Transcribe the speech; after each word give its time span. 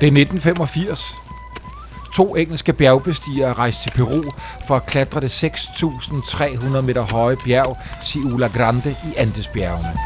Det 0.00 0.06
er 0.06 0.10
1985. 0.10 1.14
To 2.14 2.36
engelske 2.36 2.72
bjergbestigere 2.72 3.52
rejste 3.52 3.82
til 3.82 3.90
Peru 3.90 4.22
for 4.66 4.76
at 4.76 4.86
klatre 4.86 5.20
det 5.20 5.44
6.300 5.44 6.80
meter 6.80 7.06
høje 7.12 7.36
bjerg 7.44 7.76
Ciula 8.04 8.48
Grande 8.48 8.90
i 8.90 9.16
Andesbjergene. 9.16 9.96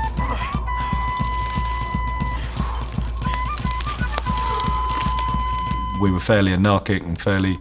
we 6.05 6.11
were 6.11 6.21
fairly 6.21 6.53
anarchic 6.53 7.03
and 7.03 7.19
fairly 7.19 7.59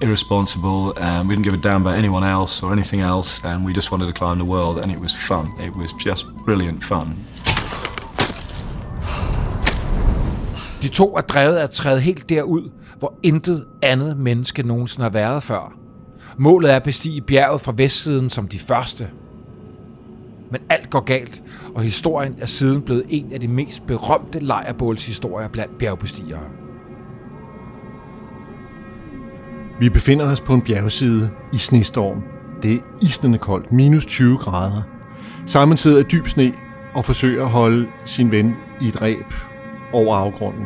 irresponsible, 0.00 0.94
and 0.96 1.28
we 1.28 1.34
didn't 1.34 1.44
give 1.44 1.52
a 1.52 1.58
damn 1.58 1.82
about 1.82 1.98
anyone 1.98 2.24
else 2.24 2.62
or 2.62 2.72
anything 2.72 3.00
else, 3.00 3.42
and 3.44 3.66
we 3.66 3.72
just 3.74 3.90
wanted 3.90 4.06
to 4.06 4.14
climb 4.14 4.38
the 4.38 4.44
world, 4.44 4.78
and 4.78 4.90
it 4.90 4.98
was 4.98 5.14
fun. 5.14 5.52
It 5.60 5.76
was 5.76 5.92
just 5.92 6.26
brilliant 6.46 6.82
fun. 6.82 7.16
De 10.86 10.90
to 10.90 11.16
er 11.16 11.20
drevet 11.20 11.56
at 11.56 11.70
træde 11.70 12.00
helt 12.00 12.28
derud, 12.28 12.70
hvor 12.98 13.18
intet 13.22 13.64
andet 13.82 14.16
menneske 14.16 14.62
nogensinde 14.62 15.02
har 15.02 15.10
været 15.10 15.42
før. 15.42 15.72
Målet 16.36 16.72
er 16.72 16.76
at 16.76 16.82
bestige 16.82 17.20
bjerget 17.20 17.60
fra 17.60 17.72
vestsiden 17.76 18.30
som 18.30 18.48
de 18.48 18.58
første. 18.58 19.08
Men 20.50 20.60
alt 20.70 20.90
går 20.90 21.00
galt, 21.00 21.42
og 21.74 21.82
historien 21.82 22.34
er 22.38 22.46
siden 22.46 22.82
blevet 22.82 23.04
en 23.08 23.32
af 23.32 23.40
de 23.40 23.48
mest 23.48 23.86
berømte 23.86 24.38
lejrbålshistorier 24.38 25.48
blandt 25.48 25.78
bjergbestigere. 25.78 26.44
Vi 29.80 29.88
befinder 29.88 30.26
os 30.26 30.40
på 30.40 30.54
en 30.54 30.62
bjergside 30.62 31.30
i 31.52 31.58
snestorm. 31.58 32.22
Det 32.62 32.74
er 32.74 32.78
isnende 33.02 33.38
koldt, 33.38 33.72
minus 33.72 34.06
20 34.06 34.38
grader. 34.38 34.82
Simon 35.46 35.76
sidder 35.76 36.00
i 36.00 36.02
dyb 36.02 36.26
sne 36.26 36.52
og 36.94 37.04
forsøger 37.04 37.44
at 37.44 37.50
holde 37.50 37.86
sin 38.04 38.30
ven 38.30 38.54
i 38.80 38.88
et 38.88 39.02
ræb 39.02 39.26
over 39.92 40.16
afgrunden. 40.16 40.64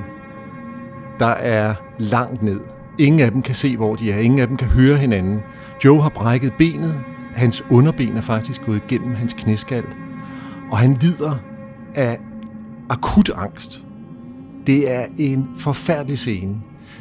Der 1.19 1.27
er 1.27 1.75
langt 1.99 2.43
ned. 2.43 2.61
Ingen 2.99 3.21
af 3.21 3.31
dem 3.31 3.43
kan 3.43 3.55
se, 3.55 3.77
hvor 3.77 3.97
de 3.97 4.13
er. 4.13 4.19
Ingen 4.19 4.39
af 4.41 4.49
dem 4.49 4.57
kan 4.57 4.69
høre 4.69 4.97
hinanden. 4.97 5.41
Joe 5.85 6.03
har 6.03 6.09
brækket 6.09 6.53
benet. 6.59 6.95
Hans 7.35 7.65
underben 7.71 8.17
er 8.17 8.21
faktisk 8.21 8.63
gået 8.65 8.83
igennem 8.85 9.15
hans 9.15 9.33
knæskal. 9.33 9.85
Og 10.71 10.79
han 10.79 10.93
lider 11.01 11.37
af 11.95 12.19
akut 12.89 13.31
angst. 13.37 13.85
Det 14.67 14.93
er 14.93 15.07
en 15.19 15.49
forfærdelig 15.57 16.19
scene. 16.19 16.55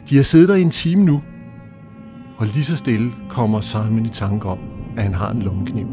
De 0.10 0.16
har 0.16 0.24
siddet 0.24 0.50
der 0.50 0.56
i 0.56 0.62
en 0.62 0.70
time 0.70 1.04
nu, 1.04 1.22
og 2.38 2.46
lige 2.46 2.64
så 2.64 2.76
stille 2.76 3.12
kommer 3.30 3.62
Simon 3.62 4.06
i 4.06 4.10
tanke 4.10 4.48
om, 4.48 4.58
at 4.98 5.04
han 5.04 5.14
har 5.14 5.32
en 5.32 5.42
lommekniv. 5.42 5.88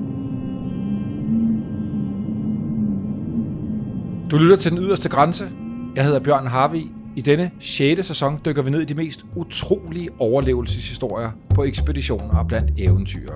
Du 4.30 4.36
lytter 4.36 4.56
til 4.56 4.70
den 4.70 4.78
yderste 4.78 5.08
grænse. 5.08 5.48
Jeg 5.96 6.04
hedder 6.04 6.20
Bjørn 6.20 6.46
Harvi. 6.46 6.90
I 7.16 7.20
denne 7.20 7.50
6. 7.60 8.06
sæson 8.06 8.40
dykker 8.44 8.62
vi 8.62 8.70
ned 8.70 8.80
i 8.80 8.84
de 8.84 8.94
mest 8.94 9.24
utrolige 9.36 10.08
overlevelseshistorier 10.18 11.30
på 11.54 11.64
ekspeditioner 11.64 12.38
og 12.38 12.48
blandt 12.48 12.70
eventyr. 12.78 13.32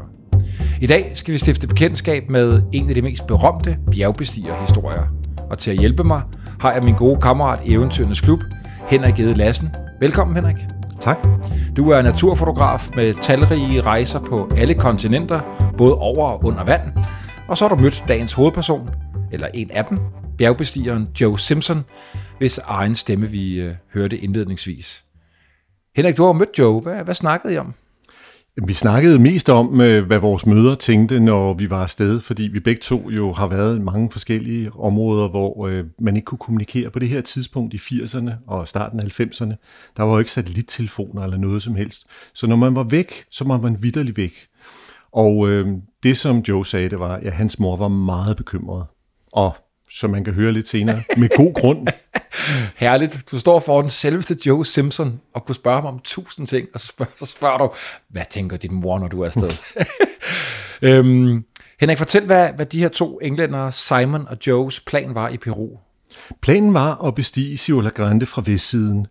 I 0.81 0.87
dag 0.87 1.13
skal 1.15 1.35
vi 1.35 1.39
stifte 1.39 1.67
bekendtskab 1.67 2.31
med 2.31 2.63
en 2.73 2.89
af 2.89 2.95
de 2.95 3.03
mest 3.03 3.27
berømte 3.27 3.79
bjergbestigerhistorier. 3.91 5.03
Og 5.51 5.59
til 5.59 5.71
at 5.71 5.79
hjælpe 5.79 6.05
mig 6.05 6.23
har 6.61 6.73
jeg 6.73 6.83
min 6.83 6.95
gode 6.95 7.21
kammerat 7.21 7.59
i 7.67 7.73
Eventyrernes 7.73 8.21
Klub, 8.21 8.41
Henrik 8.89 9.21
Ede 9.21 9.35
Lassen. 9.35 9.69
Velkommen 10.01 10.37
Henrik. 10.37 10.57
Tak. 11.01 11.29
Du 11.77 11.91
er 11.91 12.03
naturfotograf 12.03 12.89
med 12.97 13.15
talrige 13.23 13.81
rejser 13.81 14.21
på 14.21 14.51
alle 14.57 14.75
kontinenter, 14.75 15.41
både 15.79 15.95
over 15.95 16.29
og 16.29 16.45
under 16.45 16.65
vand. 16.65 16.83
Og 17.49 17.59
så 17.59 17.69
har 17.69 17.77
du 17.77 17.83
mødt 17.83 18.05
dagens 18.09 18.33
hovedperson, 18.33 18.89
eller 19.33 19.47
en 19.55 19.71
af 19.71 19.85
dem, 19.85 19.99
bjergbestigeren 20.39 21.09
Joe 21.21 21.39
Simpson, 21.39 21.85
hvis 22.41 22.59
egen 22.59 22.95
stemme 22.95 23.27
vi 23.27 23.61
øh, 23.61 23.75
hørte 23.95 24.19
indledningsvis. 24.19 25.05
Henrik, 25.97 26.17
du 26.17 26.25
har 26.25 26.33
mødt 26.33 26.59
Joe. 26.59 26.81
Hvad, 26.81 27.05
hvad 27.05 27.15
snakkede 27.15 27.55
I 27.55 27.57
om? 27.57 27.75
Vi 28.67 28.73
snakkede 28.73 29.19
mest 29.19 29.49
om, 29.49 29.81
øh, 29.81 30.07
hvad 30.07 30.19
vores 30.19 30.47
møder 30.47 30.75
tænkte, 30.75 31.21
når 31.21 31.55
vi 31.55 31.71
var 31.71 31.83
afsted, 31.83 32.21
fordi 32.21 32.43
vi 32.43 32.61
begge 32.61 32.81
to 32.81 33.11
jo 33.11 33.33
har 33.33 33.47
været 33.47 33.77
i 33.77 33.81
mange 33.81 34.11
forskellige 34.11 34.73
områder, 34.73 35.29
hvor 35.29 35.67
øh, 35.67 35.85
man 35.99 36.17
ikke 36.17 36.27
kunne 36.27 36.39
kommunikere 36.39 36.91
på 36.91 36.99
det 36.99 37.09
her 37.09 37.21
tidspunkt 37.21 37.75
i 37.75 37.77
80'erne 37.77 38.31
og 38.47 38.69
starten 38.69 39.01
af 39.01 39.21
90'erne. 39.21 39.55
Der 39.97 40.03
var 40.03 40.13
jo 40.13 40.19
ikke 40.19 40.31
satellittelefoner 40.31 41.23
eller 41.23 41.37
noget 41.37 41.63
som 41.63 41.75
helst. 41.75 42.07
Så 42.35 42.47
når 42.47 42.57
man 42.57 42.77
var 42.77 42.83
væk, 42.83 43.25
så 43.31 43.45
var 43.45 43.61
man 43.61 43.83
vidderlig 43.83 44.17
væk. 44.17 44.33
Og 45.13 45.49
øh, 45.49 45.69
det, 46.03 46.17
som 46.17 46.39
Joe 46.39 46.67
sagde, 46.67 46.91
det 46.91 47.01
var, 47.01 47.17
at 47.17 47.33
hans 47.33 47.59
mor 47.59 47.77
var 47.77 47.89
meget 47.89 48.37
bekymret. 48.37 48.85
Og 49.33 49.55
som 49.91 50.11
man 50.11 50.25
kan 50.25 50.35
høre 50.35 50.53
lidt 50.53 50.69
senere, 50.69 51.03
med 51.17 51.29
god 51.37 51.55
grund. 51.55 51.87
Herligt. 52.77 53.25
Du 53.31 53.39
står 53.39 53.61
foran 53.61 53.91
selveste 53.91 54.37
Joe 54.47 54.67
Simpson 54.67 55.21
og 55.35 55.47
kunne 55.47 55.55
spørge 55.55 55.77
ham 55.77 55.87
om 55.87 56.01
tusind 56.05 56.47
ting, 56.47 56.69
og 56.75 56.81
så 56.81 56.87
spørger, 56.87 57.13
så 57.19 57.27
spørger 57.27 57.59
du, 57.59 57.71
hvad 58.09 58.23
tænker 58.31 58.57
din 58.57 58.75
mor, 58.75 58.99
når 58.99 59.09
du 59.09 59.21
er 59.21 59.27
afsted? 59.27 59.51
øhm, 60.89 61.45
Henrik, 61.81 61.99
fortæl, 61.99 62.25
hvad, 62.25 62.53
hvad 62.53 62.67
de 62.67 62.81
her 62.81 62.89
to 62.89 63.19
englænder, 63.23 63.71
Simon 63.71 64.29
og 64.29 64.37
Joes 64.47 64.81
plan 64.81 65.15
var 65.15 65.29
i 65.29 65.37
Peru. 65.37 65.69
Planen 66.43 66.75
var 66.75 67.05
at 67.05 67.15
bestige 67.15 67.57
Ciudad 67.57 67.91
Grande 67.91 68.27
fra 68.27 68.43
vestsiden. 68.47 69.07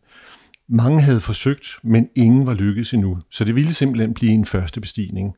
Mange 0.70 1.02
havde 1.02 1.22
forsøgt, 1.22 1.68
men 1.84 2.10
ingen 2.16 2.46
var 2.46 2.54
lykkedes 2.54 2.94
endnu, 2.94 3.18
så 3.30 3.44
det 3.44 3.56
ville 3.56 3.74
simpelthen 3.74 4.14
blive 4.14 4.32
en 4.32 4.46
første 4.46 4.82
bestigning. 4.82 5.36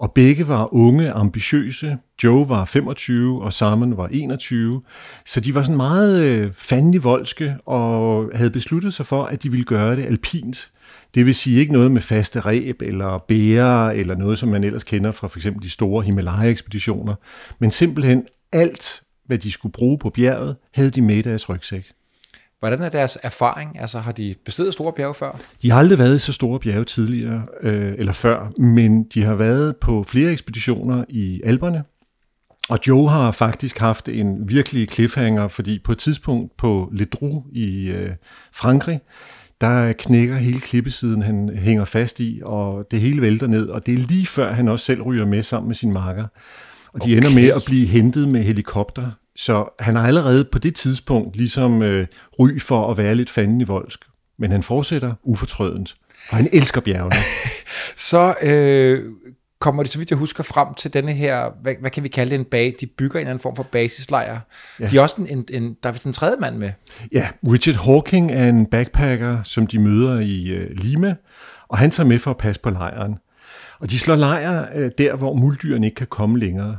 Og 0.00 0.12
begge 0.12 0.48
var 0.48 0.74
unge, 0.74 1.10
ambitiøse. 1.10 1.98
Joe 2.24 2.48
var 2.48 2.64
25, 2.64 3.42
og 3.42 3.52
Simon 3.52 3.96
var 3.96 4.08
21. 4.08 4.82
Så 5.26 5.40
de 5.40 5.54
var 5.54 5.62
sådan 5.62 5.76
meget 5.76 6.20
øh, 6.22 6.52
fandelig 6.52 7.04
voldske, 7.04 7.56
og 7.66 8.30
havde 8.34 8.50
besluttet 8.50 8.94
sig 8.94 9.06
for, 9.06 9.24
at 9.24 9.42
de 9.42 9.50
ville 9.50 9.64
gøre 9.64 9.96
det 9.96 10.04
alpint. 10.04 10.72
Det 11.14 11.26
vil 11.26 11.34
sige 11.34 11.60
ikke 11.60 11.72
noget 11.72 11.90
med 11.90 12.00
faste 12.00 12.40
ræb 12.40 12.82
eller 12.82 13.24
bære, 13.28 13.96
eller 13.96 14.14
noget, 14.14 14.38
som 14.38 14.48
man 14.48 14.64
ellers 14.64 14.84
kender 14.84 15.12
fra 15.12 15.28
for 15.28 15.38
eksempel 15.38 15.62
de 15.62 15.70
store 15.70 16.04
Himalaya-ekspeditioner, 16.04 17.14
men 17.58 17.70
simpelthen 17.70 18.26
alt, 18.52 19.02
hvad 19.26 19.38
de 19.38 19.52
skulle 19.52 19.72
bruge 19.72 19.98
på 19.98 20.10
bjerget, 20.10 20.56
havde 20.74 20.90
de 20.90 21.02
med 21.02 21.16
i 21.16 21.22
deres 21.22 21.48
rygsæk. 21.48 21.92
Hvordan 22.60 22.82
er 22.82 22.88
deres 22.88 23.18
erfaring? 23.22 23.80
Altså 23.80 23.98
har 23.98 24.12
de 24.12 24.34
bestedet 24.44 24.72
store 24.72 24.92
bjerge 24.92 25.14
før? 25.14 25.40
De 25.62 25.70
har 25.70 25.78
aldrig 25.78 25.98
været 25.98 26.16
i 26.16 26.18
så 26.18 26.32
store 26.32 26.60
bjerge 26.60 26.84
tidligere 26.84 27.42
øh, 27.62 27.94
eller 27.98 28.12
før, 28.12 28.60
men 28.60 29.04
de 29.04 29.22
har 29.22 29.34
været 29.34 29.76
på 29.76 30.02
flere 30.02 30.32
ekspeditioner 30.32 31.04
i 31.08 31.40
Alperne. 31.44 31.84
Og 32.68 32.78
Joe 32.86 33.10
har 33.10 33.30
faktisk 33.30 33.78
haft 33.78 34.08
en 34.08 34.48
virkelig 34.48 34.90
cliffhanger, 34.90 35.48
fordi 35.48 35.78
på 35.84 35.92
et 35.92 35.98
tidspunkt 35.98 36.56
på 36.56 36.90
Le 36.92 37.04
Droux 37.04 37.46
i 37.52 37.90
øh, 37.90 38.10
Frankrig, 38.52 39.00
der 39.60 39.92
knækker 39.92 40.36
hele 40.36 40.60
klippesiden, 40.60 41.22
han 41.22 41.50
hænger 41.56 41.84
fast 41.84 42.20
i, 42.20 42.40
og 42.44 42.86
det 42.90 43.00
hele 43.00 43.22
vælter 43.22 43.46
ned, 43.46 43.68
og 43.68 43.86
det 43.86 43.94
er 43.94 43.98
lige 43.98 44.26
før 44.26 44.52
han 44.52 44.68
også 44.68 44.84
selv 44.84 45.02
ryger 45.02 45.26
med 45.26 45.42
sammen 45.42 45.68
med 45.68 45.74
sin 45.74 45.92
marker. 45.92 46.26
Og 46.92 47.04
de 47.04 47.06
okay. 47.06 47.16
ender 47.16 47.34
med 47.34 47.48
at 47.48 47.62
blive 47.66 47.86
hentet 47.86 48.28
med 48.28 48.42
helikopter 48.42 49.10
så 49.40 49.68
han 49.78 49.96
har 49.96 50.06
allerede 50.06 50.44
på 50.44 50.58
det 50.58 50.74
tidspunkt 50.74 51.36
ligesom 51.36 51.82
øh, 51.82 52.06
ry 52.38 52.60
for 52.60 52.90
at 52.90 52.98
være 52.98 53.14
lidt 53.14 53.30
fanden 53.30 53.60
i 53.60 53.64
voldsk. 53.64 54.04
Men 54.38 54.50
han 54.50 54.62
fortsætter 54.62 55.14
ufortrødent, 55.22 55.96
for 56.28 56.36
han 56.36 56.48
elsker 56.52 56.80
bjergene. 56.80 57.16
så 58.10 58.34
øh, 58.42 59.04
kommer 59.60 59.82
de, 59.82 59.88
så 59.88 59.98
vidt 59.98 60.10
jeg 60.10 60.18
husker, 60.18 60.42
frem 60.44 60.74
til 60.74 60.92
denne 60.92 61.12
her, 61.12 61.50
hvad, 61.62 61.74
hvad 61.80 61.90
kan 61.90 62.02
vi 62.02 62.08
kalde 62.08 62.30
det, 62.30 62.38
en 62.38 62.44
bag, 62.44 62.74
de 62.80 62.86
bygger 62.86 63.18
en 63.18 63.20
eller 63.20 63.30
anden 63.30 63.42
form 63.42 63.56
for 63.56 63.62
basislejr. 63.62 64.40
Ja. 64.80 64.88
De 64.88 64.96
er 64.96 65.00
også 65.00 65.16
en, 65.18 65.26
en, 65.26 65.62
en, 65.62 65.76
der 65.82 65.88
er 65.88 65.92
vist 65.92 66.04
en 66.04 66.12
tredje 66.12 66.36
mand 66.40 66.56
med. 66.56 66.70
Ja, 67.12 67.28
Richard 67.52 67.76
Hawking 67.84 68.32
er 68.32 68.48
en 68.48 68.66
backpacker, 68.66 69.42
som 69.42 69.66
de 69.66 69.78
møder 69.78 70.20
i 70.20 70.48
øh, 70.48 70.70
Lima, 70.70 71.14
og 71.68 71.78
han 71.78 71.90
tager 71.90 72.06
med 72.06 72.18
for 72.18 72.30
at 72.30 72.38
passe 72.38 72.60
på 72.60 72.70
lejren. 72.70 73.18
Og 73.78 73.90
de 73.90 73.98
slår 73.98 74.16
lejr 74.16 74.66
øh, 74.74 74.90
der, 74.98 75.16
hvor 75.16 75.34
muldyrene 75.34 75.86
ikke 75.86 75.94
kan 75.94 76.06
komme 76.06 76.38
længere. 76.38 76.76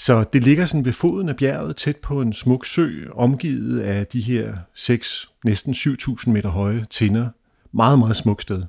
Så 0.00 0.24
det 0.32 0.44
ligger 0.44 0.64
sådan 0.64 0.84
ved 0.84 0.92
foden 0.92 1.28
af 1.28 1.36
bjerget, 1.36 1.76
tæt 1.76 1.96
på 1.96 2.20
en 2.20 2.32
smuk 2.32 2.66
sø, 2.66 2.90
omgivet 3.14 3.80
af 3.80 4.06
de 4.06 4.20
her 4.20 4.54
6, 4.74 5.30
næsten 5.44 5.74
7.000 5.74 6.30
meter 6.30 6.48
høje 6.48 6.86
tinder. 6.90 7.28
Meget, 7.72 7.98
meget 7.98 8.16
smukt 8.16 8.42
sted. 8.42 8.62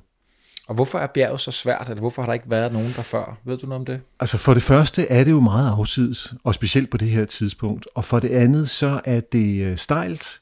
Og 0.68 0.74
hvorfor 0.74 0.98
er 0.98 1.06
bjerget 1.06 1.40
så 1.40 1.50
svært, 1.50 1.88
eller 1.88 2.00
hvorfor 2.00 2.22
har 2.22 2.26
der 2.26 2.32
ikke 2.32 2.50
været 2.50 2.72
nogen 2.72 2.92
der 2.96 3.02
før? 3.02 3.38
Ved 3.44 3.58
du 3.58 3.66
noget 3.66 3.80
om 3.80 3.86
det? 3.86 4.00
Altså 4.20 4.38
for 4.38 4.54
det 4.54 4.62
første 4.62 5.06
er 5.06 5.24
det 5.24 5.30
jo 5.30 5.40
meget 5.40 5.70
afsides, 5.70 6.34
og 6.44 6.54
specielt 6.54 6.90
på 6.90 6.96
det 6.96 7.08
her 7.08 7.24
tidspunkt. 7.24 7.88
Og 7.94 8.04
for 8.04 8.18
det 8.18 8.30
andet 8.30 8.70
så 8.70 9.00
er 9.04 9.20
det 9.20 9.60
øh, 9.60 9.76
stejlt, 9.78 10.40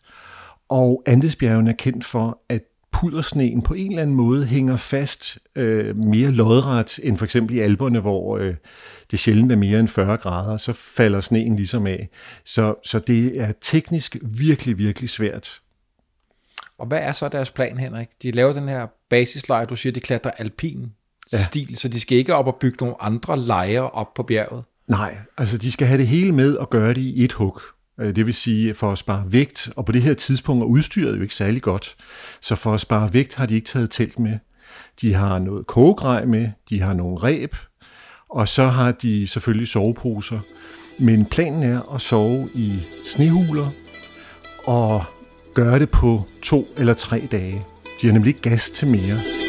og 0.68 1.02
Andesbjergene 1.06 1.70
er 1.70 1.74
kendt 1.74 2.04
for, 2.04 2.38
at 2.48 2.62
pudersneen 2.92 3.62
på 3.62 3.74
en 3.74 3.90
eller 3.90 4.02
anden 4.02 4.16
måde 4.16 4.46
hænger 4.46 4.76
fast 4.76 5.38
øh, 5.56 5.96
mere 5.96 6.30
lodret 6.30 7.00
end 7.02 7.16
for 7.16 7.24
eksempel 7.24 7.56
i 7.56 7.58
alberne, 7.58 8.00
hvor 8.00 8.38
øh, 8.38 8.54
det 9.10 9.18
sjældent 9.18 9.52
er 9.52 9.56
mere 9.56 9.80
end 9.80 9.88
40 9.88 10.16
grader, 10.16 10.56
så 10.56 10.72
falder 10.72 11.20
sneen 11.20 11.56
ligesom 11.56 11.86
af. 11.86 12.08
Så, 12.44 12.74
så 12.84 12.98
det 12.98 13.40
er 13.40 13.52
teknisk 13.60 14.16
virkelig, 14.22 14.78
virkelig 14.78 15.10
svært. 15.10 15.60
Og 16.78 16.86
hvad 16.86 16.98
er 16.98 17.12
så 17.12 17.28
deres 17.28 17.50
plan, 17.50 17.78
Henrik? 17.78 18.08
De 18.22 18.30
laver 18.30 18.52
den 18.52 18.68
her 18.68 18.86
basislejr, 19.10 19.64
du 19.64 19.76
siger, 19.76 19.92
de 19.92 20.00
klatrer 20.00 20.30
alpin 20.30 20.92
ja. 21.32 21.42
stil, 21.42 21.76
så 21.76 21.88
de 21.88 22.00
skal 22.00 22.18
ikke 22.18 22.34
op 22.34 22.46
og 22.46 22.56
bygge 22.60 22.76
nogle 22.80 23.02
andre 23.02 23.38
lejre 23.38 23.90
op 23.90 24.14
på 24.14 24.22
bjerget. 24.22 24.64
Nej, 24.86 25.16
altså 25.38 25.58
de 25.58 25.72
skal 25.72 25.86
have 25.86 25.98
det 25.98 26.06
hele 26.06 26.32
med 26.32 26.56
og 26.56 26.70
gøre 26.70 26.88
det 26.88 27.00
i 27.00 27.24
et 27.24 27.32
hug. 27.32 27.60
Øh, 28.00 28.16
det 28.16 28.26
vil 28.26 28.34
sige, 28.34 28.74
for 28.74 28.92
at 28.92 28.98
spare 28.98 29.24
vægt, 29.26 29.70
og 29.76 29.84
på 29.84 29.92
det 29.92 30.02
her 30.02 30.14
tidspunkt 30.14 30.62
er 30.62 30.66
udstyret 30.66 31.16
jo 31.16 31.22
ikke 31.22 31.34
særlig 31.34 31.62
godt, 31.62 31.96
så 32.40 32.56
for 32.56 32.74
at 32.74 32.80
spare 32.80 33.14
vægt 33.14 33.34
har 33.34 33.46
de 33.46 33.54
ikke 33.54 33.66
taget 33.66 33.90
telt 33.90 34.18
med. 34.18 34.38
De 35.00 35.14
har 35.14 35.38
noget 35.38 35.66
kogegrej 35.66 36.24
med, 36.24 36.48
de 36.70 36.80
har 36.80 36.92
nogle 36.92 37.16
ræb, 37.16 37.56
og 38.30 38.48
så 38.48 38.66
har 38.66 38.92
de 38.92 39.26
selvfølgelig 39.26 39.68
soveposer. 39.68 40.40
Men 40.98 41.26
planen 41.26 41.62
er 41.62 41.94
at 41.94 42.00
sove 42.00 42.48
i 42.54 42.72
snehuler 43.06 43.66
og 44.66 45.04
gøre 45.54 45.78
det 45.78 45.90
på 45.90 46.22
to 46.42 46.66
eller 46.78 46.94
tre 46.94 47.28
dage. 47.32 47.62
De 48.02 48.06
har 48.06 48.12
nemlig 48.12 48.28
ikke 48.28 48.50
gas 48.50 48.70
til 48.70 48.88
mere. 48.88 49.39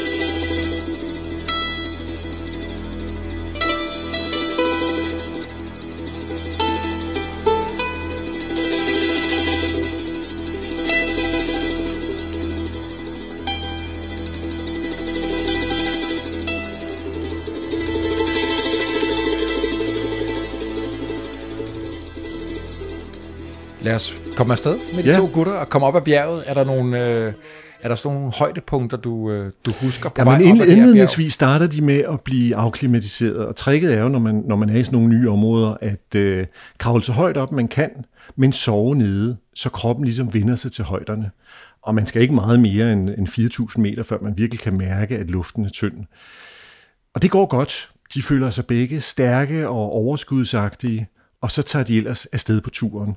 Komme 24.42 24.54
afsted 24.54 24.78
med 24.96 25.04
de 25.04 25.10
Ja. 25.10 25.18
to 25.18 25.30
gutter 25.34 25.54
og 25.54 25.70
komme 25.70 25.88
op 25.88 25.96
ad 25.96 26.02
bjerget. 26.02 26.44
Er 26.48 26.54
der 26.54 26.64
nogle, 26.64 27.06
øh, 27.08 27.34
er 27.82 27.88
der 27.88 27.96
sådan 27.96 28.18
nogle 28.18 28.32
højdepunkter, 28.32 28.98
du, 28.98 29.32
øh, 29.32 29.52
du 29.66 29.72
husker 29.82 30.10
på 30.10 30.16
Ja, 30.18 30.24
vej 30.24 30.38
men 30.38 30.48
op 30.48 30.50
ind, 30.50 30.58
bjerg? 30.58 30.70
indledningsvis 30.78 31.34
starter 31.34 31.68
de 31.68 31.82
med 31.82 31.98
at 32.00 32.22
blive 32.22 32.56
afklimatiseret, 32.56 33.38
og 33.46 33.56
tricket 33.56 33.94
er 33.94 34.02
jo, 34.02 34.08
når 34.10 34.20
man, 34.20 34.44
når 34.48 34.56
man 34.56 34.70
er 34.70 34.76
i 34.78 34.84
sådan 34.84 35.00
nogle 35.00 35.16
nye 35.20 35.30
områder, 35.30 35.78
at 35.82 36.16
øh, 36.16 36.46
kravle 36.78 37.04
så 37.04 37.12
højt 37.12 37.38
op, 37.38 37.52
man 37.52 37.68
kan, 37.68 37.90
men 38.36 38.52
sove 38.54 38.96
nede, 38.96 39.38
så 39.56 39.70
kroppen 39.70 40.06
ligesom 40.06 40.34
vender 40.34 40.56
sig 40.56 40.72
til 40.72 40.84
højderne. 40.84 41.32
Og 41.84 41.96
man 41.96 42.06
skal 42.06 42.22
ikke 42.22 42.34
meget 42.36 42.60
mere 42.60 42.94
end, 42.94 43.10
end 43.10 43.28
4.000 43.28 43.82
meter, 43.82 44.04
før 44.04 44.18
man 44.22 44.34
virkelig 44.38 44.60
kan 44.60 44.78
mærke, 44.78 45.18
at 45.18 45.26
luften 45.28 45.66
er 45.66 45.70
tynd. 45.70 45.94
Og 47.16 47.22
det 47.22 47.32
går 47.32 47.46
godt. 47.46 47.90
De 48.14 48.22
føler 48.22 48.50
sig 48.50 48.66
begge 48.66 49.02
stærke 49.02 49.68
og 49.70 49.92
overskudsagtige, 49.92 51.08
og 51.42 51.52
så 51.52 51.62
tager 51.62 51.84
de 51.84 51.98
ellers 51.98 52.26
afsted 52.26 52.62
på 52.62 52.70
turen. 52.70 53.16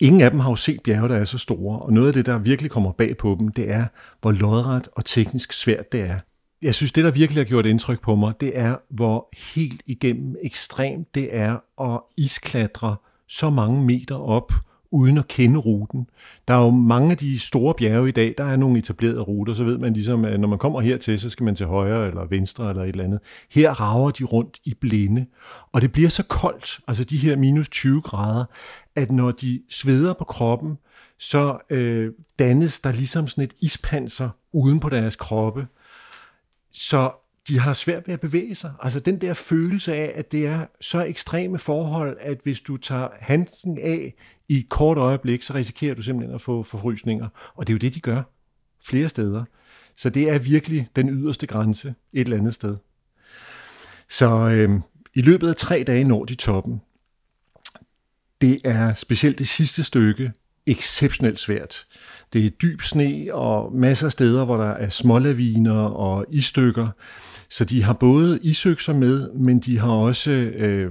Ingen 0.00 0.20
af 0.20 0.30
dem 0.30 0.40
har 0.40 0.50
jo 0.50 0.56
set 0.56 0.80
bjerge, 0.82 1.08
der 1.08 1.16
er 1.16 1.24
så 1.24 1.38
store, 1.38 1.78
og 1.78 1.92
noget 1.92 2.08
af 2.08 2.12
det, 2.12 2.26
der 2.26 2.38
virkelig 2.38 2.70
kommer 2.70 2.92
bag 2.92 3.16
på 3.16 3.36
dem, 3.40 3.48
det 3.48 3.70
er, 3.70 3.86
hvor 4.20 4.32
lodret 4.32 4.88
og 4.92 5.04
teknisk 5.04 5.52
svært 5.52 5.92
det 5.92 6.00
er. 6.00 6.18
Jeg 6.62 6.74
synes, 6.74 6.92
det, 6.92 7.04
der 7.04 7.10
virkelig 7.10 7.40
har 7.40 7.48
gjort 7.48 7.66
indtryk 7.66 8.00
på 8.00 8.16
mig, 8.16 8.34
det 8.40 8.58
er, 8.58 8.76
hvor 8.90 9.28
helt 9.54 9.82
igennem 9.86 10.36
ekstremt 10.42 11.14
det 11.14 11.36
er 11.36 11.56
at 11.80 12.00
isklatre 12.16 12.96
så 13.28 13.50
mange 13.50 13.84
meter 13.84 14.16
op, 14.16 14.52
uden 14.90 15.18
at 15.18 15.28
kende 15.28 15.58
ruten. 15.58 16.06
Der 16.48 16.54
er 16.54 16.64
jo 16.64 16.70
mange 16.70 17.10
af 17.10 17.16
de 17.16 17.38
store 17.38 17.74
bjerge 17.74 18.08
i 18.08 18.12
dag, 18.12 18.34
der 18.38 18.44
er 18.44 18.56
nogle 18.56 18.78
etablerede 18.78 19.20
ruter, 19.20 19.54
så 19.54 19.64
ved 19.64 19.78
man 19.78 19.92
ligesom, 19.92 20.24
at 20.24 20.40
når 20.40 20.48
man 20.48 20.58
kommer 20.58 20.80
hertil, 20.80 21.20
så 21.20 21.30
skal 21.30 21.44
man 21.44 21.54
til 21.54 21.66
højre 21.66 22.06
eller 22.06 22.24
venstre 22.24 22.70
eller 22.70 22.82
et 22.82 22.88
eller 22.88 23.04
andet. 23.04 23.20
Her 23.50 23.80
rager 23.80 24.10
de 24.10 24.24
rundt 24.24 24.58
i 24.64 24.74
blinde, 24.74 25.26
og 25.72 25.82
det 25.82 25.92
bliver 25.92 26.08
så 26.08 26.22
koldt, 26.22 26.80
altså 26.88 27.04
de 27.04 27.16
her 27.16 27.36
minus 27.36 27.68
20 27.68 28.00
grader, 28.00 28.44
at 28.96 29.10
når 29.10 29.30
de 29.30 29.62
sveder 29.70 30.12
på 30.12 30.24
kroppen, 30.24 30.78
så 31.18 31.58
øh, 31.70 32.12
dannes 32.38 32.80
der 32.80 32.92
ligesom 32.92 33.28
sådan 33.28 33.44
et 33.44 33.54
ispanser 33.60 34.28
uden 34.52 34.80
på 34.80 34.88
deres 34.88 35.16
kroppe, 35.16 35.66
så 36.72 37.10
de 37.48 37.58
har 37.58 37.72
svært 37.72 38.06
ved 38.06 38.14
at 38.14 38.20
bevæge 38.20 38.54
sig. 38.54 38.72
Altså 38.82 39.00
den 39.00 39.20
der 39.20 39.34
følelse 39.34 39.94
af, 39.94 40.12
at 40.14 40.32
det 40.32 40.46
er 40.46 40.66
så 40.80 41.04
ekstreme 41.04 41.58
forhold, 41.58 42.16
at 42.20 42.38
hvis 42.42 42.60
du 42.60 42.76
tager 42.76 43.08
handsken 43.20 43.78
af 43.78 44.14
i 44.48 44.58
et 44.58 44.68
kort 44.68 44.98
øjeblik, 44.98 45.42
så 45.42 45.54
risikerer 45.54 45.94
du 45.94 46.02
simpelthen 46.02 46.34
at 46.34 46.40
få 46.40 46.62
forfrysninger. 46.62 47.28
Og 47.54 47.66
det 47.66 47.72
er 47.72 47.74
jo 47.74 47.78
det, 47.78 47.94
de 47.94 48.00
gør 48.00 48.22
flere 48.84 49.08
steder. 49.08 49.44
Så 49.96 50.10
det 50.10 50.30
er 50.30 50.38
virkelig 50.38 50.88
den 50.96 51.08
yderste 51.08 51.46
grænse 51.46 51.94
et 52.12 52.20
eller 52.20 52.36
andet 52.36 52.54
sted. 52.54 52.76
Så 54.08 54.28
øh, 54.28 54.80
i 55.14 55.22
løbet 55.22 55.48
af 55.48 55.56
tre 55.56 55.84
dage 55.86 56.04
når 56.04 56.24
de 56.24 56.34
toppen. 56.34 56.80
Det 58.40 58.60
er 58.64 58.94
specielt 58.94 59.38
det 59.38 59.48
sidste 59.48 59.84
stykke 59.84 60.32
exceptionelt 60.66 61.40
svært. 61.40 61.86
Det 62.32 62.46
er 62.46 62.50
dyb 62.50 62.80
sne 62.80 63.26
og 63.32 63.72
masser 63.74 64.06
af 64.06 64.12
steder, 64.12 64.44
hvor 64.44 64.56
der 64.56 64.70
er 64.70 64.88
smålaviner 64.88 65.80
og 65.80 66.26
isstykker. 66.30 66.88
Så 67.50 67.64
de 67.64 67.82
har 67.82 67.92
både 67.92 68.38
isøkser 68.42 68.92
med, 68.94 69.32
men 69.32 69.60
de 69.60 69.78
har 69.78 69.90
også 69.90 70.30
øh, 70.30 70.90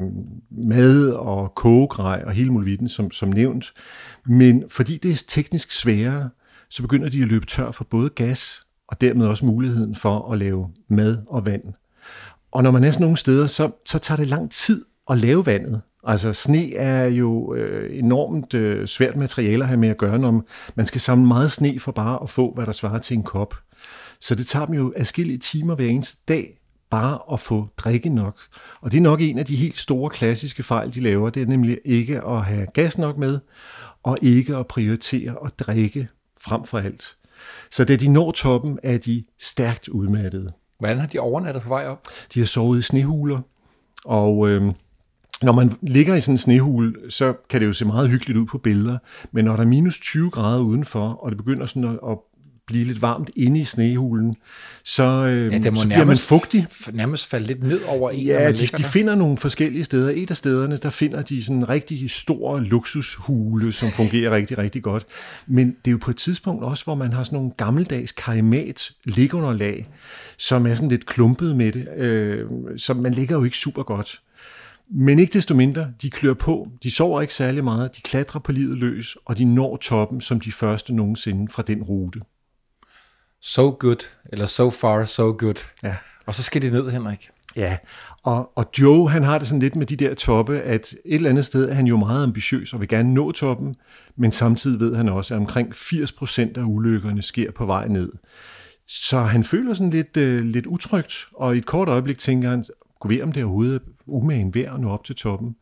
mad 0.52 1.10
og 1.10 1.56
kogegrej 1.56 2.24
og 2.26 2.32
hele 2.32 2.52
muligheden, 2.52 2.90
som, 2.90 3.12
som 3.12 3.30
nævnt. 3.30 3.74
Men 4.26 4.64
fordi 4.70 4.98
det 4.98 5.12
er 5.12 5.24
teknisk 5.28 5.72
sværere, 5.72 6.30
så 6.70 6.82
begynder 6.82 7.10
de 7.10 7.22
at 7.22 7.28
løbe 7.28 7.46
tør 7.46 7.72
for 7.72 7.84
både 7.84 8.10
gas 8.10 8.66
og 8.88 9.02
dermed 9.02 9.28
også 9.28 9.46
muligheden 9.46 9.96
for 9.96 10.32
at 10.32 10.38
lave 10.38 10.70
mad 10.88 11.18
og 11.30 11.46
vand. 11.46 11.64
Og 12.52 12.64
når 12.64 12.72
man 12.72 12.84
er 12.84 12.92
sådan 12.92 13.04
nogle 13.04 13.18
steder, 13.18 13.48
så, 13.48 13.72
så 13.86 14.00
tager 14.00 14.18
det 14.18 14.28
lang 14.28 14.52
tid 14.52 14.86
at 15.10 15.18
lave 15.18 15.46
vandet. 15.46 15.82
Altså 16.04 16.34
sne 16.34 16.76
er 16.76 17.06
jo 17.06 17.54
øh, 17.56 18.00
enormt 18.00 18.54
øh, 18.54 18.88
svært 18.88 19.16
materiale 19.16 19.64
at 19.64 19.68
have 19.68 19.80
med 19.80 19.90
at 19.90 19.98
gøre, 19.98 20.20
når 20.20 20.44
man 20.76 20.86
skal 20.86 21.02
samle 21.02 21.28
meget 21.28 21.52
sne 21.52 21.80
for 21.80 21.92
bare 21.92 22.20
at 22.24 22.30
få, 22.30 22.54
hvad 22.54 22.66
der 22.66 22.72
svarer 22.72 23.00
til 23.00 23.18
en 23.18 23.24
kop. 23.24 23.56
Så 24.22 24.36
det 24.36 24.48
tager 24.48 24.66
dem 24.66 24.76
jo 24.76 24.94
adskillige 24.96 25.38
timer 25.38 25.76
hver 25.76 25.88
eneste 25.88 26.18
dag 26.28 26.60
bare 26.90 27.20
at 27.34 27.40
få 27.40 27.68
drikke 27.78 28.10
nok. 28.10 28.40
Og 28.82 28.92
det 28.92 28.98
er 28.98 29.02
nok 29.02 29.22
en 29.22 29.40
af 29.40 29.46
de 29.46 29.56
helt 29.56 29.78
store 29.78 30.10
klassiske 30.10 30.64
fejl, 30.64 30.94
de 30.94 31.02
laver. 31.02 31.30
Det 31.30 31.42
er 31.42 31.46
nemlig 31.46 31.80
ikke 31.86 32.22
at 32.26 32.46
have 32.46 32.68
gas 32.74 32.98
nok 32.98 33.18
med, 33.18 33.40
og 34.04 34.18
ikke 34.22 34.56
at 34.56 34.68
prioritere 34.68 35.36
at 35.46 35.60
drikke 35.60 36.08
frem 36.42 36.64
for 36.64 36.78
alt. 36.78 37.18
Så 37.72 37.86
da 37.86 37.96
de 37.96 38.08
når 38.08 38.32
toppen, 38.32 38.80
er 38.84 38.98
de 38.98 39.24
stærkt 39.40 39.88
udmattede. 39.88 40.52
Hvordan 40.80 41.00
har 41.00 41.08
de 41.08 41.20
overnattet 41.20 41.64
på 41.64 41.70
vej 41.70 41.88
op? 41.88 42.08
De 42.34 42.40
har 42.40 42.46
sovet 42.46 42.80
i 42.80 42.82
snehuler, 42.82 43.42
og 44.06 44.50
øh, 44.50 44.74
når 45.42 45.52
man 45.52 45.74
ligger 45.82 46.16
i 46.16 46.22
sådan 46.22 46.34
en 46.34 46.38
snehule, 46.38 46.96
så 47.10 47.34
kan 47.50 47.62
det 47.62 47.68
jo 47.68 47.74
se 47.74 47.86
meget 47.86 48.10
hyggeligt 48.10 48.40
ud 48.40 48.46
på 48.46 48.58
billeder, 48.58 48.98
men 49.32 49.46
når 49.46 49.56
der 49.56 49.64
er 49.64 49.68
minus 49.68 50.00
20 50.00 50.30
grader 50.30 50.62
udenfor, 50.62 51.10
og 51.10 51.32
det 51.32 51.38
begynder 51.38 51.66
sådan 51.66 51.90
at, 51.90 52.00
at 52.10 52.18
blive 52.68 52.84
lidt 52.86 53.02
varmt 53.02 53.30
inde 53.36 53.60
i 53.60 53.64
snehulen, 53.64 54.36
så, 54.84 55.04
øh, 55.04 55.54
Ja, 55.54 55.58
det 55.58 55.74
må 55.74 55.80
så 55.82 55.86
bliver 55.86 55.98
man 55.98 56.08
nærmest, 56.08 56.24
fugtig. 56.28 56.68
f- 56.72 56.92
nærmest 56.96 57.28
falde 57.28 57.48
lidt 57.48 57.64
ned 57.64 57.82
over 57.88 58.10
en, 58.12 58.20
Ja, 58.26 58.40
man 58.44 58.54
de, 58.54 58.58
de 58.58 58.68
der. 58.68 58.84
finder 58.84 59.16
nogle 59.16 59.38
forskellige 59.38 59.84
steder. 59.84 60.12
Et 60.16 60.32
af 60.32 60.38
stederne, 60.38 60.78
der 60.78 60.90
finder 60.90 61.22
de 61.22 61.44
sådan 61.44 61.56
en 61.58 61.70
rigtig 61.70 62.12
stor 62.12 62.60
luksushule, 62.60 63.72
som 63.72 63.90
fungerer 63.92 64.32
rigtig, 64.36 64.58
rigtig 64.58 64.84
godt. 64.84 65.06
Men 65.48 65.68
det 65.68 65.76
er 65.86 65.92
jo 65.92 65.98
på 66.02 66.12
et 66.12 66.18
tidspunkt 66.18 66.64
også, 66.64 66.84
hvor 66.84 66.96
man 66.96 67.14
har 67.14 67.24
sådan 67.24 67.38
nogle 67.38 67.52
gammeldags 67.58 68.12
karimat 68.12 68.92
ligunderlag, 69.04 69.88
som 70.38 70.68
er 70.68 70.76
sådan 70.76 70.90
lidt 70.90 71.06
klumpet 71.06 71.56
med 71.56 71.72
det, 71.72 71.88
øh, 71.98 72.46
så 72.78 72.94
man 72.94 73.14
ligger 73.14 73.36
jo 73.36 73.44
ikke 73.44 73.58
super 73.58 73.84
godt. 73.84 74.22
Men 74.92 75.20
ikke 75.20 75.34
desto 75.34 75.56
mindre, 75.56 75.88
de 76.02 76.10
klør 76.10 76.34
på, 76.34 76.68
de 76.84 76.92
sover 76.92 77.22
ikke 77.22 77.34
særlig 77.34 77.64
meget, 77.64 77.96
de 77.96 78.02
klatrer 78.02 78.40
på 78.40 78.52
livet 78.52 78.78
løs, 78.78 79.18
og 79.26 79.38
de 79.38 79.46
når 79.46 79.78
toppen 79.78 80.22
som 80.22 80.40
de 80.40 80.52
første 80.52 80.94
nogensinde 80.94 81.48
fra 81.52 81.64
den 81.68 81.84
rute. 81.84 82.20
So 83.42 83.78
good, 83.80 84.08
eller 84.26 84.46
so 84.46 84.70
far, 84.70 85.06
so 85.06 85.36
good. 85.38 85.66
Ja. 85.84 85.96
Og 86.26 86.36
så 86.36 86.44
skal 86.44 86.62
de 86.62 86.70
ned, 86.70 86.90
Henrik. 86.90 87.30
Ja, 87.56 87.78
og, 88.24 88.58
og 88.58 88.70
Joe, 88.80 89.10
han 89.10 89.24
har 89.24 89.38
det 89.38 89.48
sådan 89.48 89.60
lidt 89.60 89.76
med 89.76 89.86
de 89.86 89.96
der 89.96 90.14
toppe, 90.14 90.60
at 90.60 90.94
et 91.06 91.16
eller 91.16 91.30
andet 91.30 91.46
sted 91.46 91.70
er 91.70 91.74
han 91.74 91.88
jo 91.88 91.98
meget 91.98 92.24
ambitiøs 92.24 92.74
og 92.74 92.80
vil 92.80 92.88
gerne 92.88 93.14
nå 93.14 93.32
toppen, 93.32 93.76
men 94.16 94.32
samtidig 94.32 94.80
ved 94.80 94.96
han 94.96 95.10
også, 95.10 95.34
at 95.34 95.40
omkring 95.40 95.74
80% 95.76 96.42
af 96.42 96.64
ulykkerne 96.64 97.22
sker 97.22 97.52
på 97.52 97.66
vej 97.66 97.88
ned. 97.88 98.12
Så 98.88 99.20
han 99.20 99.44
føler 99.44 99.74
sådan 99.74 99.90
lidt, 99.90 100.18
øh, 100.18 100.46
lidt 100.46 100.66
utrygt, 100.66 101.14
og 101.34 101.56
i 101.56 101.58
et 101.58 101.66
kort 101.66 101.90
øjeblik 101.90 102.18
tænker 102.18 102.50
han, 102.50 102.66
gå 103.00 103.08
ved 103.08 103.22
om 103.22 103.32
det 103.32 103.44
overhovedet 103.44 103.76
er 103.76 103.80
umagen 104.06 104.56
værd 104.56 104.74
at 104.74 104.80
nå 104.80 104.90
op 104.90 105.04
til 105.04 105.16
toppen. 105.16 105.56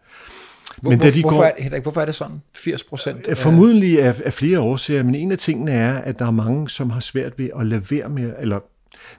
Hvor, 0.81 0.91
Men 0.91 0.99
da 0.99 1.11
de 1.11 1.21
hvorfor, 1.21 1.37
går- 1.37 1.43
er, 1.43 1.51
Henrik, 1.63 1.81
hvorfor 1.81 2.01
er 2.01 2.05
det 2.05 2.15
sådan? 2.15 2.41
80 2.55 2.83
procent? 2.83 3.25
Øh, 3.27 3.35
Formodentlig 3.35 4.01
af, 4.03 4.21
af 4.25 4.33
flere 4.33 4.59
årsager, 4.59 5.03
men 5.03 5.15
en 5.15 5.31
af 5.31 5.37
tingene 5.37 5.71
er, 5.71 5.93
at 5.97 6.19
der 6.19 6.25
er 6.25 6.31
mange, 6.31 6.69
som 6.69 6.89
har 6.89 6.99
svært 6.99 7.39
ved 7.39 7.49
at 7.59 7.65
lade 7.67 7.91
være 7.91 8.09
med, 8.09 8.33
eller 8.39 8.59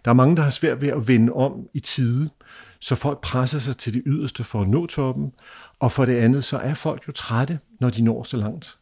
der 0.05 0.11
er 0.11 0.15
mange, 0.15 0.37
der 0.37 0.43
har 0.43 0.51
svært 0.51 0.81
ved 0.83 0.89
at 0.89 1.09
vende 1.09 1.33
om 1.33 1.53
i 1.75 1.81
tide, 1.81 2.31
så 2.81 2.95
folk 2.95 3.21
presser 3.21 3.59
sig 3.59 3.77
til 3.77 3.95
det 3.95 4.03
yderste 4.07 4.45
for 4.45 4.61
at 4.61 4.69
nå 4.69 4.87
toppen, 4.87 5.33
og 5.81 5.93
for 5.93 6.05
det 6.05 6.17
andet, 6.17 6.45
så 6.45 6.59
er 6.59 6.75
folk 6.75 7.09
jo 7.09 7.13
trætte, 7.13 7.59
når 7.81 7.91
de 7.91 8.03
når 8.03 8.23
så 8.23 8.37
langt. 8.37 8.77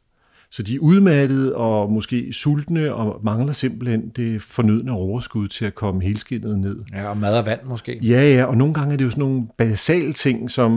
Så 0.55 0.63
de 0.63 0.75
er 0.75 0.79
udmattede 0.79 1.55
og 1.55 1.93
måske 1.93 2.33
sultne 2.33 2.95
og 2.95 3.21
mangler 3.25 3.53
simpelthen 3.53 4.09
det 4.09 4.43
fornødne 4.43 4.93
overskud 4.93 5.49
til 5.49 5.65
at 5.65 5.75
komme 5.75 6.03
helskindet 6.03 6.59
ned. 6.59 6.81
Ja, 6.93 7.09
og 7.09 7.17
mad 7.17 7.39
og 7.39 7.47
vand 7.47 7.61
måske. 7.65 7.99
Ja, 8.03 8.35
ja, 8.35 8.45
og 8.45 8.57
nogle 8.57 8.75
gange 8.75 8.93
er 8.93 8.97
det 8.97 9.05
jo 9.05 9.11
sådan 9.11 9.25
nogle 9.25 9.47
basale 9.59 10.13
ting, 10.13 10.51
som 10.51 10.73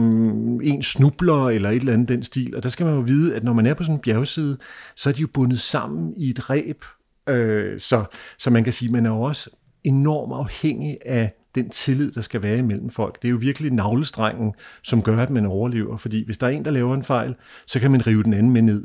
en 0.62 0.82
snubler 0.82 1.48
eller 1.48 1.70
et 1.70 1.76
eller 1.76 1.92
andet 1.92 2.08
den 2.08 2.22
stil. 2.22 2.56
Og 2.56 2.62
der 2.62 2.68
skal 2.68 2.86
man 2.86 2.94
jo 2.94 3.00
vide, 3.00 3.34
at 3.36 3.44
når 3.44 3.52
man 3.52 3.66
er 3.66 3.74
på 3.74 3.82
sådan 3.82 3.94
en 3.94 4.00
bjergside, 4.00 4.58
så 4.96 5.08
er 5.08 5.12
de 5.12 5.20
jo 5.20 5.28
bundet 5.34 5.60
sammen 5.60 6.14
i 6.16 6.30
et 6.30 6.50
ræb. 6.50 6.84
Øh, 7.28 7.80
så, 7.80 8.04
så 8.38 8.50
man 8.50 8.64
kan 8.64 8.72
sige, 8.72 8.88
at 8.88 8.92
man 8.92 9.06
er 9.06 9.10
jo 9.10 9.20
også 9.20 9.50
enormt 9.84 10.32
afhængig 10.32 10.98
af 11.06 11.32
den 11.54 11.70
tillid, 11.70 12.12
der 12.12 12.20
skal 12.20 12.42
være 12.42 12.58
imellem 12.58 12.90
folk. 12.90 13.22
Det 13.22 13.28
er 13.28 13.32
jo 13.32 13.38
virkelig 13.40 13.72
navlestrengen, 13.72 14.54
som 14.82 15.02
gør, 15.02 15.16
at 15.16 15.30
man 15.30 15.46
overlever. 15.46 15.96
Fordi 15.96 16.24
hvis 16.24 16.38
der 16.38 16.46
er 16.46 16.50
en, 16.50 16.64
der 16.64 16.70
laver 16.70 16.94
en 16.94 17.04
fejl, 17.04 17.34
så 17.66 17.80
kan 17.80 17.90
man 17.90 18.06
rive 18.06 18.22
den 18.22 18.34
anden 18.34 18.52
med 18.52 18.62
ned. 18.62 18.84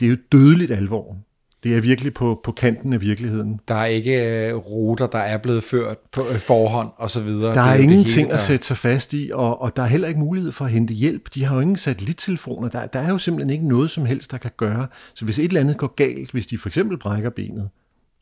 Det 0.00 0.06
er 0.06 0.10
jo 0.10 0.16
dødeligt 0.32 0.70
alvor. 0.70 1.16
Det 1.62 1.76
er 1.76 1.80
virkelig 1.80 2.14
på, 2.14 2.40
på 2.44 2.52
kanten 2.52 2.92
af 2.92 3.00
virkeligheden. 3.00 3.60
Der 3.68 3.74
er 3.74 3.84
ikke 3.84 4.24
øh, 4.24 4.54
ruter, 4.54 5.06
der 5.06 5.18
er 5.18 5.38
blevet 5.38 5.64
ført 5.64 5.96
på 6.12 6.28
øh, 6.28 6.38
forhånd 6.38 6.90
og 6.96 7.10
så 7.10 7.20
videre. 7.20 7.54
Der 7.54 7.60
er, 7.60 7.76
det 7.76 7.82
ingenting 7.82 8.26
hele, 8.26 8.34
at 8.34 8.40
sætte 8.40 8.66
sig 8.66 8.76
fast 8.76 9.12
i, 9.12 9.30
og, 9.34 9.62
og 9.62 9.76
der 9.76 9.82
er 9.82 9.86
heller 9.86 10.08
ikke 10.08 10.20
mulighed 10.20 10.52
for 10.52 10.64
at 10.64 10.70
hente 10.70 10.94
hjælp. 10.94 11.34
De 11.34 11.44
har 11.44 11.54
jo 11.54 11.60
ingen 11.60 11.76
satellittelefoner. 11.76 12.68
Der, 12.68 12.86
der 12.86 13.00
er 13.00 13.08
jo 13.08 13.18
simpelthen 13.18 13.50
ikke 13.50 13.68
noget 13.68 13.90
som 13.90 14.06
helst, 14.06 14.30
der 14.30 14.38
kan 14.38 14.50
gøre. 14.56 14.86
Så 15.14 15.24
hvis 15.24 15.38
et 15.38 15.44
eller 15.44 15.60
andet 15.60 15.76
går 15.76 15.94
galt, 15.94 16.30
hvis 16.30 16.46
de 16.46 16.58
for 16.58 16.68
eksempel 16.68 16.98
brækker 16.98 17.30
benet, 17.30 17.68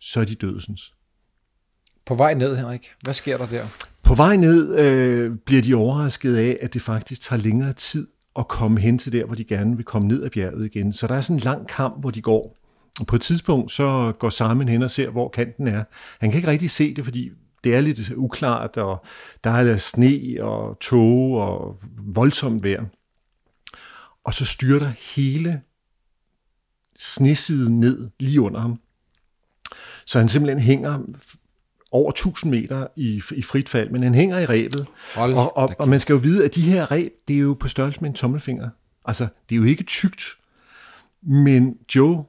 så 0.01 0.21
er 0.21 0.25
de 0.25 0.35
dødsens. 0.35 0.95
På 2.07 2.15
vej 2.15 2.35
ned, 2.35 2.57
Henrik. 2.57 2.91
Hvad 3.05 3.15
sker 3.15 3.37
der 3.37 3.47
der? 3.47 3.67
På 4.03 4.15
vej 4.15 4.37
ned 4.37 4.79
øh, 4.79 5.33
bliver 5.47 5.63
de 5.63 5.75
overrasket 5.75 6.37
af, 6.37 6.59
at 6.61 6.75
det 6.75 6.83
faktisk 6.83 7.21
tager 7.21 7.43
længere 7.43 7.73
tid 7.73 8.07
at 8.39 8.49
komme 8.49 8.81
hen 8.81 8.99
til 8.99 9.13
der, 9.13 9.25
hvor 9.25 9.35
de 9.35 9.45
gerne 9.45 9.77
vil 9.77 9.85
komme 9.85 10.09
ned 10.09 10.23
ad 10.23 10.31
bjerget 10.31 10.67
igen. 10.67 10.93
Så 10.93 11.07
der 11.07 11.15
er 11.15 11.21
sådan 11.21 11.37
en 11.37 11.43
lang 11.43 11.69
kamp, 11.69 12.01
hvor 12.01 12.11
de 12.11 12.23
går. 12.23 12.57
Og 13.01 13.07
på 13.07 13.17
et 13.17 13.23
tidspunkt, 13.23 13.73
så 13.73 14.13
går 14.19 14.31
Simon 14.31 14.69
hen 14.69 14.83
og 14.83 14.91
ser, 14.91 15.11
hvor 15.11 15.29
kanten 15.29 15.69
er. 15.69 15.85
Han 16.21 16.31
kan 16.31 16.39
ikke 16.39 16.51
rigtig 16.51 16.71
se 16.71 16.95
det, 16.95 17.05
fordi 17.05 17.31
det 17.65 17.75
er 17.75 17.81
lidt 17.81 18.11
uklart, 18.17 18.77
og 18.77 19.05
der 19.45 19.51
er 19.51 19.77
sne 19.77 20.37
og 20.41 20.79
tåge 20.81 21.43
og 21.43 21.81
voldsomt 21.99 22.65
vejr. 22.65 22.85
Og 24.25 24.35
så 24.35 24.45
styrter 24.45 24.93
hele 25.17 25.61
snesiden 26.97 27.81
ned 27.81 28.11
lige 28.21 28.41
under 28.41 28.61
ham. 28.61 28.81
Så 30.07 30.19
han 30.19 30.29
simpelthen 30.29 30.63
hænger 30.63 30.99
over 31.91 32.11
1000 32.11 32.51
meter 32.51 32.87
i, 32.97 33.23
i 33.33 33.43
frit 33.43 33.69
fald, 33.69 33.91
men 33.91 34.03
han 34.03 34.15
hænger 34.15 34.39
i 34.39 34.47
rebet. 34.47 34.87
Hold 35.15 35.35
Og, 35.35 35.57
og, 35.57 35.71
og 35.79 35.89
man 35.89 36.01
skal 36.01 36.13
jo 36.13 36.19
vide, 36.19 36.45
at 36.45 36.55
de 36.55 36.63
her 36.63 36.91
reb, 36.91 37.13
det 37.29 37.37
er 37.37 37.41
jo 37.41 37.57
på 37.61 37.69
størrelse 37.69 38.01
med 38.01 38.09
en 38.11 38.15
tommelfinger. 38.15 38.69
Altså, 39.05 39.27
det 39.49 39.55
er 39.55 39.59
jo 39.59 39.65
ikke 39.65 39.85
tykt, 39.85 40.25
men 41.23 41.79
Joe 41.95 42.25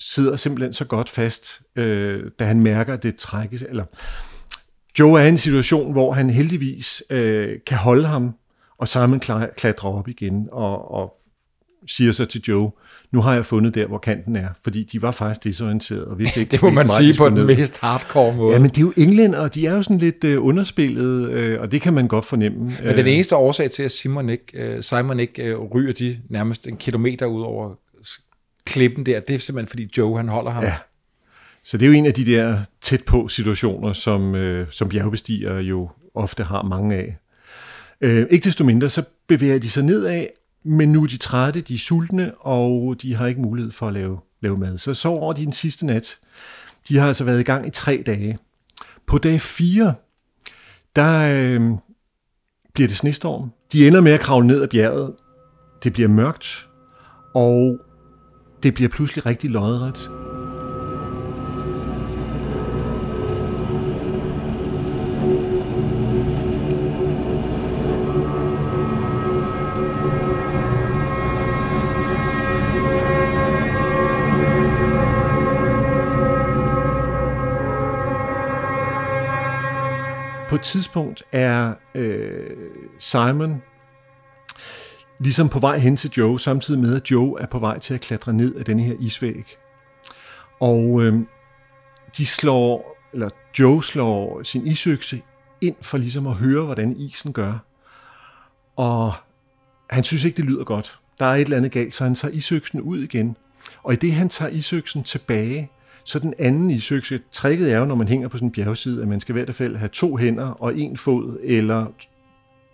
sidder 0.00 0.36
simpelthen 0.36 0.72
så 0.72 0.84
godt 0.84 1.08
fast, 1.08 1.62
øh, 1.76 2.30
da 2.38 2.44
han 2.44 2.60
mærker, 2.60 2.94
at 2.94 3.02
det 3.02 3.16
trækkes. 3.16 3.62
Eller, 3.62 3.84
Joe 4.98 5.20
er 5.20 5.24
i 5.24 5.28
en 5.28 5.38
situation, 5.38 5.92
hvor 5.92 6.12
han 6.12 6.30
heldigvis 6.30 7.02
øh, 7.10 7.58
kan 7.66 7.78
holde 7.78 8.06
ham, 8.06 8.34
og 8.78 8.88
Simon 8.88 9.20
kla- 9.24 9.54
klatrer 9.54 9.90
op 9.90 10.08
igen 10.08 10.48
og, 10.52 10.90
og 10.90 11.20
siger 11.86 12.12
så 12.12 12.24
til 12.24 12.40
Joe, 12.48 12.70
nu 13.12 13.20
har 13.20 13.34
jeg 13.34 13.46
fundet 13.46 13.74
der, 13.74 13.86
hvor 13.86 13.98
kanten 13.98 14.36
er, 14.36 14.48
fordi 14.62 14.82
de 14.82 15.02
var 15.02 15.10
faktisk 15.10 15.44
desorienterede. 15.44 16.06
Og 16.08 16.18
vidste 16.18 16.40
ikke, 16.40 16.50
Det 16.50 16.62
må 16.62 16.70
man 16.70 16.88
vej 16.88 16.96
sige 16.96 17.14
på 17.14 17.26
den 17.26 17.34
ned. 17.34 17.44
mest 17.44 17.78
hardcore 17.80 18.36
måde. 18.36 18.52
Ja, 18.52 18.58
men 18.58 18.70
det 18.70 18.78
er 18.78 18.80
jo 18.82 18.92
englænder, 18.96 19.38
og 19.38 19.54
de 19.54 19.66
er 19.66 19.72
jo 19.72 19.82
sådan 19.82 19.98
lidt 19.98 20.24
øh, 20.24 20.44
underspillet, 20.44 21.30
øh, 21.30 21.60
og 21.60 21.72
det 21.72 21.80
kan 21.80 21.94
man 21.94 22.08
godt 22.08 22.24
fornemme. 22.24 22.72
Men 22.84 22.96
den 22.96 23.06
eneste 23.06 23.36
årsag 23.36 23.70
til, 23.70 23.82
at 23.82 23.90
Simon 23.92 24.28
ikke, 24.28 24.44
øh, 24.54 24.82
Simon 24.82 25.20
ikke 25.20 25.42
øh, 25.42 25.58
ryger 25.58 25.92
de 25.92 26.18
nærmest 26.28 26.68
en 26.68 26.76
kilometer 26.76 27.26
ud 27.26 27.42
over 27.42 27.74
klippen 28.66 29.06
der, 29.06 29.20
det 29.20 29.34
er 29.34 29.38
simpelthen 29.38 29.68
fordi 29.70 29.90
Joe 29.98 30.16
han 30.16 30.28
holder 30.28 30.50
ham. 30.50 30.64
Ja. 30.64 30.74
Så 31.64 31.78
det 31.78 31.86
er 31.86 31.90
jo 31.90 31.94
en 31.94 32.06
af 32.06 32.14
de 32.14 32.26
der 32.26 32.58
tæt 32.80 33.04
på 33.04 33.28
situationer, 33.28 33.92
som, 33.92 34.34
øh, 34.34 34.66
som 34.70 34.88
bjergbestigere 34.88 35.56
jo 35.56 35.90
ofte 36.14 36.44
har 36.44 36.62
mange 36.62 36.96
af. 36.96 37.16
Øh, 38.00 38.26
ikke 38.30 38.44
desto 38.44 38.64
mindre, 38.64 38.88
så 38.88 39.02
bevæger 39.26 39.58
de 39.58 39.70
sig 39.70 39.84
nedad, 39.84 40.26
men 40.62 40.92
nu 40.92 41.02
er 41.02 41.06
de 41.06 41.16
trætte, 41.16 41.60
de 41.60 41.74
er 41.74 41.78
sultne, 41.78 42.32
og 42.34 42.96
de 43.02 43.14
har 43.14 43.26
ikke 43.26 43.40
mulighed 43.40 43.72
for 43.72 43.88
at 43.88 43.94
lave, 43.94 44.18
lave 44.40 44.58
mad. 44.58 44.78
Så 44.78 44.94
sover 44.94 45.32
de 45.32 45.44
den 45.44 45.52
sidste 45.52 45.86
nat. 45.86 46.18
De 46.88 46.96
har 46.96 47.06
altså 47.06 47.24
været 47.24 47.40
i 47.40 47.42
gang 47.42 47.66
i 47.66 47.70
tre 47.70 48.02
dage. 48.06 48.38
På 49.06 49.18
dag 49.18 49.40
4, 49.40 49.94
der 50.96 51.34
øh, 51.34 51.70
bliver 52.74 52.88
det 52.88 52.96
snestorm. 52.96 53.52
De 53.72 53.86
ender 53.86 54.00
med 54.00 54.12
at 54.12 54.20
kravle 54.20 54.46
ned 54.46 54.62
ad 54.62 54.68
bjerget. 54.68 55.14
Det 55.84 55.92
bliver 55.92 56.08
mørkt, 56.08 56.68
og 57.34 57.78
det 58.62 58.74
bliver 58.74 58.88
pludselig 58.88 59.26
rigtig 59.26 59.50
lodret. 59.50 60.27
Tidspunkt 80.68 81.22
er 81.32 81.74
øh, 81.94 82.56
Simon 82.98 83.62
ligesom 85.18 85.48
på 85.48 85.58
vej 85.58 85.78
hen 85.78 85.96
til 85.96 86.10
Joe, 86.10 86.40
samtidig 86.40 86.80
med, 86.80 86.96
at 86.96 87.10
Joe 87.10 87.40
er 87.40 87.46
på 87.46 87.58
vej 87.58 87.78
til 87.78 87.94
at 87.94 88.00
klatre 88.00 88.32
ned 88.32 88.54
af 88.54 88.64
den 88.64 88.78
her 88.78 88.96
isvæg. 89.00 89.56
Og 90.60 91.02
øh, 91.02 91.20
de 92.16 92.26
slår, 92.26 92.96
eller 93.12 93.30
Joe 93.58 93.84
slår 93.84 94.42
sin 94.42 94.66
isøkse 94.66 95.22
ind 95.60 95.76
for 95.80 95.98
ligesom 95.98 96.26
at 96.26 96.34
høre, 96.34 96.64
hvordan 96.64 96.96
isen 96.96 97.32
gør. 97.32 97.58
Og 98.76 99.12
han 99.90 100.04
synes 100.04 100.24
ikke, 100.24 100.36
det 100.36 100.44
lyder 100.44 100.64
godt. 100.64 100.98
Der 101.18 101.26
er 101.26 101.34
et 101.34 101.40
eller 101.40 101.56
andet 101.56 101.72
galt, 101.72 101.94
så 101.94 102.04
han 102.04 102.14
tager 102.14 102.34
isøksen 102.34 102.80
ud 102.80 103.02
igen. 103.02 103.36
Og 103.82 103.92
i 103.92 103.96
det, 103.96 104.12
han 104.12 104.28
tager 104.28 104.50
isøksen 104.50 105.02
tilbage, 105.02 105.70
så 106.08 106.18
den 106.18 106.34
anden 106.38 106.70
isøkse, 106.70 107.20
tricket 107.32 107.72
er 107.72 107.78
jo, 107.78 107.84
når 107.84 107.94
man 107.94 108.08
hænger 108.08 108.28
på 108.28 108.36
sådan 108.36 108.48
en 108.48 108.52
bjergside, 108.52 109.02
at 109.02 109.08
man 109.08 109.20
skal 109.20 109.32
i 109.32 109.38
hvert 109.38 109.54
fald 109.54 109.76
have 109.76 109.88
to 109.88 110.16
hænder 110.16 110.46
og 110.46 110.78
en 110.78 110.96
fod, 110.96 111.38
eller 111.42 111.86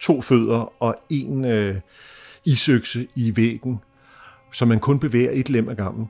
to 0.00 0.20
fødder 0.20 0.82
og 0.82 0.96
en 1.10 1.44
øh, 1.44 1.76
isøkse 2.44 3.06
i 3.14 3.36
væggen, 3.36 3.80
så 4.52 4.64
man 4.64 4.80
kun 4.80 4.98
bevæger 4.98 5.30
et 5.32 5.50
lem 5.50 5.68
ad 5.68 5.74
gangen. 5.74 6.08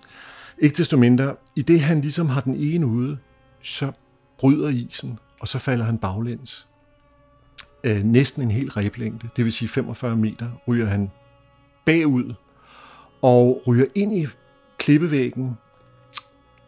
Ikke 0.58 0.76
desto 0.76 0.96
mindre, 0.96 1.36
i 1.56 1.62
det 1.62 1.80
han 1.80 2.00
ligesom 2.00 2.28
har 2.28 2.40
den 2.40 2.56
ene 2.56 2.86
ude, 2.86 3.18
så 3.62 3.92
bryder 4.38 4.68
isen, 4.68 5.18
og 5.40 5.48
så 5.48 5.58
falder 5.58 5.84
han 5.84 5.98
baglæns. 5.98 6.68
Øh, 7.84 8.02
næsten 8.02 8.42
en 8.42 8.50
hel 8.50 8.70
reblængde, 8.70 9.28
det 9.36 9.44
vil 9.44 9.52
sige 9.52 9.68
45 9.68 10.16
meter, 10.16 10.50
ryger 10.68 10.86
han 10.86 11.10
bagud, 11.84 12.34
og 13.22 13.62
ryger 13.66 13.86
ind 13.94 14.18
i 14.18 14.26
klippevæggen, 14.78 15.56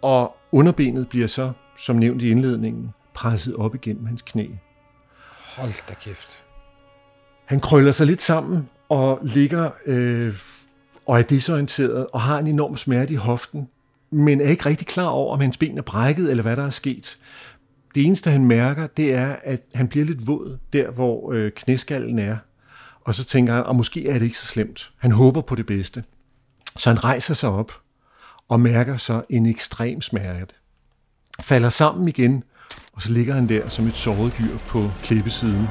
og 0.03 0.37
underbenet 0.57 1.09
bliver 1.09 1.27
så, 1.27 1.53
som 1.77 1.97
nævnt 1.97 2.23
i 2.23 2.31
indledningen, 2.31 2.95
presset 3.15 3.57
op 3.57 3.75
igennem 3.75 4.07
hans 4.07 4.23
knæ. 4.23 4.47
Hold 5.57 5.89
da 5.89 5.95
kæft. 5.95 6.45
Han 7.45 7.61
krøller 7.61 7.93
sig 7.93 8.07
lidt 8.07 8.23
sammen 8.23 8.69
og 8.89 9.19
ligger 9.23 9.71
øh, 9.87 10.35
og 11.07 11.19
er 11.19 11.23
desorienteret 11.23 12.07
og 12.13 12.21
har 12.21 12.39
en 12.39 12.47
enorm 12.47 12.77
smerte 12.77 13.13
i 13.13 13.17
hoften, 13.17 13.69
men 14.11 14.41
er 14.41 14.49
ikke 14.49 14.67
rigtig 14.67 14.87
klar 14.87 15.07
over, 15.07 15.33
om 15.33 15.41
hans 15.41 15.57
ben 15.57 15.79
er 15.79 15.83
brækket 15.83 16.31
eller 16.31 16.43
hvad 16.43 16.57
der 16.57 16.67
er 16.67 16.71
sket. 16.71 17.19
Det 17.95 18.05
eneste, 18.05 18.31
han 18.31 18.45
mærker, 18.45 18.87
det 18.87 19.15
er, 19.15 19.37
at 19.45 19.61
han 19.75 19.89
bliver 19.89 20.07
lidt 20.07 20.27
våd 20.27 20.59
der, 20.73 20.91
hvor 20.91 21.33
øh, 21.33 21.53
knæskallen 21.53 22.19
er. 22.19 22.37
Og 23.01 23.15
så 23.15 23.25
tænker 23.25 23.55
han, 23.55 23.65
at 23.69 23.77
måske 23.77 24.09
er 24.09 24.19
det 24.19 24.23
ikke 24.23 24.39
så 24.39 24.47
slemt. 24.47 24.93
Han 24.97 25.13
håber 25.13 25.41
på 25.41 25.55
det 25.55 25.67
bedste. 25.67 26.05
Så 26.77 26.91
han 26.91 27.05
rejser 27.05 27.35
sig 27.35 27.49
op 27.49 27.73
og 28.49 28.61
mærker 28.61 28.97
så 28.97 29.23
en 29.31 29.47
ekstrem 29.47 30.03
smerte. 30.03 30.55
Falder 31.41 31.71
sammen 31.71 32.09
igen, 32.09 32.45
og 32.93 33.03
så 33.03 33.13
ligger 33.13 33.35
han 33.35 33.49
der 33.49 33.69
som 33.69 33.87
et 33.87 33.95
såret 33.95 34.35
dyr 34.39 34.59
på 34.69 34.91
klippesiden. 35.03 35.69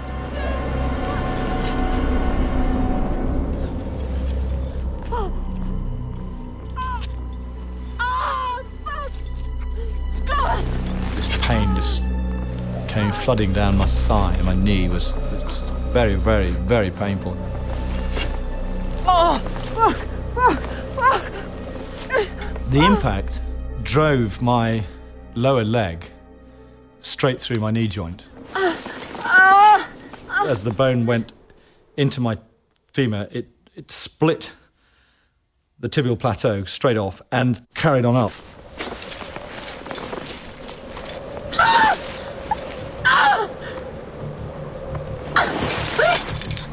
This 11.15 11.37
pain 11.47 11.75
just 11.75 12.03
came 12.87 13.11
flooding 13.13 13.55
down 13.55 13.77
my 13.77 13.85
thigh 13.85 14.37
and 14.37 14.45
my 14.45 14.53
knee 14.53 14.89
was, 14.89 15.13
very, 15.93 16.15
very, 16.15 16.51
very 16.67 16.89
painful. 16.89 17.37
The 22.69 22.83
impact 22.83 23.41
drove 23.83 24.41
my 24.41 24.83
lower 25.35 25.63
leg 25.63 26.09
straight 26.99 27.39
through 27.39 27.59
my 27.59 27.71
knee 27.71 27.87
joint. 27.87 28.23
As 30.47 30.63
the 30.63 30.73
bone 30.75 31.05
went 31.05 31.31
into 31.95 32.19
my 32.21 32.37
femur, 32.91 33.27
it, 33.31 33.49
it 33.75 33.91
split 33.91 34.53
the 35.79 35.87
tibial 35.87 36.17
plateau 36.17 36.63
straight 36.65 36.97
off 36.97 37.21
and 37.31 37.61
carried 37.75 38.03
on 38.03 38.15
up. 38.15 38.31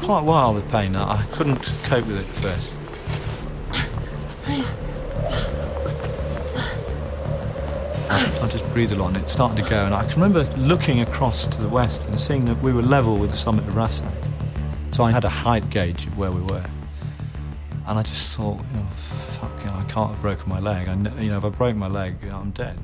Quite 0.03 0.23
wild 0.25 0.55
with 0.55 0.69
pain. 0.69 0.95
I 0.95 1.23
couldn't 1.31 1.63
cope 1.83 2.07
with 2.07 2.17
it 2.17 2.27
at 2.27 2.43
first. 2.43 2.73
I 8.73 8.75
just 8.75 8.89
breather 8.89 9.03
on, 9.03 9.15
it 9.15 9.29
started 9.29 9.63
to 9.63 9.69
go. 9.69 9.85
And 9.85 9.93
I 9.93 10.03
can 10.03 10.19
remember 10.19 10.51
looking 10.57 11.01
across 11.01 11.45
to 11.45 11.61
the 11.61 11.67
west 11.67 12.05
and 12.05 12.19
seeing 12.19 12.45
that 12.45 12.59
we 12.63 12.73
were 12.73 12.81
level 12.81 13.17
with 13.17 13.29
the 13.29 13.37
summit 13.37 13.67
of 13.67 13.75
Rassak. 13.75 14.11
So 14.91 15.03
I 15.03 15.11
had 15.11 15.23
a 15.23 15.29
height 15.29 15.69
gauge 15.69 16.07
of 16.07 16.17
where 16.17 16.31
we 16.31 16.41
were. 16.41 16.65
And 17.85 17.99
I 17.99 18.01
just 18.01 18.35
thought, 18.35 18.57
know, 18.73 18.87
fuck, 19.37 19.51
I 19.67 19.83
can't 19.83 20.09
have 20.09 20.21
broken 20.21 20.49
my 20.49 20.59
leg. 20.59 20.87
I, 20.87 20.95
you 21.21 21.29
know, 21.29 21.37
if 21.37 21.45
I 21.45 21.49
break 21.49 21.75
my 21.75 21.87
leg, 21.87 22.15
I'm 22.31 22.49
dead. 22.49 22.79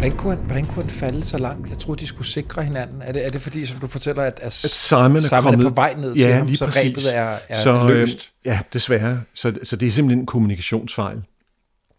Hvordan 0.00 0.16
kunne, 0.16 0.36
han, 0.36 0.44
hvordan 0.44 0.66
kunne 0.66 0.82
han 0.82 0.90
falde 0.90 1.24
så 1.24 1.38
langt? 1.38 1.70
Jeg 1.70 1.78
troede, 1.78 2.00
de 2.00 2.06
skulle 2.06 2.28
sikre 2.28 2.64
hinanden. 2.64 3.02
Er 3.02 3.12
det, 3.12 3.26
er 3.26 3.30
det 3.30 3.42
fordi, 3.42 3.66
som 3.66 3.78
du 3.78 3.86
fortæller, 3.86 4.22
at, 4.22 4.40
at 4.42 4.52
Simon 4.52 5.16
er, 5.16 5.20
Simon 5.20 5.42
kommet, 5.42 5.66
er 5.66 5.68
på 5.68 5.74
vej 5.74 5.94
ned 5.94 6.14
til 6.14 6.22
ja, 6.22 6.36
ham, 6.36 6.54
så 6.54 6.64
præcis. 6.64 6.82
rebet 6.84 7.16
er, 7.16 7.38
er 7.48 7.62
så, 7.62 7.70
øh, 7.70 7.88
løst? 7.88 8.32
Ja, 8.44 8.60
desværre. 8.72 9.22
Så, 9.34 9.58
så 9.62 9.76
det 9.76 9.88
er 9.88 9.90
simpelthen 9.90 10.20
en 10.20 10.26
kommunikationsfejl. 10.26 11.22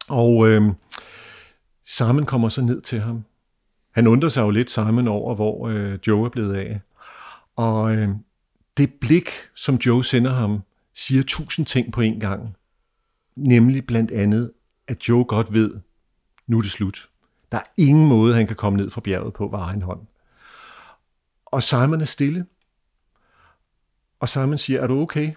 Og 0.07 0.49
øh, 0.49 0.61
Simon 1.85 2.25
kommer 2.25 2.49
så 2.49 2.61
ned 2.61 2.81
til 2.81 2.99
ham. 2.99 3.23
Han 3.91 4.07
undrer 4.07 4.29
sig 4.29 4.41
jo 4.41 4.49
lidt, 4.49 4.71
Simon, 4.71 5.07
over, 5.07 5.35
hvor 5.35 5.67
øh, 5.67 5.99
Joe 6.07 6.25
er 6.25 6.29
blevet 6.29 6.55
af. 6.55 6.79
Og 7.55 7.95
øh, 7.95 8.09
det 8.77 8.93
blik, 9.01 9.29
som 9.55 9.75
Joe 9.75 10.05
sender 10.05 10.33
ham, 10.33 10.59
siger 10.93 11.23
tusind 11.23 11.65
ting 11.65 11.91
på 11.91 12.01
en 12.01 12.19
gang. 12.19 12.55
Nemlig 13.35 13.85
blandt 13.85 14.11
andet, 14.11 14.51
at 14.87 15.09
Joe 15.09 15.23
godt 15.23 15.53
ved, 15.53 15.73
nu 16.47 16.57
er 16.57 16.61
det 16.61 16.71
slut. 16.71 17.10
Der 17.51 17.57
er 17.57 17.63
ingen 17.77 18.07
måde, 18.07 18.35
han 18.35 18.47
kan 18.47 18.55
komme 18.55 18.77
ned 18.77 18.89
fra 18.89 19.01
bjerget 19.01 19.33
på 19.33 19.47
ved 19.47 19.59
egen 19.59 19.81
hånd. 19.81 20.01
Og 21.45 21.63
Simon 21.63 22.01
er 22.01 22.05
stille. 22.05 22.45
Og 24.19 24.29
Simon 24.29 24.57
siger, 24.57 24.81
er 24.81 24.87
du 24.87 25.01
okay? 25.01 25.31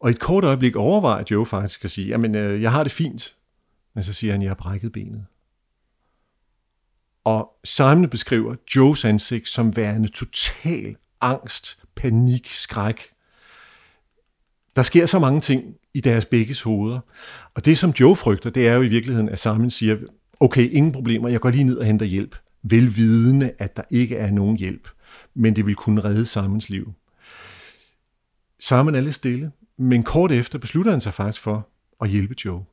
Og 0.00 0.10
i 0.10 0.12
et 0.12 0.20
kort 0.20 0.44
øjeblik 0.44 0.76
overvejer 0.76 1.24
Joe 1.30 1.46
faktisk 1.46 1.84
at 1.84 1.90
sige, 1.90 2.08
jamen, 2.08 2.34
øh, 2.34 2.62
jeg 2.62 2.72
har 2.72 2.82
det 2.82 2.92
fint. 2.92 3.36
Men 3.94 4.04
så 4.04 4.12
siger 4.12 4.32
han, 4.32 4.42
jeg 4.42 4.50
har 4.50 4.54
brækket 4.54 4.92
benet. 4.92 5.26
Og 7.24 7.58
Simon 7.64 8.10
beskriver 8.10 8.54
Joes 8.76 9.04
ansigt 9.04 9.48
som 9.48 9.76
værende 9.76 10.08
total 10.08 10.96
angst, 11.20 11.82
panik, 11.94 12.46
skræk. 12.50 13.02
Der 14.76 14.82
sker 14.82 15.06
så 15.06 15.18
mange 15.18 15.40
ting 15.40 15.76
i 15.94 16.00
deres 16.00 16.24
begges 16.24 16.62
hoveder. 16.62 17.00
Og 17.54 17.64
det, 17.64 17.78
som 17.78 17.90
Joe 17.90 18.16
frygter, 18.16 18.50
det 18.50 18.68
er 18.68 18.74
jo 18.74 18.82
i 18.82 18.88
virkeligheden, 18.88 19.28
at 19.28 19.38
Simon 19.38 19.70
siger, 19.70 19.96
okay, 20.40 20.70
ingen 20.70 20.92
problemer, 20.92 21.28
jeg 21.28 21.40
går 21.40 21.50
lige 21.50 21.64
ned 21.64 21.76
og 21.76 21.86
henter 21.86 22.06
hjælp. 22.06 22.36
Velvidende, 22.62 23.52
at 23.58 23.76
der 23.76 23.82
ikke 23.90 24.16
er 24.16 24.30
nogen 24.30 24.56
hjælp. 24.56 24.88
Men 25.34 25.56
det 25.56 25.66
vil 25.66 25.74
kunne 25.74 26.04
redde 26.04 26.26
Simons 26.26 26.68
liv. 26.68 26.92
Simon 28.58 28.94
er 28.94 29.00
lidt 29.00 29.14
stille, 29.14 29.52
men 29.76 30.02
kort 30.02 30.32
efter 30.32 30.58
beslutter 30.58 30.90
han 30.90 31.00
sig 31.00 31.14
faktisk 31.14 31.42
for 31.42 31.68
at 32.00 32.08
hjælpe 32.08 32.34
Joe. 32.44 32.64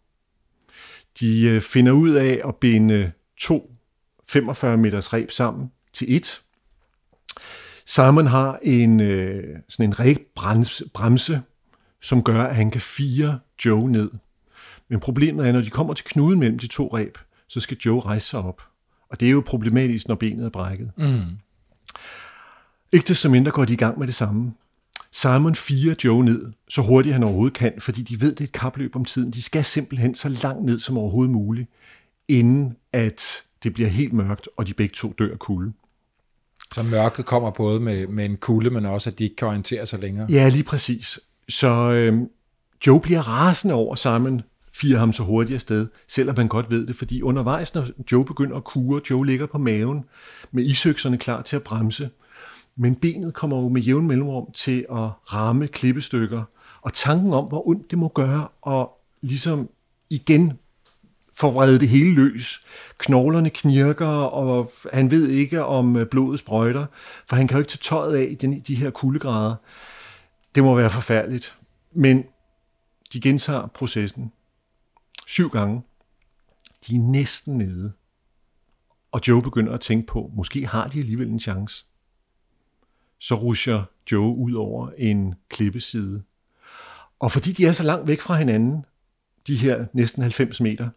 De 1.20 1.42
øh, 1.42 1.62
finder 1.62 1.92
ud 1.92 2.10
af 2.10 2.42
at 2.48 2.56
binde 2.56 3.12
to 3.38 3.76
45 4.28 4.78
meters 4.78 5.14
reb 5.14 5.32
sammen 5.32 5.72
til 5.94 6.16
et. 6.16 6.42
Simon 7.86 8.28
har 8.28 8.60
en, 8.62 9.00
øh, 9.00 9.60
sådan 9.70 9.90
en 9.90 10.00
rebbremse, 10.00 11.42
som 12.02 12.24
gør, 12.24 12.44
at 12.44 12.56
han 12.56 12.72
kan 12.72 12.82
fire 12.82 13.40
Joe 13.66 13.92
ned. 13.92 14.12
Men 14.88 15.00
problemet 15.00 15.48
er, 15.48 15.52
når 15.52 15.62
de 15.62 15.70
kommer 15.70 15.94
til 15.94 16.06
knuden 16.06 16.40
mellem 16.40 16.60
de 16.60 16.68
to 16.68 16.88
reb, 16.98 17.18
så 17.54 17.60
skal 17.60 17.78
Joe 17.86 18.00
rejse 18.00 18.28
sig 18.28 18.40
op. 18.40 18.62
Og 19.10 19.20
det 19.20 19.28
er 19.28 19.32
jo 19.32 19.44
problematisk, 19.46 20.08
når 20.08 20.16
benet 20.16 20.46
er 20.46 20.50
brækket. 20.50 20.92
Mm. 20.98 21.22
Ikke 22.92 23.08
desto 23.08 23.30
mindre 23.30 23.52
går 23.52 23.66
de 23.66 23.74
i 23.74 23.76
gang 23.76 24.00
med 24.00 24.08
det 24.08 24.16
samme. 24.16 24.54
Simon 25.12 25.56
firer 25.56 25.96
Joe 26.04 26.24
ned, 26.26 26.52
så 26.70 26.82
hurtigt 26.82 27.14
han 27.14 27.24
overhovedet 27.24 27.54
kan, 27.54 27.74
fordi 27.80 28.02
de 28.02 28.22
ved, 28.22 28.32
det 28.32 28.40
er 28.40 28.44
et 28.44 28.52
kapløb 28.52 28.96
om 28.96 29.06
tiden. 29.06 29.32
De 29.32 29.42
skal 29.42 29.66
simpelthen 29.66 30.16
så 30.16 30.30
langt 30.30 30.66
ned 30.66 30.80
som 30.80 30.98
overhovedet 30.98 31.32
muligt, 31.32 31.70
inden 32.28 32.78
at 32.94 33.44
det 33.64 33.74
bliver 33.74 33.90
helt 33.90 34.14
mørkt, 34.14 34.50
og 34.58 34.68
de 34.68 34.74
begge 34.74 34.94
to 34.94 35.14
dør 35.20 35.36
kulde. 35.36 35.74
Så 36.74 36.84
mørket 36.84 37.26
kommer 37.26 37.52
både 37.52 37.80
med, 37.80 38.08
med 38.08 38.26
en 38.26 38.38
kulde, 38.38 38.70
men 38.70 38.86
også, 38.86 39.10
at 39.10 39.20
de 39.20 39.24
ikke 39.24 39.36
kan 39.36 39.48
orientere 39.48 39.86
sig 39.86 40.00
længere. 40.00 40.28
Ja, 40.32 40.50
lige 40.50 40.64
præcis. 40.64 41.20
Så 41.50 41.92
øh, 41.92 42.20
Joe 42.88 43.02
bliver 43.02 43.28
rasende 43.28 43.74
over 43.74 43.96
Simon, 43.96 44.42
fire 44.76 44.98
ham 44.98 45.14
så 45.14 45.24
hurtigt 45.24 45.56
afsted, 45.56 45.88
selvom 46.08 46.36
man 46.38 46.48
godt 46.48 46.70
ved 46.70 46.88
det, 46.88 46.96
fordi 46.96 47.22
undervejs, 47.22 47.74
når 47.74 47.88
Joe 48.12 48.26
begynder 48.26 48.56
at 48.56 48.64
kure, 48.64 49.02
Joe 49.10 49.26
ligger 49.26 49.46
på 49.46 49.58
maven 49.58 50.06
med 50.52 50.64
isøkserne 50.66 51.18
klar 51.18 51.42
til 51.42 51.56
at 51.56 51.64
bremse, 51.64 52.10
men 52.76 52.96
benet 52.96 53.34
kommer 53.34 53.62
jo 53.62 53.70
med 53.70 53.82
jævn 53.82 54.08
mellemrum 54.08 54.52
til 54.52 54.86
at 54.92 55.10
ramme 55.34 55.68
klippestykker, 55.68 56.44
og 56.82 56.94
tanken 56.94 57.34
om, 57.34 57.46
hvor 57.46 57.68
ondt 57.68 57.92
det 57.92 58.00
må 58.00 58.08
gøre, 58.08 58.48
og 58.62 59.00
ligesom 59.22 59.70
igen 60.10 60.54
forvrede 61.34 61.80
det 61.80 61.90
hele 61.90 62.14
løs. 62.14 62.66
Knoglerne 62.98 63.50
knirker, 63.50 64.08
og 64.08 64.72
han 64.94 65.12
ved 65.12 65.28
ikke, 65.28 65.66
om 65.66 65.96
øh, 65.96 66.08
blodet 66.08 66.40
sprøjter, 66.40 66.86
for 67.28 67.36
han 67.36 67.48
kan 67.48 67.56
jo 67.56 67.60
ikke 67.60 67.70
tage 67.70 67.82
tøjet 67.82 68.16
af 68.16 68.28
i 68.32 68.36
den, 68.36 68.60
de 68.60 68.76
her 68.76 68.90
kuldegrader. 68.90 69.56
Det 70.56 70.64
må 70.64 70.76
være 70.76 70.90
forfærdeligt. 70.90 71.58
Men 71.92 72.24
de 73.14 73.22
gentager 73.22 73.68
processen 73.68 74.32
syv 75.28 75.50
gange. 75.50 75.82
De 76.88 76.96
er 76.96 77.00
næsten 77.00 77.58
nede. 77.58 77.92
Og 79.12 79.22
Joe 79.28 79.42
begynder 79.42 79.74
at 79.74 79.82
tænke 79.82 80.08
på, 80.08 80.32
måske 80.36 80.68
har 80.68 80.88
de 80.88 81.00
alligevel 81.00 81.28
en 81.30 81.40
chance. 81.40 81.86
Så 83.20 83.36
rusher 83.36 83.84
Joe 84.12 84.36
ud 84.36 84.54
over 84.54 84.90
en 84.98 85.36
klippeside. 85.50 86.24
Og 87.20 87.32
fordi 87.32 87.52
de 87.52 87.66
er 87.66 87.72
så 87.72 87.84
langt 87.84 88.08
væk 88.08 88.22
fra 88.22 88.36
hinanden, 88.38 88.86
de 89.48 89.56
her 89.56 89.86
næsten 89.94 90.22
90 90.22 90.62
meter, 90.62 90.90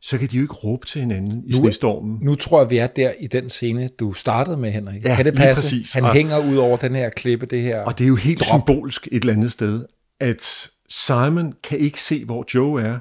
så 0.00 0.18
kan 0.18 0.28
de 0.28 0.36
jo 0.36 0.42
ikke 0.42 0.54
råbe 0.54 0.86
til 0.86 1.00
hinanden 1.00 1.44
i 1.46 1.50
Nu- 1.50 1.56
snestormen. 1.56 2.18
Nu 2.22 2.34
tror 2.34 2.60
jeg, 2.62 2.70
vi 2.70 2.78
er 2.78 2.86
der 2.86 3.12
i 3.20 3.26
den 3.26 3.50
scene, 3.50 3.88
du 3.88 4.12
startede 4.12 4.56
med, 4.56 4.70
Henrik. 4.70 5.04
Ja, 5.04 5.16
kan 5.16 5.24
det 5.24 5.34
passe? 5.34 5.62
præcis. 5.62 5.92
Han 5.92 6.04
Og- 6.04 6.12
hænger 6.12 6.38
ud 6.50 6.56
over 6.56 6.76
den 6.76 6.94
her 6.94 7.10
klippe, 7.10 7.46
det 7.46 7.62
her. 7.62 7.80
Og 7.82 7.98
det 7.98 8.04
er 8.04 8.08
jo 8.08 8.16
helt 8.16 8.40
drop. 8.40 8.58
symbolsk 8.60 9.08
et 9.12 9.20
eller 9.20 9.32
andet 9.34 9.52
sted, 9.52 9.86
at 10.20 10.70
Simon 10.92 11.54
kan 11.62 11.78
ikke 11.78 12.02
se, 12.02 12.24
hvor 12.24 12.44
Joe 12.54 12.82
er. 12.82 13.00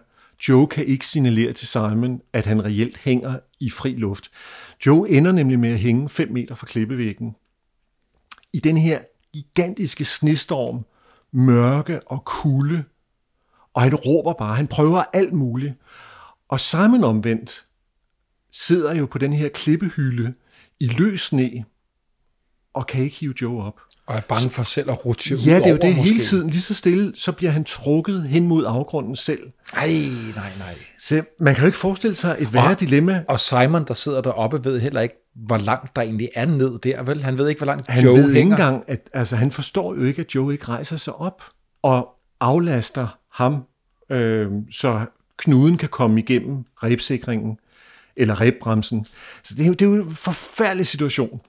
Joe 0.50 0.68
kan 0.68 0.86
ikke 0.86 1.08
signalere 1.08 1.54
til 1.54 1.68
Simon, 1.68 2.22
at 2.34 2.46
han 2.46 2.66
reelt 2.66 2.98
hænger 2.98 3.40
i 3.60 3.70
fri 3.70 3.96
luft. 3.96 4.32
Joe 4.86 5.10
ender 5.10 5.32
nemlig 5.32 5.60
med 5.60 5.70
at 5.70 5.80
hænge 5.80 6.10
5 6.10 6.32
meter 6.32 6.56
fra 6.56 6.68
klippevæggen. 6.68 7.36
I 8.54 8.60
den 8.60 8.78
her 8.78 9.02
gigantiske 9.34 10.06
snestorm, 10.06 10.86
mørke 11.32 12.08
og 12.08 12.26
kulde, 12.26 12.84
og 13.74 13.82
han 13.82 13.96
råber 13.96 14.34
bare, 14.34 14.56
han 14.56 14.68
prøver 14.68 15.04
alt 15.14 15.34
muligt. 15.34 15.74
Og 16.50 16.60
Simon 16.60 17.04
omvendt 17.04 17.66
sidder 18.52 18.96
jo 18.96 19.06
på 19.06 19.18
den 19.18 19.34
her 19.34 19.50
klippehylde 19.50 20.34
i 20.80 20.88
løs 20.88 21.22
sne, 21.22 21.66
og 22.74 22.88
kan 22.88 23.04
ikke 23.04 23.16
hive 23.16 23.34
Joe 23.42 23.64
op 23.64 23.82
og 24.08 24.16
er 24.18 24.22
bange 24.30 24.50
for 24.50 24.64
selv 24.64 24.90
at 24.92 25.06
rutsche 25.06 25.36
ud 25.36 25.42
Ja, 25.42 25.58
det 25.58 25.66
er 25.66 25.70
jo 25.70 25.78
det 25.78 25.96
måske. 25.96 26.14
hele 26.14 26.24
tiden. 26.24 26.50
Lige 26.50 26.62
så 26.62 26.74
stille, 26.74 27.12
så 27.16 27.32
bliver 27.32 27.52
han 27.52 27.64
trukket 27.64 28.24
hen 28.24 28.48
mod 28.48 28.66
afgrunden 28.68 29.16
selv. 29.16 29.40
Ej, 29.74 29.88
nej, 30.36 30.52
nej. 30.60 30.76
Så 31.00 31.24
man 31.40 31.56
kan 31.56 31.62
jo 31.62 31.66
ikke 31.66 31.78
forestille 31.78 32.16
sig 32.16 32.36
et 32.40 32.54
værre 32.54 32.70
Og- 32.72 32.80
dilemma. 32.80 33.24
Og 33.30 33.40
Simon, 33.40 33.86
der 33.88 33.94
sidder 33.94 34.22
deroppe, 34.22 34.64
ved 34.64 34.80
heller 34.80 35.02
ikke, 35.02 35.16
hvor 35.36 35.58
langt 35.58 35.96
der 35.96 36.02
egentlig 36.02 36.30
er 36.36 36.46
ned 36.46 36.80
der, 36.80 37.04
vel? 37.04 37.24
Han 37.24 37.38
ved 37.38 37.50
ikke, 37.50 37.60
hvor 37.60 37.66
langt 37.66 37.88
Han 37.90 38.04
Joe 38.04 38.14
ved 38.18 38.24
ikke 38.24 38.34
hænger. 38.34 38.56
engang, 38.56 38.84
at 38.88 39.10
altså, 39.14 39.36
han 39.36 39.52
forstår 39.52 39.96
jo 39.96 40.04
ikke, 40.04 40.20
at 40.22 40.36
Joe 40.36 40.54
ikke 40.54 40.66
rejser 40.66 40.98
sig 40.98 41.14
op 41.16 41.44
og 41.84 42.10
aflaster 42.40 43.18
ham, 43.34 43.64
øh, 44.10 44.48
så 44.72 45.06
knuden 45.38 45.78
kan 45.78 45.90
komme 45.90 46.20
igennem 46.20 46.58
rebsikringen 46.84 47.58
eller 48.16 48.42
rebbremsen. 48.42 49.06
Så 49.44 49.56
det 49.56 49.64
er 49.64 49.68
jo, 49.68 49.74
det 49.74 49.82
er 49.82 49.90
jo 49.90 49.96
en 49.96 50.16
forfærdelig 50.16 50.88
situation. 50.88 51.42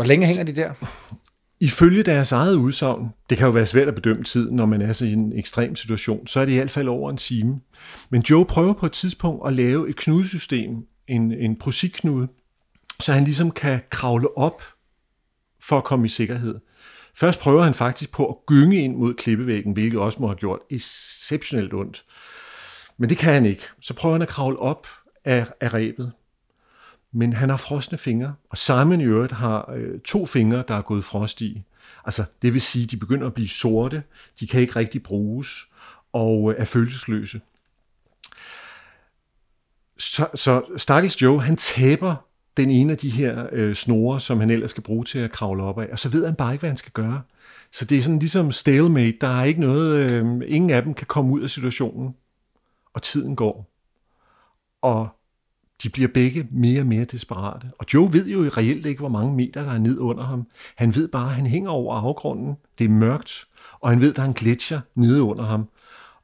Hvor 0.00 0.06
længe 0.06 0.26
hænger 0.26 0.44
de 0.44 0.56
der? 0.56 0.72
Ifølge 1.60 2.02
deres 2.02 2.32
eget 2.32 2.54
udsagn, 2.54 3.08
det 3.30 3.38
kan 3.38 3.46
jo 3.46 3.52
være 3.52 3.66
svært 3.66 3.88
at 3.88 3.94
bedømme 3.94 4.24
tid, 4.24 4.50
når 4.50 4.66
man 4.66 4.82
er 4.82 4.92
så 4.92 5.04
i 5.04 5.12
en 5.12 5.38
ekstrem 5.38 5.76
situation, 5.76 6.26
så 6.26 6.40
er 6.40 6.44
det 6.44 6.52
i 6.52 6.54
hvert 6.54 6.70
fald 6.70 6.88
over 6.88 7.10
en 7.10 7.16
time. 7.16 7.60
Men 8.10 8.22
Joe 8.30 8.44
prøver 8.44 8.72
på 8.72 8.86
et 8.86 8.92
tidspunkt 8.92 9.46
at 9.46 9.52
lave 9.52 9.88
et 9.88 9.96
knudesystem, 9.96 10.70
en, 11.08 11.32
en 11.32 11.56
prosiknude, 11.56 12.28
så 13.00 13.12
han 13.12 13.24
ligesom 13.24 13.50
kan 13.50 13.80
kravle 13.90 14.38
op 14.38 14.62
for 15.62 15.78
at 15.78 15.84
komme 15.84 16.06
i 16.06 16.08
sikkerhed. 16.08 16.60
Først 17.14 17.40
prøver 17.40 17.62
han 17.62 17.74
faktisk 17.74 18.12
på 18.12 18.26
at 18.26 18.36
gynge 18.46 18.76
ind 18.76 18.96
mod 18.96 19.14
klippevæggen, 19.14 19.72
hvilket 19.72 20.00
også 20.00 20.18
må 20.20 20.26
have 20.26 20.36
gjort 20.36 20.60
exceptionelt 20.70 21.74
ondt. 21.74 22.04
Men 22.98 23.08
det 23.10 23.18
kan 23.18 23.34
han 23.34 23.46
ikke. 23.46 23.62
Så 23.80 23.94
prøver 23.94 24.14
han 24.14 24.22
at 24.22 24.28
kravle 24.28 24.58
op 24.58 24.86
af, 25.24 25.46
af 25.60 25.74
rebet. 25.74 26.12
Men 27.12 27.32
han 27.32 27.48
har 27.48 27.56
frosne 27.56 27.98
fingre, 27.98 28.34
og 28.50 28.58
Simon 28.58 29.00
i 29.00 29.04
øvrigt 29.04 29.32
har 29.32 29.72
øh, 29.76 30.00
to 30.00 30.26
fingre, 30.26 30.64
der 30.68 30.74
er 30.74 30.82
gået 30.82 31.04
frost 31.04 31.40
i. 31.40 31.62
Altså, 32.04 32.24
det 32.42 32.54
vil 32.54 32.62
sige, 32.62 32.84
at 32.84 32.90
de 32.90 32.96
begynder 32.96 33.26
at 33.26 33.34
blive 33.34 33.48
sorte, 33.48 34.02
de 34.40 34.46
kan 34.46 34.60
ikke 34.60 34.76
rigtig 34.76 35.02
bruges, 35.02 35.66
og 36.12 36.52
øh, 36.52 36.60
er 36.60 36.64
følelsesløse. 36.64 37.40
Så, 39.98 40.26
så 40.34 40.62
Stakkels 40.76 41.22
Joe, 41.22 41.42
han 41.42 41.56
taber 41.56 42.16
den 42.56 42.70
ene 42.70 42.92
af 42.92 42.98
de 42.98 43.10
her 43.10 43.46
øh, 43.52 43.74
snore, 43.74 44.20
som 44.20 44.40
han 44.40 44.50
ellers 44.50 44.70
skal 44.70 44.82
bruge 44.82 45.04
til 45.04 45.18
at 45.18 45.32
kravle 45.32 45.62
op 45.62 45.80
af, 45.80 45.88
og 45.92 45.98
så 45.98 46.08
ved 46.08 46.26
han 46.26 46.34
bare 46.34 46.52
ikke, 46.52 46.60
hvad 46.62 46.70
han 46.70 46.76
skal 46.76 46.92
gøre. 46.92 47.22
Så 47.72 47.84
det 47.84 47.98
er 47.98 48.02
sådan 48.02 48.18
ligesom 48.18 48.52
stalemate. 48.52 49.16
Der 49.20 49.40
er 49.40 49.44
ikke 49.44 49.60
noget, 49.60 50.10
øh, 50.10 50.42
ingen 50.46 50.70
af 50.70 50.82
dem 50.82 50.94
kan 50.94 51.06
komme 51.06 51.32
ud 51.32 51.40
af 51.40 51.50
situationen, 51.50 52.14
og 52.94 53.02
tiden 53.02 53.36
går. 53.36 53.70
Og 54.82 55.08
de 55.82 55.88
bliver 55.88 56.08
begge 56.08 56.46
mere 56.50 56.80
og 56.80 56.86
mere 56.86 57.04
desperate. 57.04 57.66
Og 57.78 57.86
Joe 57.94 58.12
ved 58.12 58.28
jo 58.28 58.38
reelt 58.40 58.86
ikke, 58.86 59.00
hvor 59.00 59.08
mange 59.08 59.34
meter 59.34 59.64
der 59.64 59.72
er 59.72 59.78
ned 59.78 59.98
under 59.98 60.24
ham. 60.24 60.46
Han 60.76 60.94
ved 60.94 61.08
bare, 61.08 61.28
at 61.28 61.34
han 61.34 61.46
hænger 61.46 61.70
over 61.70 61.96
afgrunden. 61.96 62.54
Det 62.78 62.84
er 62.84 62.88
mørkt, 62.88 63.44
og 63.80 63.88
han 63.90 64.00
ved, 64.00 64.10
at 64.10 64.16
der 64.16 64.22
er 64.22 64.26
en 64.26 64.34
gletsjer 64.34 64.80
nede 64.94 65.22
under 65.22 65.44
ham. 65.44 65.68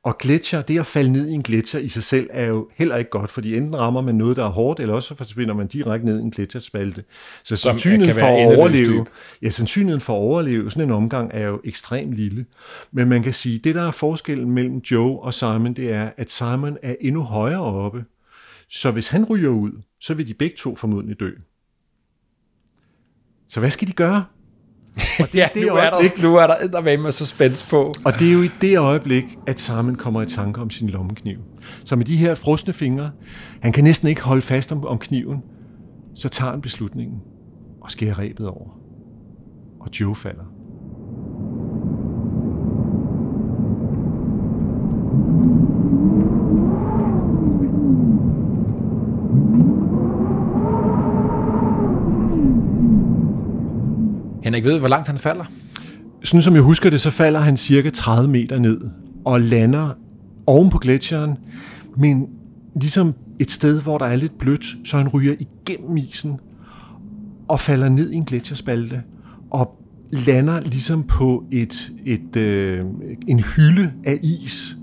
Og 0.02 0.18
gletsjer, 0.18 0.62
det 0.62 0.78
at 0.78 0.86
falde 0.86 1.12
ned 1.12 1.28
i 1.28 1.32
en 1.32 1.42
gletsjer 1.42 1.80
i 1.80 1.88
sig 1.88 2.02
selv, 2.02 2.30
er 2.32 2.46
jo 2.46 2.68
heller 2.74 2.96
ikke 2.96 3.10
godt, 3.10 3.30
fordi 3.30 3.56
enten 3.56 3.80
rammer 3.80 4.00
man 4.00 4.14
noget, 4.14 4.36
der 4.36 4.44
er 4.44 4.48
hårdt, 4.48 4.80
eller 4.80 4.94
også 4.94 5.14
forsvinder 5.14 5.54
man 5.54 5.66
direkte 5.66 6.06
ned 6.06 6.20
i 6.20 6.22
en 6.22 6.30
gletsjerspalte. 6.30 7.04
Så 7.44 7.56
Som 7.56 7.72
sandsynligheden 7.72 8.20
for 8.20 8.26
at 8.26 8.58
overleve, 8.58 9.06
ja, 9.42 9.50
sandsynligheden 9.50 10.00
for 10.00 10.12
at 10.12 10.18
overleve 10.18 10.70
sådan 10.70 10.84
en 10.84 10.90
omgang 10.90 11.30
er 11.34 11.46
jo 11.46 11.60
ekstremt 11.64 12.14
lille. 12.14 12.46
Men 12.92 13.08
man 13.08 13.22
kan 13.22 13.32
sige, 13.32 13.58
det 13.58 13.74
der 13.74 13.82
er 13.82 13.90
forskellen 13.90 14.50
mellem 14.50 14.78
Joe 14.90 15.18
og 15.18 15.34
Simon, 15.34 15.74
det 15.74 15.92
er, 15.92 16.10
at 16.16 16.30
Simon 16.30 16.76
er 16.82 16.94
endnu 17.00 17.22
højere 17.22 17.62
oppe. 17.62 18.04
Så 18.68 18.90
hvis 18.90 19.08
han 19.08 19.24
ryger 19.24 19.48
ud, 19.48 19.82
så 20.00 20.14
vil 20.14 20.28
de 20.28 20.34
begge 20.34 20.56
to 20.58 20.76
formodentlig 20.76 21.20
dø. 21.20 21.30
Så 23.48 23.60
hvad 23.60 23.70
skal 23.70 23.88
de 23.88 23.92
gøre? 23.92 24.24
Og 25.20 25.26
det, 25.32 25.34
Ja, 25.34 25.48
det 25.54 25.66
nu 25.66 25.74
er, 25.74 25.90
der, 25.90 26.22
nu 26.22 26.36
er 26.36 26.46
der 26.46 26.98
med 27.02 27.12
suspense 27.12 27.66
på. 27.68 27.92
og 28.04 28.12
det 28.18 28.28
er 28.28 28.32
jo 28.32 28.42
i 28.42 28.50
det 28.60 28.78
øjeblik, 28.78 29.24
at 29.46 29.60
Simon 29.60 29.94
kommer 29.94 30.22
i 30.22 30.26
tanke 30.26 30.60
om 30.60 30.70
sin 30.70 30.90
lommekniv. 30.90 31.38
Så 31.84 31.96
med 31.96 32.04
de 32.04 32.16
her 32.16 32.34
frosne 32.34 32.72
fingre, 32.72 33.10
han 33.62 33.72
kan 33.72 33.84
næsten 33.84 34.08
ikke 34.08 34.22
holde 34.22 34.42
fast 34.42 34.72
om, 34.72 34.86
om 34.86 34.98
kniven, 34.98 35.42
så 36.14 36.28
tager 36.28 36.50
han 36.50 36.60
beslutningen 36.60 37.20
og 37.80 37.90
skærer 37.90 38.18
rebet 38.18 38.48
over. 38.48 38.80
Og 39.80 40.00
Joe 40.00 40.14
falder. 40.14 40.55
Henrik 54.46 54.64
ved, 54.64 54.78
hvor 54.78 54.88
langt 54.88 55.08
han 55.08 55.18
falder. 55.18 55.44
Sådan 56.24 56.42
som 56.42 56.54
jeg 56.54 56.62
husker 56.62 56.90
det, 56.90 57.00
så 57.00 57.10
falder 57.10 57.40
han 57.40 57.56
cirka 57.56 57.90
30 57.90 58.28
meter 58.30 58.58
ned 58.58 58.80
og 59.24 59.40
lander 59.40 59.90
oven 60.46 60.70
på 60.70 60.78
gletsjeren, 60.78 61.36
men 61.96 62.26
ligesom 62.80 63.14
et 63.38 63.50
sted, 63.50 63.82
hvor 63.82 63.98
der 63.98 64.06
er 64.06 64.16
lidt 64.16 64.38
blødt, 64.38 64.88
så 64.88 64.96
han 64.96 65.08
ryger 65.08 65.34
igennem 65.38 65.96
isen 65.96 66.40
og 67.48 67.60
falder 67.60 67.88
ned 67.88 68.10
i 68.10 68.14
en 68.14 68.24
gletsjerspalte 68.24 69.02
og 69.50 69.82
lander 70.10 70.60
ligesom 70.60 71.02
på 71.02 71.44
et, 71.52 71.90
et, 72.04 72.36
øh, 72.36 72.84
en 73.28 73.40
hylde 73.40 73.92
af 74.04 74.18
is, 74.22 74.76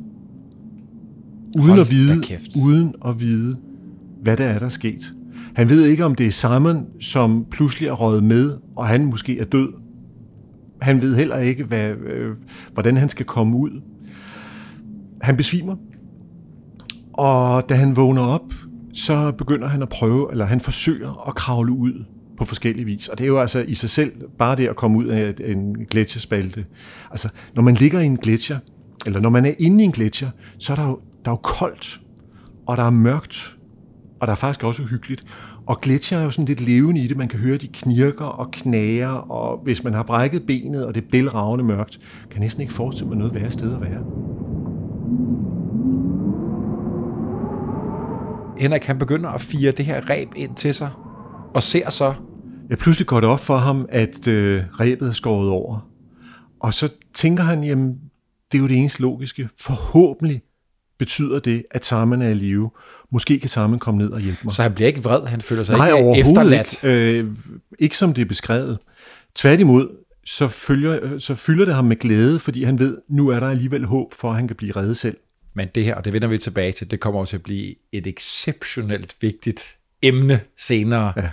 uden 1.58 1.70
Hold 1.70 1.82
at, 1.82 1.92
vide, 1.92 2.22
uden 2.64 2.94
at 3.06 3.20
vide, 3.20 3.58
hvad 4.22 4.38
der 4.38 4.46
er, 4.46 4.60
der 4.60 4.66
er 4.66 4.70
sket. 4.70 5.14
Han 5.56 5.70
ved 5.70 5.86
ikke, 5.86 6.06
om 6.06 6.16
det 6.16 6.28
er 6.28 6.32
Simon, 6.32 6.86
som 7.00 7.46
pludselig 7.52 7.88
er 7.88 7.94
røget 7.94 8.24
med, 8.24 8.58
og 8.76 8.88
han 8.88 9.06
måske 9.06 9.40
er 9.40 9.46
død. 9.46 9.74
Han 10.82 11.02
ved 11.02 11.16
heller 11.16 11.38
ikke, 11.38 11.64
hvad, 11.64 11.90
øh, 11.90 12.36
hvordan 12.74 12.98
han 12.98 13.10
skal 13.10 13.26
komme 13.26 13.58
ud. 13.58 13.82
Han 15.22 15.38
besvimer, 15.38 15.76
og 17.14 17.70
da 17.70 17.76
han 17.76 17.96
vågner 17.96 18.22
op, 18.22 18.54
så 18.94 19.32
begynder 19.32 19.68
han 19.68 19.82
at 19.82 19.90
prøve, 19.90 20.32
eller 20.32 20.46
han 20.46 20.60
forsøger 20.60 21.28
at 21.28 21.36
kravle 21.36 21.72
ud 21.72 22.06
på 22.38 22.46
forskellige 22.46 22.86
vis. 22.86 23.08
Og 23.08 23.18
det 23.18 23.24
er 23.24 23.28
jo 23.28 23.40
altså 23.40 23.60
i 23.60 23.74
sig 23.74 23.90
selv 23.90 24.12
bare 24.38 24.56
det 24.56 24.68
at 24.68 24.76
komme 24.76 24.98
ud 24.98 25.06
af 25.06 25.34
en 25.46 25.86
gletsjerspalte. 25.90 26.66
Altså, 27.12 27.30
når 27.56 27.64
man 27.64 27.76
ligger 27.76 28.00
i 28.00 28.06
en 28.06 28.18
gletsjer, 28.18 28.58
eller 29.06 29.20
når 29.20 29.30
man 29.30 29.46
er 29.46 29.54
inde 29.60 29.84
i 29.84 29.86
en 29.86 29.92
gletsjer, 29.92 30.30
så 30.58 30.74
er 30.74 30.76
der 30.76 30.88
jo, 30.88 31.00
der 31.26 31.32
er 31.32 31.36
jo 31.36 31.40
koldt, 31.44 32.02
og 32.66 32.78
der 32.78 32.84
er 32.84 32.90
mørkt, 32.90 33.58
og 34.24 34.28
der 34.28 34.32
er 34.32 34.38
faktisk 34.38 34.64
også 34.64 34.82
uhyggeligt. 34.82 35.24
Og 35.66 35.82
gletsjer 35.82 36.20
er 36.20 36.24
jo 36.24 36.32
sådan 36.32 36.46
lidt 36.46 36.62
levende 36.62 37.02
i 37.02 37.08
det. 37.08 37.18
Man 37.18 37.28
kan 37.28 37.40
høre, 37.40 37.58
de 37.58 37.68
knirker 37.68 38.26
og 38.26 38.52
knager, 38.52 39.10
og 39.10 39.60
hvis 39.64 39.84
man 39.84 39.94
har 39.94 40.04
brækket 40.04 40.46
benet, 40.46 40.86
og 40.86 40.96
det 40.96 41.04
er 41.04 41.08
bælragende 41.12 41.64
mørkt, 41.64 42.00
kan 42.32 42.42
næsten 42.42 42.62
ikke 42.62 42.74
forestille 42.74 43.10
mig 43.10 43.18
noget 43.18 43.34
værre 43.34 43.52
sted 43.52 43.74
at 43.76 43.82
være. 43.82 44.04
Henrik, 48.58 48.84
han 48.84 49.00
begynder 49.00 49.30
at 49.30 49.42
fire 49.42 49.72
det 49.72 49.86
her 49.86 50.10
reb 50.10 50.30
ind 50.36 50.56
til 50.56 50.74
sig, 50.74 50.90
og 51.54 51.64
ser 51.64 51.90
så, 51.90 52.14
Ja, 52.70 52.76
pludselig 52.76 53.08
går 53.08 53.20
det 53.20 53.30
op 53.30 53.40
for 53.40 53.58
ham, 53.58 53.86
at 53.90 54.28
øh, 54.28 54.64
rebet 54.72 55.08
er 55.08 55.14
skåret 55.14 55.50
over. 55.50 55.90
Og 56.60 56.74
så 56.74 56.90
tænker 57.14 57.44
han, 57.44 57.64
jamen, 57.64 57.96
det 58.52 58.58
er 58.58 58.62
jo 58.62 58.68
det 58.68 58.78
eneste 58.78 59.02
logiske. 59.02 59.50
Forhåbentlig 59.60 60.42
betyder 60.98 61.40
det, 61.40 61.64
at 61.72 61.86
Simon 61.86 62.22
er 62.22 62.30
i 62.30 62.34
live. 62.34 62.70
Måske 63.14 63.40
kan 63.40 63.50
Simon 63.50 63.80
komme 63.80 63.98
ned 64.04 64.10
og 64.12 64.20
hjælpe 64.20 64.40
mig. 64.44 64.54
så 64.54 64.62
han 64.64 64.74
bliver 64.74 64.88
ikke 64.88 65.04
vred, 65.04 65.26
han 65.26 65.42
føler 65.42 65.64
sig 65.64 65.78
Nej, 65.78 65.88
ikke 65.88 65.94
overhovedet 65.96 66.28
efterladt. 66.28 66.84
ikke. 66.84 67.20
Øh, 67.20 67.30
ikke 67.80 67.98
som 67.98 68.14
det 68.14 68.22
er 68.22 68.26
beskrevet. 68.26 68.80
Tværtimod, 69.36 69.90
så, 70.26 70.48
følger, 70.48 71.20
så 71.20 71.36
fylder 71.36 71.66
det 71.66 71.76
ham 71.76 71.86
med 71.86 71.96
glæde, 71.96 72.40
fordi 72.40 72.64
han 72.64 72.80
ved, 72.80 72.98
nu 73.10 73.28
er 73.28 73.40
der 73.40 73.50
alligevel 73.50 73.86
håb 73.86 74.14
for, 74.14 74.30
at 74.30 74.36
han 74.36 74.48
kan 74.48 74.58
blive 74.58 74.72
reddet 74.76 74.98
selv. 74.98 75.18
Men 75.54 75.68
det 75.76 75.86
her, 75.86 75.96
og 75.96 76.06
det 76.06 76.14
vender 76.14 76.28
vi 76.28 76.38
tilbage 76.38 76.72
til, 76.72 76.92
det 76.92 77.00
kommer 77.00 77.20
jo 77.22 77.26
til 77.26 77.38
at 77.38 77.44
blive 77.44 77.76
et 77.92 78.08
exceptionelt 78.08 79.16
vigtigt 79.22 79.76
emne 80.02 80.40
senere, 80.58 81.14
Ja. 81.18 81.30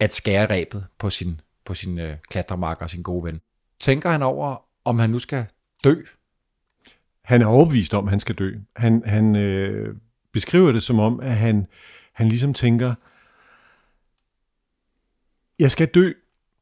at 0.00 0.14
skære 0.14 0.46
rebet 0.50 0.84
på 0.98 1.10
sin, 1.10 1.40
på 1.64 1.74
sin 1.74 1.98
øh, 1.98 2.16
klatremarker 2.30 2.82
og 2.84 2.90
sin 2.90 3.02
gode 3.02 3.24
ven. 3.24 3.40
Tænker 3.80 4.10
han 4.10 4.22
over, 4.22 4.56
om 4.84 4.98
han 4.98 5.10
nu 5.10 5.18
skal 5.18 5.44
dø? 5.84 5.94
Han 7.24 7.42
er 7.42 7.46
overbevist 7.46 7.94
om, 7.94 8.04
at 8.04 8.10
han 8.10 8.20
skal 8.20 8.34
dø. 8.34 8.54
Han, 8.76 9.02
han 9.06 9.36
øh, 9.36 9.94
beskriver 10.32 10.72
det 10.72 10.82
som 10.82 10.98
om, 10.98 11.20
at 11.20 11.36
han, 11.36 11.66
han 12.12 12.28
ligesom 12.28 12.54
tænker, 12.54 12.94
jeg 15.58 15.70
skal 15.70 15.86
dø, 15.86 16.12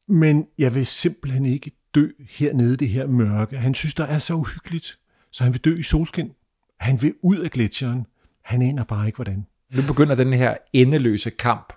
men 0.07 0.47
jeg 0.57 0.75
vil 0.75 0.85
simpelthen 0.85 1.45
ikke 1.45 1.71
dø 1.95 2.07
hernede 2.29 2.73
i 2.73 2.77
det 2.77 2.89
her 2.89 3.07
mørke. 3.07 3.57
Han 3.57 3.75
synes, 3.75 3.93
der 3.93 4.05
er 4.05 4.19
så 4.19 4.33
uhyggeligt, 4.33 4.99
så 5.31 5.43
han 5.43 5.53
vil 5.53 5.61
dø 5.61 5.77
i 5.77 5.83
solskin. 5.83 6.31
Han 6.79 7.01
vil 7.01 7.13
ud 7.21 7.37
af 7.37 7.51
gletsjeren. 7.51 8.05
Han 8.41 8.61
aner 8.61 8.83
bare 8.83 9.05
ikke, 9.05 9.15
hvordan. 9.15 9.45
Nu 9.75 9.81
begynder 9.87 10.15
den 10.15 10.33
her 10.33 10.57
endeløse 10.73 11.29
kamp 11.29 11.73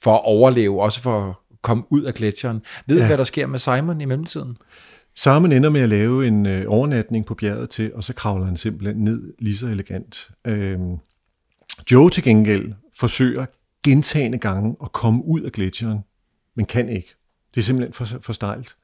for 0.00 0.14
at 0.14 0.24
overleve, 0.24 0.82
også 0.82 1.00
for 1.00 1.28
at 1.28 1.34
komme 1.62 1.84
ud 1.90 2.02
af 2.02 2.14
gletsjeren. 2.14 2.62
Ved 2.86 2.96
ja. 2.96 3.02
Ja. 3.02 3.06
hvad 3.06 3.18
der 3.18 3.24
sker 3.24 3.46
med 3.46 3.58
Simon 3.58 4.00
i 4.00 4.04
mellemtiden? 4.04 4.56
Simon 5.16 5.52
ender 5.52 5.70
med 5.70 5.80
at 5.80 5.88
lave 5.88 6.26
en 6.26 6.46
øh, 6.46 6.64
overnatning 6.68 7.26
på 7.26 7.34
bjerget 7.34 7.70
til, 7.70 7.94
og 7.94 8.04
så 8.04 8.14
kravler 8.14 8.46
han 8.46 8.56
simpelthen 8.56 9.04
ned 9.04 9.34
lige 9.38 9.56
så 9.56 9.66
elegant. 9.66 10.30
Øh, 10.44 10.78
Joe 11.90 12.10
til 12.10 12.22
gengæld 12.22 12.72
forsøger 12.94 13.46
gentagende 13.82 14.38
gange 14.38 14.76
at 14.82 14.92
komme 14.92 15.24
ud 15.24 15.40
af 15.40 15.52
gletsjeren, 15.52 15.98
men 16.54 16.66
kan 16.66 16.88
ikke. 16.88 17.14
Det 17.54 17.60
er 17.60 17.64
simpelthen 17.64 17.92
for, 17.92 18.04
for 18.20 18.32
stejlt. 18.32 18.76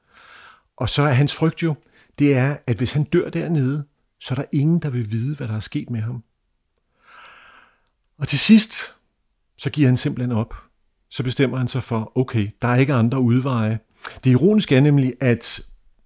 Og 0.77 0.89
så 0.89 1.03
er 1.03 1.13
hans 1.13 1.35
frygt 1.35 1.63
jo, 1.63 1.75
det 2.19 2.37
er, 2.37 2.57
at 2.67 2.77
hvis 2.77 2.93
han 2.93 3.05
dør 3.05 3.31
dernede, 3.31 3.85
så 4.21 4.35
er 4.35 4.37
der 4.37 4.45
ingen, 4.53 4.79
der 4.79 4.91
vil 4.91 5.11
vide, 5.11 5.37
hvad 5.37 5.49
der 5.49 5.57
er 5.57 5.61
sket 5.61 5.91
med 5.91 6.01
ham. 6.01 6.23
Og 8.19 8.29
til 8.29 8.39
sidst, 8.39 8.75
så 9.57 9.71
giver 9.71 9.89
han 9.89 9.97
simpelthen 9.97 10.33
op. 10.33 10.55
Så 11.09 11.23
bestemmer 11.23 11.59
han 11.59 11.69
sig 11.69 11.83
for, 11.83 12.13
okay, 12.15 12.51
der 12.63 12.69
er 12.69 12.77
ikke 12.77 12.95
andre 12.95 13.21
udveje. 13.21 13.79
Det 14.25 14.31
ironiske 14.31 14.77
er 14.77 14.81
nemlig, 14.81 15.15
at 15.21 15.63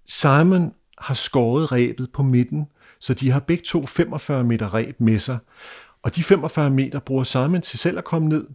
Simon 0.07 0.73
har 0.97 1.13
skåret 1.13 1.71
rebet 1.71 2.09
på 2.13 2.23
midten, 2.23 2.65
så 2.99 3.13
de 3.13 3.31
har 3.31 3.39
begge 3.39 3.63
to 3.63 3.85
45 3.85 4.43
meter 4.43 4.73
reb 4.73 4.95
med 4.99 5.19
sig. 5.19 5.37
Og 6.03 6.15
de 6.15 6.23
45 6.23 6.69
meter 6.69 6.99
bruger 6.99 7.23
Simon 7.23 7.61
til 7.61 7.79
selv 7.79 7.97
at 7.97 8.03
komme 8.03 8.27
ned, 8.29 8.47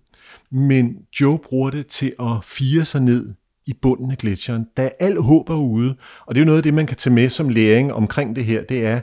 men 0.50 0.96
Joe 1.20 1.38
bruger 1.38 1.70
det 1.70 1.86
til 1.86 2.14
at 2.20 2.44
fire 2.44 2.84
sig 2.84 3.00
ned 3.00 3.34
i 3.66 3.72
bunden 3.82 4.10
af 4.10 4.18
gletsjeren. 4.18 4.66
Der 4.76 4.82
er 4.82 4.90
al 5.00 5.20
håb 5.20 5.50
er 5.50 5.54
ude, 5.54 5.96
og 6.26 6.34
det 6.34 6.40
er 6.40 6.44
jo 6.44 6.46
noget 6.46 6.58
af 6.58 6.62
det, 6.62 6.74
man 6.74 6.86
kan 6.86 6.96
tage 6.96 7.14
med 7.14 7.28
som 7.28 7.48
læring 7.48 7.92
omkring 7.92 8.36
det 8.36 8.44
her, 8.44 8.64
det 8.64 8.86
er, 8.86 9.00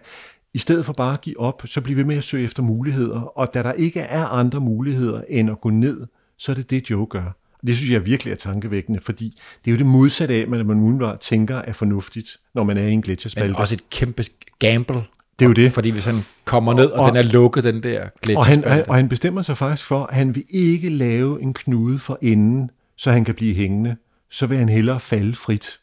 i 0.54 0.58
stedet 0.58 0.86
for 0.86 0.94
bare 0.94 1.14
at 1.14 1.22
give 1.22 1.40
op, 1.40 1.62
så 1.66 1.82
bliv 1.82 1.98
ved 1.98 2.04
med 2.04 2.18
at 2.18 2.24
søge 2.24 2.44
efter 2.44 2.64
muligheder, 2.64 3.20
og 3.20 3.54
da 3.54 3.64
der 3.64 3.74
ikke 3.74 4.00
er 4.00 4.26
andre 4.26 4.60
muligheder 4.60 5.22
end 5.30 5.50
at 5.50 5.62
gå 5.62 5.70
ned, 5.70 6.08
så 6.38 6.52
er 6.52 6.56
det 6.56 6.70
det, 6.70 6.90
Joe 6.90 7.06
gør. 7.06 7.32
Det 7.68 7.78
synes 7.78 7.92
jeg 7.92 8.06
virkelig 8.06 8.32
er 8.32 8.36
tankevækkende, 8.36 9.00
fordi 9.00 9.40
det 9.66 9.72
er 9.72 9.76
jo 9.76 9.78
det 9.78 9.86
modsatte 9.86 10.34
af, 10.36 10.46
hvad 10.46 10.64
man 10.64 10.78
umiddelbart 10.78 11.20
tænker 11.20 11.56
er 11.58 11.72
fornuftigt, 11.74 12.38
når 12.54 12.64
man 12.64 12.78
er 12.78 12.82
i 12.82 12.86
en 12.86 12.90
Men 12.92 13.02
gletsjerspalte. 13.02 13.56
også 13.56 13.76
et 13.76 13.90
kæmpe 13.90 14.26
gamble. 14.60 15.04
Det 15.40 15.46
er 15.46 15.50
jo 15.50 15.54
det. 15.54 15.72
Fordi 15.72 15.90
hvis 15.90 16.06
han 16.06 16.22
kommer 16.46 16.74
ned, 16.74 16.86
og, 16.86 17.00
Og- 17.00 17.08
den 17.10 17.16
er 17.18 17.22
lukket, 17.22 17.64
den 17.64 17.84
der 17.84 18.00
Og 18.00 18.04
han, 18.06 18.12
gletsjerspalte. 18.24 18.70
han, 18.70 18.90
og 18.90 18.96
han 18.96 19.10
bestemmer 19.10 19.42
sig 19.42 19.58
faktisk 19.58 19.88
for, 19.88 20.06
at 20.06 20.16
han 20.16 20.36
vil 20.36 20.44
ikke 20.50 20.90
lave 20.90 21.42
en 21.42 21.54
knude 21.54 22.00
for 22.00 22.20
enden, 22.22 22.70
så 22.96 23.12
han 23.12 23.26
kan 23.26 23.36
blive 23.36 23.54
hængende. 23.56 23.96
Så 24.32 24.48
vil 24.48 24.58
han 24.58 24.70
hellere 24.70 25.00
falde 25.00 25.36
frit. 25.36 25.80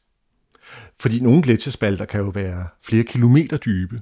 Fordi 1.01 1.21
nogle 1.21 1.43
gletsjerspalter 1.43 2.05
kan 2.05 2.21
jo 2.21 2.27
være 2.29 2.67
flere 2.83 3.03
kilometer 3.05 3.57
dybe. 3.57 4.01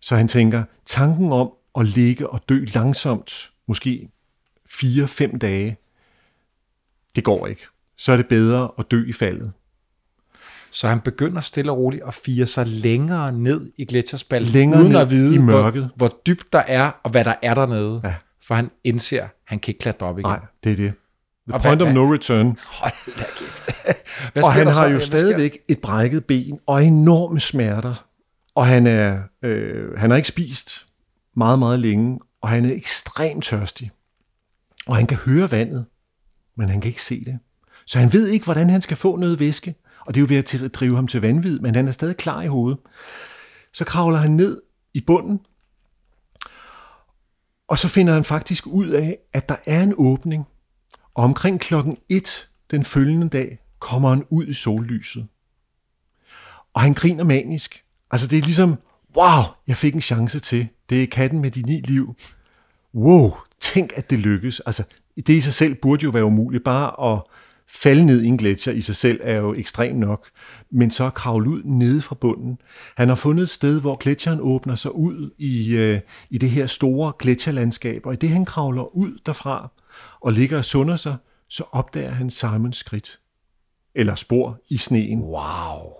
Så 0.00 0.16
han 0.16 0.28
tænker, 0.28 0.62
tanken 0.86 1.32
om 1.32 1.50
at 1.78 1.86
ligge 1.86 2.28
og 2.30 2.40
dø 2.48 2.64
langsomt, 2.74 3.50
måske 3.68 4.08
4-5 4.68 5.38
dage, 5.38 5.76
det 7.16 7.24
går 7.24 7.46
ikke. 7.46 7.62
Så 7.96 8.12
er 8.12 8.16
det 8.16 8.26
bedre 8.28 8.70
at 8.78 8.90
dø 8.90 9.04
i 9.08 9.12
faldet. 9.12 9.52
Så 10.70 10.88
han 10.88 11.00
begynder 11.00 11.40
stille 11.40 11.72
og 11.72 11.78
roligt 11.78 12.02
at 12.06 12.14
fire 12.14 12.46
sig 12.46 12.66
længere 12.66 13.32
ned 13.32 13.72
i 13.78 13.84
gletsjerspalten, 13.84 14.52
Længere 14.52 14.80
uden 14.80 14.96
at 14.96 15.10
vide, 15.10 15.34
i 15.34 15.38
mørket. 15.38 15.82
Hvor, 15.82 16.08
hvor 16.08 16.20
dybt 16.26 16.52
der 16.52 16.58
er, 16.66 16.90
og 17.02 17.10
hvad 17.10 17.24
der 17.24 17.34
er 17.42 17.54
dernede. 17.54 18.00
Ja. 18.04 18.14
For 18.42 18.54
han 18.54 18.70
indser, 18.84 19.22
at 19.22 19.28
han 19.46 19.58
kan 19.60 19.70
ikke 19.70 19.78
klatre 19.78 20.06
op 20.06 20.18
igen. 20.18 20.28
Nej, 20.30 20.40
det 20.64 20.72
er 20.72 20.76
det. 20.76 20.92
The 21.48 21.54
Og 21.54 21.62
point 21.62 21.78
hvad- 21.78 21.88
of 21.88 21.94
no 21.94 22.12
return. 22.14 22.58
Hold 22.66 23.16
da 23.18 23.24
kæft. 23.38 23.70
Hvad 24.32 24.42
Og 24.42 24.52
han 24.52 24.66
har 24.66 24.86
jo 24.88 25.00
stadigvæk 25.00 25.58
et 25.68 25.78
brækket 25.80 26.24
ben 26.24 26.58
og 26.66 26.84
enorme 26.84 27.40
smerter. 27.40 28.06
Og 28.54 28.66
han 28.66 28.86
er 28.86 29.22
øh, 29.42 29.98
han 29.98 30.10
har 30.10 30.16
ikke 30.16 30.28
spist 30.28 30.86
meget, 31.36 31.58
meget 31.58 31.80
længe, 31.80 32.20
og 32.42 32.48
han 32.48 32.64
er 32.64 32.72
ekstremt 32.74 33.44
tørstig. 33.44 33.90
Og 34.86 34.96
han 34.96 35.06
kan 35.06 35.16
høre 35.16 35.50
vandet, 35.50 35.84
men 36.56 36.68
han 36.68 36.80
kan 36.80 36.88
ikke 36.88 37.02
se 37.02 37.24
det. 37.24 37.38
Så 37.86 37.98
han 37.98 38.12
ved 38.12 38.28
ikke, 38.28 38.44
hvordan 38.44 38.70
han 38.70 38.80
skal 38.80 38.96
få 38.96 39.16
noget 39.16 39.40
væske. 39.40 39.74
Og 40.00 40.14
det 40.14 40.20
er 40.20 40.22
jo 40.22 40.26
ved 40.28 40.64
at 40.64 40.74
drive 40.74 40.94
ham 40.94 41.06
til 41.06 41.20
vanvid, 41.20 41.58
men 41.58 41.74
han 41.74 41.88
er 41.88 41.92
stadig 41.92 42.16
klar 42.16 42.42
i 42.42 42.46
hovedet. 42.46 42.78
Så 43.72 43.84
kravler 43.84 44.18
han 44.18 44.30
ned 44.30 44.62
i 44.94 45.00
bunden, 45.00 45.40
og 47.72 47.78
så 47.78 47.88
finder 47.88 48.14
han 48.14 48.24
faktisk 48.24 48.66
ud 48.66 48.88
af, 48.88 49.18
at 49.32 49.48
der 49.48 49.56
er 49.66 49.82
en 49.82 49.94
åbning. 49.96 50.46
Og 51.14 51.24
omkring 51.24 51.60
klokken 51.60 51.96
1 52.08 52.48
den 52.70 52.84
følgende 52.84 53.28
dag 53.28 53.58
kommer 53.78 54.08
han 54.08 54.24
ud 54.30 54.46
i 54.46 54.54
sollyset. 54.54 55.26
Og 56.74 56.80
han 56.80 56.94
griner 56.94 57.24
manisk. 57.24 57.82
Altså 58.10 58.26
det 58.26 58.38
er 58.38 58.42
ligesom, 58.42 58.76
wow, 59.16 59.42
jeg 59.66 59.76
fik 59.76 59.94
en 59.94 60.00
chance 60.00 60.40
til. 60.40 60.68
Det 60.90 61.02
er 61.02 61.06
katten 61.06 61.40
med 61.40 61.50
de 61.50 61.62
ni 61.62 61.80
liv. 61.80 62.16
Wow, 62.94 63.30
tænk 63.60 63.92
at 63.96 64.10
det 64.10 64.18
lykkes. 64.18 64.60
Altså 64.60 64.84
det 65.20 65.32
i 65.32 65.40
sig 65.40 65.52
selv 65.52 65.74
burde 65.74 66.04
jo 66.04 66.10
være 66.10 66.24
umuligt. 66.24 66.64
Bare 66.64 67.12
at 67.12 67.22
falde 67.68 68.04
ned 68.04 68.22
i 68.22 68.26
en 68.26 68.36
gletsjer 68.36 68.74
i 68.74 68.80
sig 68.80 68.96
selv 68.96 69.20
er 69.22 69.36
jo 69.36 69.54
ekstremt 69.54 69.98
nok. 69.98 70.30
Men 70.70 70.90
så 70.90 71.06
at 71.06 71.14
kravle 71.14 71.50
ud 71.50 71.62
nede 71.64 72.02
fra 72.02 72.14
bunden. 72.14 72.58
Han 72.96 73.08
har 73.08 73.14
fundet 73.14 73.42
et 73.42 73.50
sted, 73.50 73.80
hvor 73.80 73.96
gletsjeren 73.96 74.38
åbner 74.42 74.74
sig 74.74 74.94
ud 74.94 75.30
i, 75.38 75.76
øh, 75.76 76.00
i 76.30 76.38
det 76.38 76.50
her 76.50 76.66
store 76.66 77.12
gletsjerlandskab. 77.18 78.06
Og 78.06 78.12
i 78.12 78.16
det 78.16 78.28
han 78.28 78.44
kravler 78.44 78.96
ud 78.96 79.18
derfra 79.26 79.70
og 80.20 80.32
ligger 80.32 80.58
og 80.58 80.64
sunder 80.64 80.96
sig, 80.96 81.16
så 81.48 81.64
opdager 81.72 82.10
han 82.10 82.30
Simons 82.30 82.76
skridt. 82.76 83.18
Eller 83.94 84.14
spor 84.14 84.60
i 84.68 84.76
sneen. 84.76 85.20
Wow. 85.20 85.92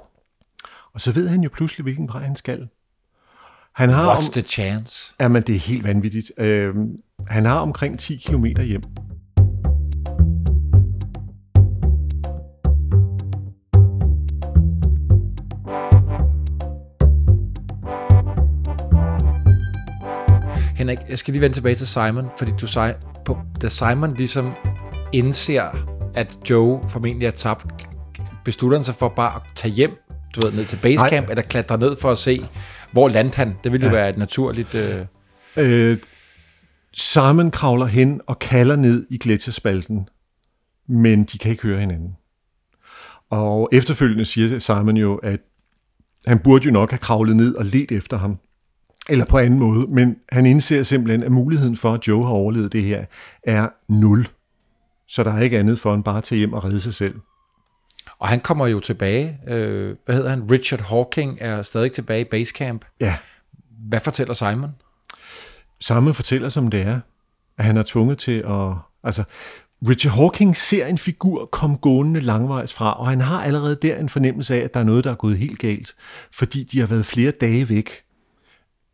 Og 0.93 1.01
så 1.01 1.13
ved 1.13 1.29
han 1.29 1.43
jo 1.43 1.51
pludselig, 1.53 1.83
hvilken 1.83 2.09
vej 2.09 2.23
han 2.23 2.37
skal. 2.37 2.69
Han 3.75 3.89
har 3.89 4.15
What's 4.15 4.29
om, 4.29 4.33
the 4.33 4.43
chance? 4.43 5.15
Jamen, 5.21 5.43
det 5.43 5.55
er 5.55 5.59
helt 5.59 5.85
vanvittigt. 5.85 6.33
Øh, 6.39 6.75
han 7.29 7.45
har 7.45 7.59
omkring 7.59 7.99
10 7.99 8.17
km 8.17 8.45
hjem. 8.45 8.83
Henrik, 20.77 20.99
jeg 21.09 21.19
skal 21.19 21.33
lige 21.33 21.43
vende 21.43 21.57
tilbage 21.57 21.75
til 21.75 21.87
Simon, 21.87 22.27
fordi 22.39 22.53
du 22.61 22.67
sagde, 22.67 22.95
på, 23.25 23.39
da 23.63 23.69
Simon 23.69 24.15
ligesom 24.15 24.55
indser, 25.13 25.71
at 26.15 26.39
Joe 26.51 26.81
formentlig 26.89 27.27
er 27.27 27.31
tabt, 27.31 27.89
beslutter 28.45 28.79
han 28.79 28.85
sig 28.85 28.95
for 28.95 29.09
bare 29.09 29.35
at 29.37 29.43
tage 29.55 29.73
hjem, 29.75 29.91
du 30.35 30.41
ved, 30.41 30.53
ned 30.53 30.65
til 30.65 30.79
basecamp, 30.83 31.27
Nej. 31.27 31.31
eller 31.31 31.43
klatre 31.43 31.79
ned 31.79 31.97
for 31.97 32.11
at 32.11 32.19
se, 32.19 32.47
hvor 32.93 33.09
landte 33.09 33.37
han. 33.37 33.55
Det 33.65 33.73
ville 33.73 33.87
jo 33.87 33.93
være 33.93 34.11
et 34.11 34.17
naturligt... 34.17 34.75
Øh, 34.75 35.07
Øh, 35.57 35.99
Simon 36.93 37.51
kravler 37.51 37.87
hen 37.87 38.21
og 38.27 38.39
kalder 38.39 38.77
ned 38.77 39.07
i 39.11 39.19
gletsjerspalten, 39.19 40.09
men 40.89 41.25
de 41.25 41.39
kan 41.39 41.51
ikke 41.51 41.63
høre 41.63 41.81
hinanden. 41.81 42.17
Og 43.31 43.69
efterfølgende 43.73 44.25
siger 44.25 44.59
Simon 44.59 44.97
jo, 44.97 45.15
at 45.17 45.41
han 46.27 46.39
burde 46.39 46.65
jo 46.65 46.71
nok 46.71 46.91
have 46.91 46.99
kravlet 46.99 47.37
ned 47.37 47.55
og 47.55 47.65
let 47.65 47.93
efter 47.93 48.17
ham. 48.19 48.39
Eller 49.09 49.25
på 49.25 49.39
anden 49.39 49.59
måde, 49.59 49.87
men 49.87 50.17
han 50.29 50.47
indser 50.47 50.83
simpelthen, 50.83 51.23
at 51.23 51.33
muligheden 51.33 51.77
for, 51.77 51.93
at 51.95 52.09
Joe 52.09 52.25
har 52.25 52.33
overlevet 52.33 52.73
det 52.73 52.83
her, 52.83 53.05
er 53.43 53.69
nul. 53.89 54.29
Så 55.09 55.25
der 55.25 55.33
er 55.33 55.41
ikke 55.41 55.59
andet 55.59 55.81
for, 55.81 55.95
end 55.95 56.05
bare 56.05 56.19
at 56.19 56.25
tage 56.25 56.39
hjem 56.39 56.53
og 56.53 56.65
redde 56.65 56.81
sig 56.81 56.95
selv. 56.95 57.15
Og 58.23 58.29
han 58.29 58.41
kommer 58.41 58.67
jo 58.67 58.81
tilbage. 58.81 59.39
Øh, 59.47 59.97
hvad 60.05 60.15
hedder 60.15 60.31
han? 60.31 60.51
Richard 60.51 60.81
Hawking 60.81 61.39
er 61.41 61.63
stadig 61.63 61.93
tilbage 61.93 62.21
i 62.21 62.25
basecamp. 62.25 62.85
Ja, 63.01 63.17
Hvad 63.89 64.01
fortæller 64.01 64.35
Simon? 64.35 64.71
Samme 65.81 66.15
fortæller, 66.15 66.49
som 66.49 66.69
det 66.69 66.83
er, 66.83 67.01
at 67.59 67.65
han 67.65 67.77
er 67.77 67.83
tvunget 67.87 68.19
til 68.19 68.39
at... 68.39 68.75
Altså, 69.05 69.25
Richard 69.89 70.15
Hawking 70.15 70.57
ser 70.57 70.87
en 70.87 70.99
figur 70.99 71.47
komme 71.47 71.77
gående 71.77 72.21
langvejs 72.21 72.73
fra, 72.73 73.01
og 73.01 73.09
han 73.09 73.21
har 73.21 73.43
allerede 73.43 73.79
der 73.83 73.97
en 73.97 74.09
fornemmelse 74.09 74.55
af, 74.55 74.59
at 74.59 74.75
der 74.75 74.81
er 74.81 74.85
noget, 74.85 75.05
der 75.05 75.11
er 75.11 75.15
gået 75.15 75.39
helt 75.39 75.59
galt, 75.59 75.95
fordi 76.33 76.65
de 76.65 76.81
har 76.81 76.87
været 76.87 77.07
flere 77.07 77.31
dage 77.31 77.69
væk 77.69 77.91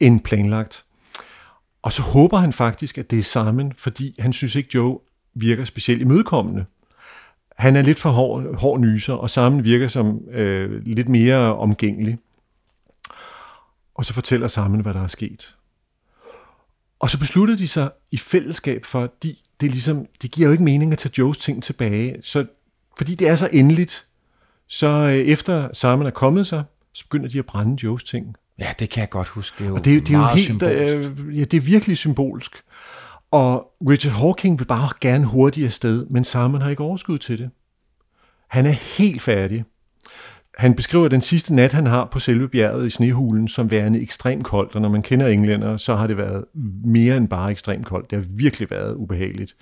end 0.00 0.20
planlagt. 0.20 0.84
Og 1.82 1.92
så 1.92 2.02
håber 2.02 2.38
han 2.38 2.52
faktisk, 2.52 2.98
at 2.98 3.10
det 3.10 3.18
er 3.18 3.22
Simon, 3.22 3.72
fordi 3.76 4.14
han 4.18 4.32
synes 4.32 4.54
ikke, 4.54 4.70
Joe 4.74 4.98
virker 5.34 5.64
specielt 5.64 6.02
imødekommende. 6.02 6.64
Han 7.58 7.76
er 7.76 7.82
lidt 7.82 7.98
for 7.98 8.10
hård, 8.10 8.56
hård 8.60 8.80
nyser, 8.80 9.14
og 9.14 9.30
Simon 9.30 9.64
virker 9.64 9.88
som 9.88 10.20
øh, 10.30 10.82
lidt 10.86 11.08
mere 11.08 11.56
omgængelig. 11.56 12.18
Og 13.94 14.04
så 14.04 14.12
fortæller 14.12 14.48
Simon, 14.48 14.80
hvad 14.80 14.94
der 14.94 15.02
er 15.02 15.06
sket. 15.06 15.54
Og 17.00 17.10
så 17.10 17.18
beslutter 17.18 17.56
de 17.56 17.68
sig 17.68 17.90
i 18.10 18.16
fællesskab 18.16 18.84
for, 18.84 19.12
de, 19.22 19.36
det, 19.60 19.66
er 19.66 19.70
ligesom, 19.70 20.06
det 20.22 20.30
giver 20.30 20.46
jo 20.48 20.52
ikke 20.52 20.64
mening 20.64 20.92
at 20.92 20.98
tage 20.98 21.12
Joes 21.18 21.38
ting 21.38 21.62
tilbage. 21.62 22.16
Så, 22.22 22.46
fordi 22.98 23.14
det 23.14 23.28
er 23.28 23.34
så 23.34 23.48
endeligt, 23.52 24.04
så 24.66 24.86
øh, 24.88 25.12
efter 25.14 25.68
Simon 25.72 26.06
er 26.06 26.10
kommet 26.10 26.46
sig, 26.46 26.64
så 26.92 27.04
begynder 27.04 27.28
de 27.28 27.38
at 27.38 27.46
brænde 27.46 27.84
Joes 27.84 28.04
ting. 28.04 28.34
Ja, 28.58 28.72
det 28.78 28.90
kan 28.90 29.00
jeg 29.00 29.10
godt 29.10 29.28
huske. 29.28 29.54
Det 29.58 29.64
er 29.64 29.68
jo, 29.68 29.74
Og 29.76 29.84
det, 29.84 29.96
er- 29.96 30.00
det 30.00 30.14
er 30.14 30.18
jo 30.18 30.24
helt, 30.24 30.62
øh, 30.62 31.38
ja, 31.38 31.44
det 31.44 31.56
er 31.56 31.60
virkelig 31.60 31.96
symbolsk. 31.96 32.52
Og 33.30 33.72
Richard 33.88 34.14
Hawking 34.14 34.58
vil 34.58 34.64
bare 34.64 34.88
gerne 35.00 35.24
hurtigere 35.24 35.70
sted, 35.70 36.06
men 36.06 36.24
Simon 36.24 36.62
har 36.62 36.70
ikke 36.70 36.82
overskud 36.82 37.18
til 37.18 37.38
det. 37.38 37.50
Han 38.48 38.66
er 38.66 38.70
helt 38.70 39.22
færdig. 39.22 39.64
Han 40.58 40.74
beskriver 40.74 41.08
den 41.08 41.20
sidste 41.20 41.54
nat, 41.54 41.72
han 41.72 41.86
har 41.86 42.04
på 42.04 42.18
selve 42.18 42.48
bjerget 42.48 42.86
i 42.86 42.90
snehulen, 42.90 43.48
som 43.48 43.70
værende 43.70 44.00
ekstremt 44.00 44.44
koldt, 44.44 44.74
og 44.74 44.80
når 44.80 44.88
man 44.88 45.02
kender 45.02 45.26
englænder, 45.26 45.76
så 45.76 45.96
har 45.96 46.06
det 46.06 46.16
været 46.16 46.44
mere 46.84 47.16
end 47.16 47.28
bare 47.28 47.50
ekstremt 47.50 47.86
koldt. 47.86 48.10
Det 48.10 48.18
har 48.18 48.26
virkelig 48.30 48.70
været 48.70 48.94
ubehageligt. 48.94 49.56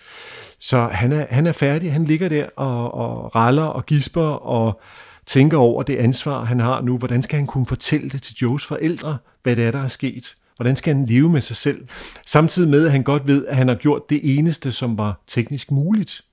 Så 0.59 0.89
han 0.93 1.13
er, 1.13 1.27
han 1.31 1.47
er 1.47 1.53
færdig, 1.53 1.93
han 1.93 2.05
ligger 2.05 2.29
der 2.29 2.47
og, 2.57 2.95
og 2.95 3.35
raller 3.37 3.63
og 3.63 3.87
gisper 3.87 4.27
og 4.27 4.81
tænker 5.27 5.59
over 5.59 5.83
det 5.83 5.97
ansvar, 5.97 6.45
han 6.45 6.61
har 6.61 6.81
nu. 6.81 6.99
Hvordan 6.99 7.23
skal 7.23 7.39
han 7.39 7.47
kunne 7.47 7.67
fortælle 7.67 8.11
det 8.11 8.23
til 8.23 8.37
Joes 8.43 8.67
forældre, 8.67 9.19
hvad 9.43 9.57
det 9.57 9.65
er, 9.65 9.71
der 9.71 9.83
er 9.83 9.89
sket? 9.89 10.37
Hvordan 10.57 10.77
skal 10.77 10.95
han 10.95 11.07
leve 11.07 11.31
med 11.31 11.41
sig 11.41 11.57
selv? 11.57 11.89
Samtidig 12.27 12.69
med, 12.69 12.85
at 12.85 12.93
han 12.93 13.03
godt 13.03 13.27
ved, 13.27 13.47
at 13.47 13.57
han 13.57 13.69
har 13.69 13.75
gjort 13.75 14.11
det 14.11 14.39
eneste, 14.39 14.73
som 14.73 14.99
var 14.99 15.23
teknisk 15.27 15.71
muligt. 15.71 16.25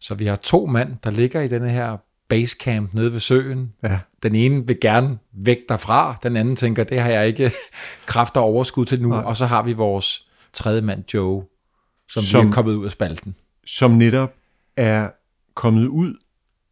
Så 0.00 0.14
vi 0.14 0.26
har 0.26 0.36
to 0.36 0.66
mand, 0.66 0.96
der 1.04 1.10
ligger 1.10 1.40
i 1.40 1.48
denne 1.48 1.70
her 1.70 1.96
basecamp 2.28 2.94
nede 2.94 3.12
ved 3.12 3.20
søen. 3.20 3.72
Ja. 3.82 3.98
Den 4.22 4.34
ene 4.34 4.66
vil 4.66 4.80
gerne 4.80 5.18
væk 5.32 5.58
derfra, 5.68 6.16
den 6.22 6.36
anden 6.36 6.56
tænker, 6.56 6.84
det 6.84 7.00
har 7.00 7.10
jeg 7.10 7.26
ikke 7.26 7.52
kraft 8.06 8.36
og 8.36 8.42
overskud 8.42 8.84
til 8.84 9.02
nu. 9.02 9.08
Nej. 9.08 9.22
Og 9.22 9.36
så 9.36 9.46
har 9.46 9.62
vi 9.62 9.72
vores 9.72 10.26
tredje 10.52 10.80
mand, 10.80 11.04
Joe, 11.14 11.44
som, 12.08 12.22
som 12.22 12.40
bliver 12.40 12.52
kommet 12.52 12.74
ud 12.74 12.84
af 12.84 12.90
spalten. 12.90 13.34
som 13.66 13.90
netop 13.90 14.34
er 14.76 15.08
kommet 15.54 15.86
ud 15.86 16.14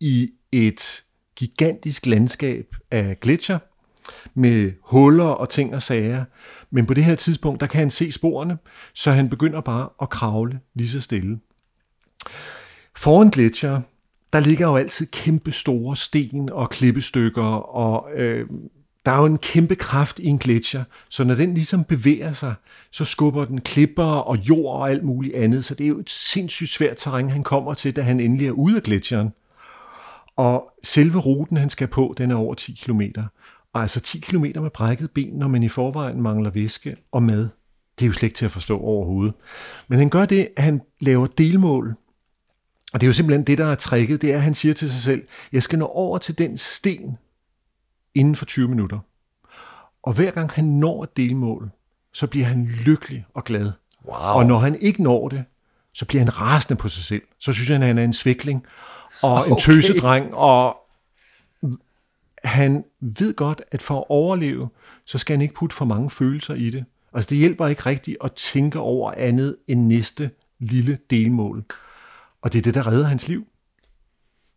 i 0.01 0.31
et 0.53 1.03
gigantisk 1.37 2.07
landskab 2.07 2.66
af 2.90 3.21
gletsjer 3.21 3.59
med 4.35 4.73
huller 4.83 5.25
og 5.25 5.49
ting 5.49 5.75
og 5.75 5.83
sager. 5.83 6.25
Men 6.70 6.87
på 6.87 6.94
det 6.94 7.04
her 7.04 7.14
tidspunkt, 7.14 7.61
der 7.61 7.66
kan 7.66 7.78
han 7.78 7.90
se 7.90 8.12
sporene, 8.12 8.59
så 8.94 9.11
han 9.11 9.30
begynder 9.30 9.61
bare 9.61 9.88
at 10.02 10.11
kravle 10.11 10.61
lige 10.74 10.88
så 10.88 11.00
stille. 11.00 11.38
Foran 12.96 13.28
gletsjer, 13.28 13.80
der 14.33 14.40
ligger 14.40 14.68
jo 14.68 14.76
altid 14.76 15.06
kæmpe 15.06 15.52
store 15.52 15.96
sten 15.96 16.50
og 16.50 16.70
klippestykker, 16.70 17.42
og 17.74 18.09
øh, 18.14 18.46
der 19.06 19.12
er 19.12 19.16
jo 19.16 19.24
en 19.24 19.38
kæmpe 19.38 19.74
kraft 19.74 20.18
i 20.18 20.26
en 20.26 20.38
gletsjer, 20.38 20.85
så 21.09 21.24
når 21.24 21.35
den 21.35 21.54
ligesom 21.54 21.85
bevæger 21.85 22.33
sig, 22.33 22.54
så 22.90 23.04
skubber 23.04 23.44
den 23.44 23.61
klipper 23.61 24.04
og 24.04 24.37
jord 24.37 24.80
og 24.80 24.90
alt 24.90 25.04
muligt 25.04 25.35
andet, 25.35 25.64
så 25.64 25.74
det 25.74 25.85
er 25.85 25.88
jo 25.88 25.98
et 25.98 26.11
sindssygt 26.11 26.70
svært 26.70 26.96
terræn, 26.96 27.30
han 27.30 27.42
kommer 27.42 27.74
til, 27.74 27.96
da 27.96 28.02
han 28.02 28.20
endelig 28.20 28.46
er 28.46 28.52
ude 28.52 28.76
af 28.76 28.83
gletsjeren. 28.83 29.33
Og 30.37 30.72
selve 30.83 31.18
ruten, 31.18 31.56
han 31.56 31.70
skal 31.70 31.88
på, 31.88 32.14
den 32.18 32.30
er 32.30 32.37
over 32.37 32.54
10 32.54 32.72
km. 32.72 33.02
Og 33.72 33.83
altså 33.83 34.00
10 34.00 34.20
km 34.20 34.42
med 34.42 34.70
brækket 34.70 35.11
ben, 35.11 35.35
når 35.35 35.48
man 35.48 35.62
i 35.62 35.68
forvejen 35.68 36.22
mangler 36.22 36.50
væske 36.50 36.96
og 37.12 37.22
mad, 37.22 37.48
det 37.98 38.04
er 38.04 38.06
jo 38.06 38.12
slet 38.12 38.22
ikke 38.22 38.37
til 38.37 38.44
at 38.44 38.50
forstå 38.50 38.78
overhovedet. 38.78 39.35
Men 39.88 39.98
han 39.98 40.09
gør 40.09 40.26
det, 40.26 40.48
at 40.56 40.62
han 40.62 40.80
laver 41.00 41.26
delmål. 41.26 41.94
Og 42.92 43.00
det 43.00 43.06
er 43.06 43.09
jo 43.09 43.12
simpelthen 43.12 43.44
det, 43.44 43.59
der 43.59 43.66
er 43.66 43.74
tricket, 43.74 44.22
det 44.22 44.33
er, 44.33 44.37
at 44.37 44.42
han 44.42 44.54
siger 44.54 44.74
til 44.74 44.90
sig 44.90 45.00
selv, 45.00 45.24
jeg 45.52 45.62
skal 45.62 45.78
nå 45.78 45.87
over 45.87 46.18
til 46.18 46.38
den 46.38 46.56
sten 46.56 47.18
inden 48.14 48.37
for 48.37 48.44
20 48.44 48.68
minutter. 48.68 48.98
Og 50.02 50.12
hver 50.12 50.30
gang 50.30 50.50
han 50.50 50.64
når 50.64 51.02
et 51.02 51.16
delmål, 51.16 51.70
så 52.12 52.26
bliver 52.26 52.46
han 52.46 52.64
lykkelig 52.64 53.26
og 53.35 53.44
glad. 53.44 53.72
Wow. 54.04 54.14
Og 54.16 54.46
når 54.46 54.59
han 54.59 54.76
ikke 54.80 55.02
når 55.02 55.28
det, 55.28 55.44
så 55.92 56.04
bliver 56.04 56.24
han 56.24 56.40
rasende 56.40 56.80
på 56.80 56.88
sig 56.88 57.04
selv. 57.04 57.22
Så 57.38 57.52
synes 57.52 57.68
han, 57.68 57.83
at 57.83 57.88
han 57.88 57.98
er 57.98 58.04
en 58.04 58.12
svækling 58.12 58.66
og 59.22 59.46
en 59.46 59.52
Okay. 59.52 59.62
tøsedreng, 59.62 60.35
og 60.35 60.76
han 62.44 62.85
ved 63.00 63.35
godt, 63.35 63.62
at 63.70 63.83
for 63.83 63.98
at 63.98 64.05
overleve, 64.09 64.68
så 65.05 65.18
skal 65.18 65.35
han 65.37 65.42
ikke 65.42 65.55
putte 65.55 65.76
for 65.76 65.85
mange 65.85 66.11
følelser 66.11 66.55
i 66.55 66.70
det. 66.70 66.85
Altså 67.14 67.29
det 67.31 67.38
hjælper 67.38 67.66
ikke 67.66 67.87
rigtigt 67.87 68.16
at 68.24 68.33
tænke 68.33 68.79
over 68.79 69.12
andet 69.16 69.57
end 69.68 69.87
næste 69.87 70.31
lille 70.59 70.98
delmål. 71.11 71.64
Og 72.42 72.53
det 72.53 72.59
er 72.59 72.62
det, 72.62 72.74
der 72.74 72.87
redder 72.87 73.07
hans 73.07 73.29
liv. 73.29 73.46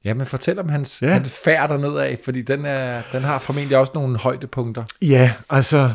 Ja, 0.05 0.13
men 0.13 0.25
fortæl 0.25 0.59
om 0.59 0.69
hans, 0.69 1.01
Ja. 1.01 1.07
hans 1.13 1.39
færd 1.43 1.69
dernede 1.69 2.05
af, 2.05 2.19
fordi 2.23 2.41
den, 2.41 2.65
er, 2.65 3.01
den 3.11 3.23
har 3.23 3.39
formentlig 3.39 3.77
også 3.77 3.91
nogle 3.95 4.17
højdepunkter. 4.17 4.83
Ja, 5.01 5.33
altså 5.49 5.93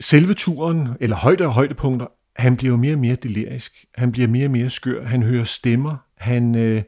selve 0.00 0.34
turen, 0.34 0.88
eller 1.00 1.16
højde 1.16 1.44
og 1.46 1.52
højdepunkter, 1.52 2.06
han 2.36 2.56
bliver 2.56 2.70
jo 2.72 2.76
mere 2.76 2.94
og 2.94 2.98
mere 2.98 3.14
delirisk. 3.14 3.84
Han 3.94 4.12
bliver 4.12 4.28
mere 4.28 4.46
og 4.46 4.50
mere 4.50 4.70
skør. 4.70 5.06
Han 5.06 5.22
hører 5.22 5.44
stemmer. 5.44 5.96
Han, 6.16 6.54
øh, 6.54 6.82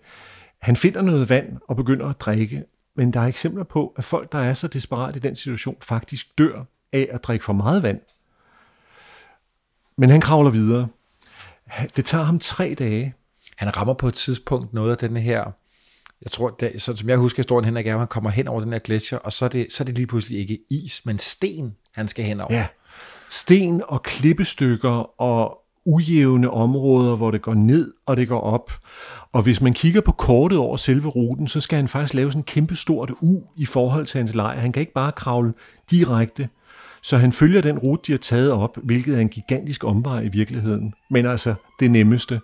han 0.60 0.76
finder 0.76 1.02
noget 1.02 1.28
vand 1.28 1.58
og 1.68 1.76
begynder 1.76 2.06
at 2.08 2.20
drikke. 2.20 2.64
Men 2.94 3.12
der 3.12 3.20
er 3.20 3.26
eksempler 3.26 3.64
på, 3.64 3.94
at 3.96 4.04
folk, 4.04 4.32
der 4.32 4.38
er 4.38 4.54
så 4.54 4.68
desperat 4.68 5.16
i 5.16 5.18
den 5.18 5.36
situation, 5.36 5.76
faktisk 5.80 6.38
dør 6.38 6.64
af 6.92 7.08
at 7.12 7.24
drikke 7.24 7.44
for 7.44 7.52
meget 7.52 7.82
vand. 7.82 8.00
Men 9.96 10.10
han 10.10 10.20
kravler 10.20 10.50
videre. 10.50 10.88
Det 11.96 12.04
tager 12.04 12.24
ham 12.24 12.38
tre 12.38 12.74
dage. 12.78 13.14
Han 13.56 13.76
rammer 13.76 13.94
på 13.94 14.08
et 14.08 14.14
tidspunkt 14.14 14.72
noget 14.72 14.90
af 14.90 14.98
denne 14.98 15.20
her, 15.20 15.44
jeg 16.22 16.30
tror, 16.30 16.50
det, 16.50 16.82
så, 16.82 16.96
som 16.96 17.08
jeg 17.08 17.18
husker 17.18 17.38
historien, 17.38 17.64
Henrik, 17.64 17.86
er, 17.86 17.92
at 17.92 17.98
han 17.98 18.08
kommer 18.08 18.30
hen 18.30 18.48
over 18.48 18.60
den 18.60 18.72
her 18.72 18.78
gletsjer, 18.78 19.18
og 19.18 19.32
så 19.32 19.44
er, 19.44 19.48
det, 19.48 19.72
så 19.72 19.82
er 19.82 19.84
det 19.84 19.94
lige 19.94 20.06
pludselig 20.06 20.38
ikke 20.38 20.58
is, 20.70 21.06
men 21.06 21.18
sten, 21.18 21.76
han 21.94 22.08
skal 22.08 22.24
hen 22.24 22.40
over. 22.40 22.54
Ja. 22.54 22.66
Sten 23.30 23.82
og 23.88 24.02
klippestykker 24.02 25.20
og 25.20 25.61
ujævne 25.84 26.50
områder, 26.50 27.16
hvor 27.16 27.30
det 27.30 27.42
går 27.42 27.54
ned 27.54 27.92
og 28.06 28.16
det 28.16 28.28
går 28.28 28.40
op. 28.40 28.72
Og 29.32 29.42
hvis 29.42 29.60
man 29.60 29.72
kigger 29.72 30.00
på 30.00 30.12
kortet 30.12 30.58
over 30.58 30.76
selve 30.76 31.08
ruten, 31.08 31.46
så 31.46 31.60
skal 31.60 31.76
han 31.76 31.88
faktisk 31.88 32.14
lave 32.14 32.30
sådan 32.30 32.40
en 32.40 32.44
kæmpe 32.44 32.76
stort 32.76 33.12
U 33.20 33.40
i 33.56 33.64
forhold 33.64 34.06
til 34.06 34.18
hans 34.18 34.34
lejr. 34.34 34.60
Han 34.60 34.72
kan 34.72 34.80
ikke 34.80 34.92
bare 34.92 35.12
kravle 35.12 35.52
direkte. 35.90 36.48
Så 37.02 37.16
han 37.16 37.32
følger 37.32 37.60
den 37.60 37.78
rute, 37.78 38.02
de 38.06 38.12
har 38.12 38.18
taget 38.18 38.52
op, 38.52 38.78
hvilket 38.82 39.16
er 39.16 39.20
en 39.20 39.28
gigantisk 39.28 39.84
omvej 39.84 40.20
i 40.20 40.28
virkeligheden. 40.28 40.94
Men 41.10 41.26
altså 41.26 41.54
det 41.80 41.90
nemmeste. 41.90 42.40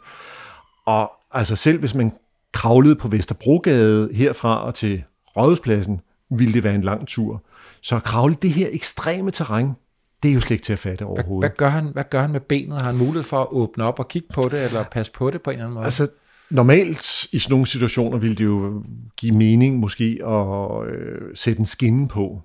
Og 0.86 1.10
altså 1.32 1.56
selv 1.56 1.78
hvis 1.78 1.94
man 1.94 2.12
kravlede 2.52 2.96
på 2.96 3.08
Vesterbrogade 3.08 4.08
herfra 4.12 4.66
og 4.66 4.74
til 4.74 5.02
Rådhuspladsen, 5.36 6.00
ville 6.30 6.54
det 6.54 6.64
være 6.64 6.74
en 6.74 6.82
lang 6.82 7.08
tur. 7.08 7.42
Så 7.82 7.96
at 7.96 8.02
kravle 8.02 8.36
det 8.42 8.50
her 8.50 8.68
ekstreme 8.70 9.30
terræn, 9.30 9.72
det 10.22 10.30
er 10.30 10.32
jo 10.34 10.40
slet 10.40 10.50
ikke 10.50 10.64
til 10.64 10.72
at 10.72 10.78
fatte 10.78 11.04
Hvad, 11.04 11.14
overhovedet. 11.14 11.50
hvad, 11.50 11.56
gør 11.56 11.68
han, 11.68 11.84
hvad 11.92 12.04
gør 12.10 12.20
han 12.20 12.30
med 12.30 12.40
benet? 12.40 12.78
Har 12.78 12.86
han 12.86 12.96
mulighed 12.96 13.22
for 13.22 13.40
at 13.42 13.48
åbne 13.50 13.84
op 13.84 13.98
og 13.98 14.08
kigge 14.08 14.28
på 14.34 14.48
det, 14.50 14.64
eller 14.64 14.84
passe 14.84 15.12
på 15.12 15.30
det 15.30 15.42
på 15.42 15.50
en 15.50 15.54
eller 15.54 15.64
anden 15.64 15.74
måde? 15.74 15.84
Altså, 15.84 16.08
normalt 16.50 17.24
i 17.32 17.38
sådan 17.38 17.52
nogle 17.52 17.66
situationer 17.66 18.18
ville 18.18 18.36
det 18.36 18.44
jo 18.44 18.84
give 19.16 19.36
mening 19.36 19.78
måske 19.78 20.20
at 20.26 20.88
øh, 20.88 21.20
sætte 21.34 21.60
en 21.60 21.66
skinne 21.66 22.08
på. 22.08 22.42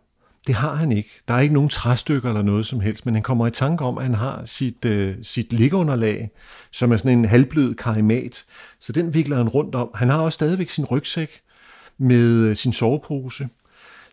Det 0.47 0.55
har 0.55 0.75
han 0.75 0.91
ikke. 0.91 1.09
Der 1.27 1.33
er 1.33 1.39
ikke 1.39 1.53
nogen 1.53 1.69
træstykker 1.69 2.29
eller 2.29 2.41
noget 2.41 2.65
som 2.65 2.79
helst, 2.79 3.05
men 3.05 3.13
han 3.13 3.23
kommer 3.23 3.47
i 3.47 3.51
tanke 3.51 3.83
om, 3.85 3.97
at 3.97 4.03
han 4.03 4.13
har 4.13 4.41
sit, 4.45 4.85
øh, 4.85 5.15
sit 5.21 5.53
liggeunderlag, 5.53 6.29
som 6.71 6.91
er 6.91 6.97
sådan 6.97 7.17
en 7.19 7.25
halvblød 7.25 7.75
karimat. 7.75 8.43
Så 8.79 8.91
den 8.91 9.13
vikler 9.13 9.37
han 9.37 9.49
rundt 9.49 9.75
om. 9.75 9.89
Han 9.95 10.09
har 10.09 10.17
også 10.17 10.35
stadigvæk 10.35 10.69
sin 10.69 10.85
rygsæk 10.85 11.29
med 11.97 12.33
øh, 12.33 12.55
sin 12.55 12.73
sovepose. 12.73 13.47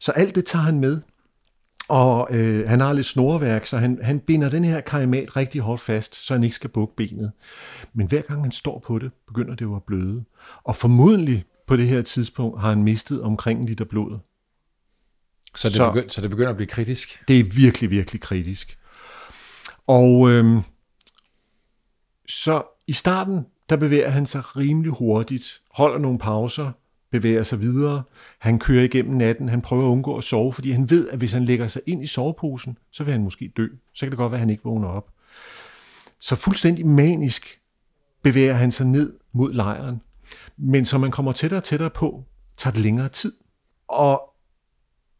Så 0.01 0.12
alt 0.12 0.35
det 0.35 0.44
tager 0.44 0.62
han 0.62 0.81
med. 0.81 1.01
Og 1.90 2.29
øh, 2.31 2.68
han 2.68 2.81
har 2.81 2.92
lidt 2.92 3.07
snorværk, 3.07 3.66
så 3.66 3.79
han, 3.79 3.98
han 4.03 4.20
binder 4.20 4.48
den 4.48 4.64
her 4.64 4.81
karimat 4.81 5.37
rigtig 5.37 5.61
hårdt 5.61 5.81
fast, 5.83 6.14
så 6.14 6.35
han 6.35 6.44
ikke 6.44 6.57
skal 6.57 6.70
bukke 6.70 6.96
benet. 6.96 7.33
Men 7.92 8.07
hver 8.07 8.22
gang 8.22 8.42
han 8.42 8.53
står 8.53 8.79
på 8.87 8.98
det, 8.98 9.11
begynder 9.26 9.55
det 9.55 9.62
jo 9.62 9.76
at 9.76 9.83
bløde. 9.83 10.24
Og 10.64 10.76
formodentlig 10.76 11.44
på 11.66 11.76
det 11.76 11.88
her 11.88 12.03
tidspunkt 12.03 12.61
har 12.61 12.68
han 12.68 12.83
mistet 12.83 13.22
omkring 13.22 13.61
en 13.61 13.66
liter 13.66 13.85
blod. 13.85 14.18
så, 15.55 15.68
det 15.68 15.76
så- 15.76 15.90
begynder, 15.90 16.09
så 16.09 16.20
det 16.20 16.31
begynder 16.31 16.50
at 16.50 16.57
blive 16.57 16.68
kritisk. 16.68 17.22
Det 17.29 17.40
er 17.40 17.44
virkelig, 17.44 17.90
virkelig 17.90 18.20
kritisk. 18.20 18.79
Og 19.87 20.31
øhm, 20.31 20.61
så 22.29 22.62
i 22.87 22.92
starten, 22.92 23.46
der 23.70 23.76
bevæger 23.76 24.11
han 24.11 24.26
sig 24.26 24.57
rimelig 24.57 24.92
hurtigt, 24.92 25.61
holder 25.70 25.98
nogle 25.98 26.18
pauser, 26.18 26.70
bevæger 27.11 27.42
sig 27.42 27.61
videre. 27.61 28.03
Han 28.38 28.59
kører 28.59 28.85
igennem 28.85 29.16
natten, 29.16 29.49
han 29.49 29.62
prøver 29.62 29.85
at 29.85 29.92
undgå 29.92 30.16
at 30.16 30.25
sove, 30.25 30.53
fordi 30.53 30.70
han 30.70 30.90
ved, 30.90 31.09
at 31.09 31.18
hvis 31.18 31.33
han 31.33 31.44
lægger 31.44 31.66
sig 31.66 31.83
ind 31.87 32.03
i 32.03 32.07
soveposen, 32.07 32.79
så 32.90 33.05
vil 33.05 33.12
han 33.12 33.23
måske 33.25 33.53
dø. 33.57 33.66
Så 33.94 34.07
kan 34.07 34.11
det 34.11 34.18
godt 34.18 34.33
være, 34.33 34.38
at 34.38 34.40
han 34.40 34.51
ikke 34.51 34.64
vågner 34.64 34.88
op. 34.88 35.12
Så 36.20 36.37
fuldstændig 36.37 36.87
manisk 36.87 37.61
bevæger 38.23 38.55
han 38.55 38.73
sig 38.73 38.87
ned 38.87 39.18
mod 39.33 39.53
lejren. 39.53 40.03
Men 40.57 40.85
som 40.85 41.01
man 41.01 41.11
kommer 41.11 41.33
tættere 41.33 41.59
og 41.59 41.64
tættere 41.64 41.90
på, 41.90 42.25
tager 42.57 42.73
det 42.73 42.83
længere 42.83 43.09
tid. 43.09 43.33
Og 43.88 44.35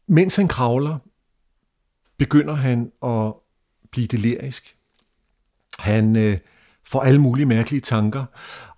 mens 0.07 0.35
han 0.35 0.47
kravler, 0.47 0.97
begynder 2.17 2.53
han 2.53 2.91
at 3.03 3.33
blive 3.91 4.07
delirisk. 4.07 4.77
Han 5.79 6.15
øh, 6.15 6.37
får 6.83 7.01
alle 7.01 7.21
mulige 7.21 7.45
mærkelige 7.45 7.81
tanker. 7.81 8.25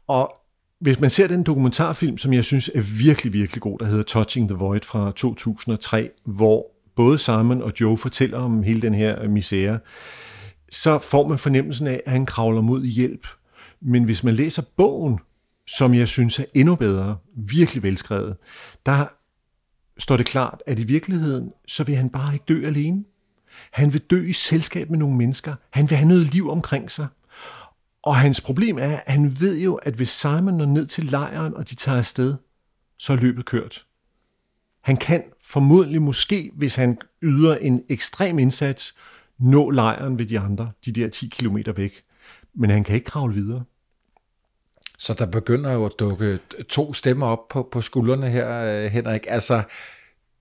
Og 0.08 0.43
hvis 0.84 1.00
man 1.00 1.10
ser 1.10 1.28
den 1.28 1.44
dokumentarfilm, 1.44 2.18
som 2.18 2.34
jeg 2.34 2.44
synes 2.44 2.70
er 2.76 2.82
virkelig, 2.82 3.34
virkelig 3.34 3.62
god, 3.62 3.80
der 3.80 3.86
hedder 3.86 4.04
Touching 4.04 4.50
the 4.50 4.58
Void 4.58 4.82
fra 4.82 5.12
2003, 5.16 6.10
hvor 6.26 6.66
både 6.96 7.18
Simon 7.18 7.62
og 7.62 7.74
Joe 7.82 7.98
fortæller 7.98 8.38
om 8.38 8.64
hele 8.64 8.82
den 8.82 8.94
her 8.94 9.28
misære, 9.28 9.80
så 10.72 11.00
får 11.00 11.28
man 11.28 11.38
fornemmelsen 11.38 11.88
af, 11.88 12.02
at 12.06 12.12
han 12.12 12.26
kravler 12.26 12.62
mod 12.62 12.86
hjælp. 12.86 13.28
Men 13.82 14.04
hvis 14.04 14.24
man 14.24 14.34
læser 14.34 14.62
bogen, 14.78 15.20
som 15.68 15.94
jeg 15.94 16.08
synes 16.08 16.40
er 16.40 16.46
endnu 16.54 16.76
bedre, 16.76 17.18
virkelig 17.36 17.84
velskrevet, 17.84 18.36
der 18.86 19.06
står 19.98 20.18
det 20.18 20.26
klart, 20.26 20.64
at 20.68 20.80
i 20.80 20.84
virkeligheden, 20.84 21.52
så 21.68 21.84
vil 21.84 21.96
han 21.96 22.10
bare 22.10 22.34
ikke 22.34 22.46
dø 22.48 22.66
alene. 22.66 23.04
Han 23.72 23.94
vil 23.94 24.02
dø 24.02 24.26
i 24.26 24.34
selskab 24.34 24.90
med 24.90 25.00
nogle 25.00 25.18
mennesker. 25.18 25.56
Han 25.70 25.90
vil 25.90 25.98
have 25.98 26.08
noget 26.08 26.34
liv 26.34 26.50
omkring 26.50 26.92
sig. 26.92 27.08
Og 28.04 28.16
hans 28.16 28.42
problem 28.42 28.78
er, 28.78 28.98
at 28.98 29.14
han 29.14 29.40
ved 29.40 29.58
jo, 29.58 29.76
at 29.76 29.94
hvis 29.94 30.10
Simon 30.10 30.58
når 30.58 30.66
ned 30.66 30.86
til 30.86 31.06
lejren, 31.06 31.54
og 31.54 31.70
de 31.70 31.76
tager 31.76 31.98
afsted, 31.98 32.36
så 32.98 33.14
er 33.14 33.18
løbet 33.18 33.46
kørt. 33.46 33.86
Han 34.82 34.98
kan 34.98 35.24
formodentlig 35.44 36.02
måske, 36.02 36.52
hvis 36.54 36.76
han 36.76 36.98
yder 37.22 37.56
en 37.56 37.84
ekstrem 37.90 38.40
indsats, 38.40 38.96
nå 39.40 39.70
lejren 39.70 40.20
ved 40.20 40.26
de 40.26 40.40
andre, 40.40 40.72
de 40.86 40.92
der 40.92 41.10
10 41.10 41.28
km 41.28 41.58
væk. 41.76 42.04
Men 42.54 42.70
han 42.70 42.84
kan 42.84 42.96
ikke 42.96 43.06
kravle 43.06 43.34
videre. 43.34 43.64
Så 44.98 45.14
der 45.14 45.26
begynder 45.26 45.74
jo 45.74 45.86
at 45.86 45.92
dukke 46.00 46.40
to 46.70 46.94
stemmer 46.94 47.26
op 47.26 47.48
på, 47.50 47.70
på 47.72 47.82
skuldrene 47.82 48.30
her, 48.30 48.64
øh, 48.64 48.92
Henrik. 48.92 49.26
Altså, 49.28 49.64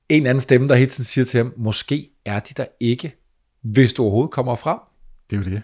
en 0.09 0.27
anden 0.27 0.40
stemme, 0.40 0.68
der 0.68 0.75
hele 0.75 0.90
tiden 0.90 1.05
siger 1.05 1.25
til 1.25 1.38
ham, 1.38 1.55
måske 1.57 2.11
er 2.25 2.38
de 2.38 2.55
der 2.57 2.66
ikke, 2.81 3.16
hvis 3.61 3.92
du 3.92 4.03
overhovedet 4.03 4.31
kommer 4.31 4.55
frem. 4.55 4.79
Det 5.31 5.37
er 5.37 5.40
jo 5.40 5.51
det. 5.51 5.62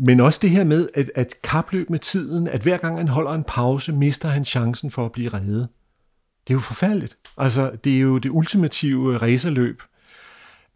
Men 0.00 0.20
også 0.20 0.38
det 0.42 0.50
her 0.50 0.64
med, 0.64 0.88
at, 0.94 1.10
at 1.14 1.34
kapløb 1.42 1.90
med 1.90 1.98
tiden, 1.98 2.48
at 2.48 2.62
hver 2.62 2.76
gang 2.76 2.96
han 2.96 3.08
holder 3.08 3.32
en 3.32 3.44
pause, 3.44 3.92
mister 3.92 4.28
han 4.28 4.44
chancen 4.44 4.90
for 4.90 5.04
at 5.04 5.12
blive 5.12 5.28
reddet. 5.28 5.68
Det 6.46 6.54
er 6.54 6.54
jo 6.54 6.60
forfærdeligt. 6.60 7.16
Altså, 7.36 7.70
det 7.84 7.96
er 7.96 8.00
jo 8.00 8.18
det 8.18 8.30
ultimative 8.30 9.16
racerløb. 9.16 9.82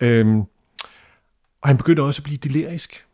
Øhm, 0.00 0.40
og 1.60 1.68
han 1.68 1.76
begynder 1.76 2.02
også 2.02 2.20
at 2.20 2.24
blive 2.24 2.36
delirisk. 2.36 3.06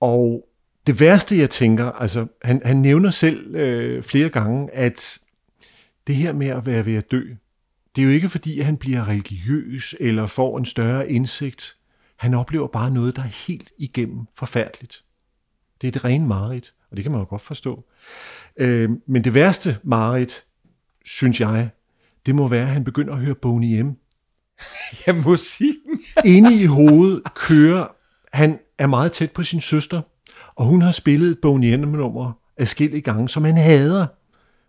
Og 0.00 0.48
det 0.86 1.00
værste, 1.00 1.38
jeg 1.38 1.50
tænker, 1.50 1.92
altså, 1.92 2.26
han, 2.42 2.62
han 2.64 2.76
nævner 2.76 3.10
selv 3.10 3.54
øh, 3.54 4.02
flere 4.02 4.28
gange, 4.28 4.70
at 4.74 5.18
det 6.06 6.14
her 6.16 6.32
med 6.32 6.46
at 6.46 6.66
være 6.66 6.86
ved 6.86 6.94
at 6.94 7.10
dø, 7.10 7.22
det 7.96 8.02
er 8.02 8.06
jo 8.06 8.12
ikke 8.12 8.28
fordi, 8.28 8.60
at 8.60 8.66
han 8.66 8.76
bliver 8.76 9.08
religiøs 9.08 9.94
eller 10.00 10.26
får 10.26 10.58
en 10.58 10.64
større 10.64 11.10
indsigt. 11.10 11.76
Han 12.16 12.34
oplever 12.34 12.66
bare 12.66 12.90
noget, 12.90 13.16
der 13.16 13.22
er 13.22 13.46
helt 13.46 13.72
igennem 13.78 14.26
forfærdeligt. 14.34 15.05
Det 15.80 15.88
er 15.88 15.92
det 15.92 16.04
rene 16.04 16.26
mareridt, 16.26 16.74
og 16.90 16.96
det 16.96 17.04
kan 17.04 17.12
man 17.12 17.20
jo 17.20 17.26
godt 17.28 17.42
forstå. 17.42 17.84
Øh, 18.56 18.90
men 19.06 19.24
det 19.24 19.34
værste 19.34 19.78
mareridt, 19.82 20.44
synes 21.04 21.40
jeg, 21.40 21.68
det 22.26 22.34
må 22.34 22.48
være, 22.48 22.62
at 22.62 22.72
han 22.72 22.84
begynder 22.84 23.14
at 23.14 23.20
høre 23.20 23.34
Boney 23.34 23.80
M. 23.80 23.90
Ja, 25.06 25.12
musikken. 25.12 26.00
Inde 26.24 26.54
i 26.54 26.66
hovedet 26.66 27.22
kører, 27.34 27.86
han 28.32 28.58
er 28.78 28.86
meget 28.86 29.12
tæt 29.12 29.30
på 29.30 29.42
sin 29.42 29.60
søster, 29.60 30.02
og 30.54 30.66
hun 30.66 30.82
har 30.82 30.90
spillet 30.90 31.30
et 31.30 31.38
Boney 31.42 31.74
M-nummer 31.74 32.32
adskillige 32.56 33.00
gange, 33.00 33.28
som 33.28 33.44
han 33.44 33.56
hader. 33.56 34.06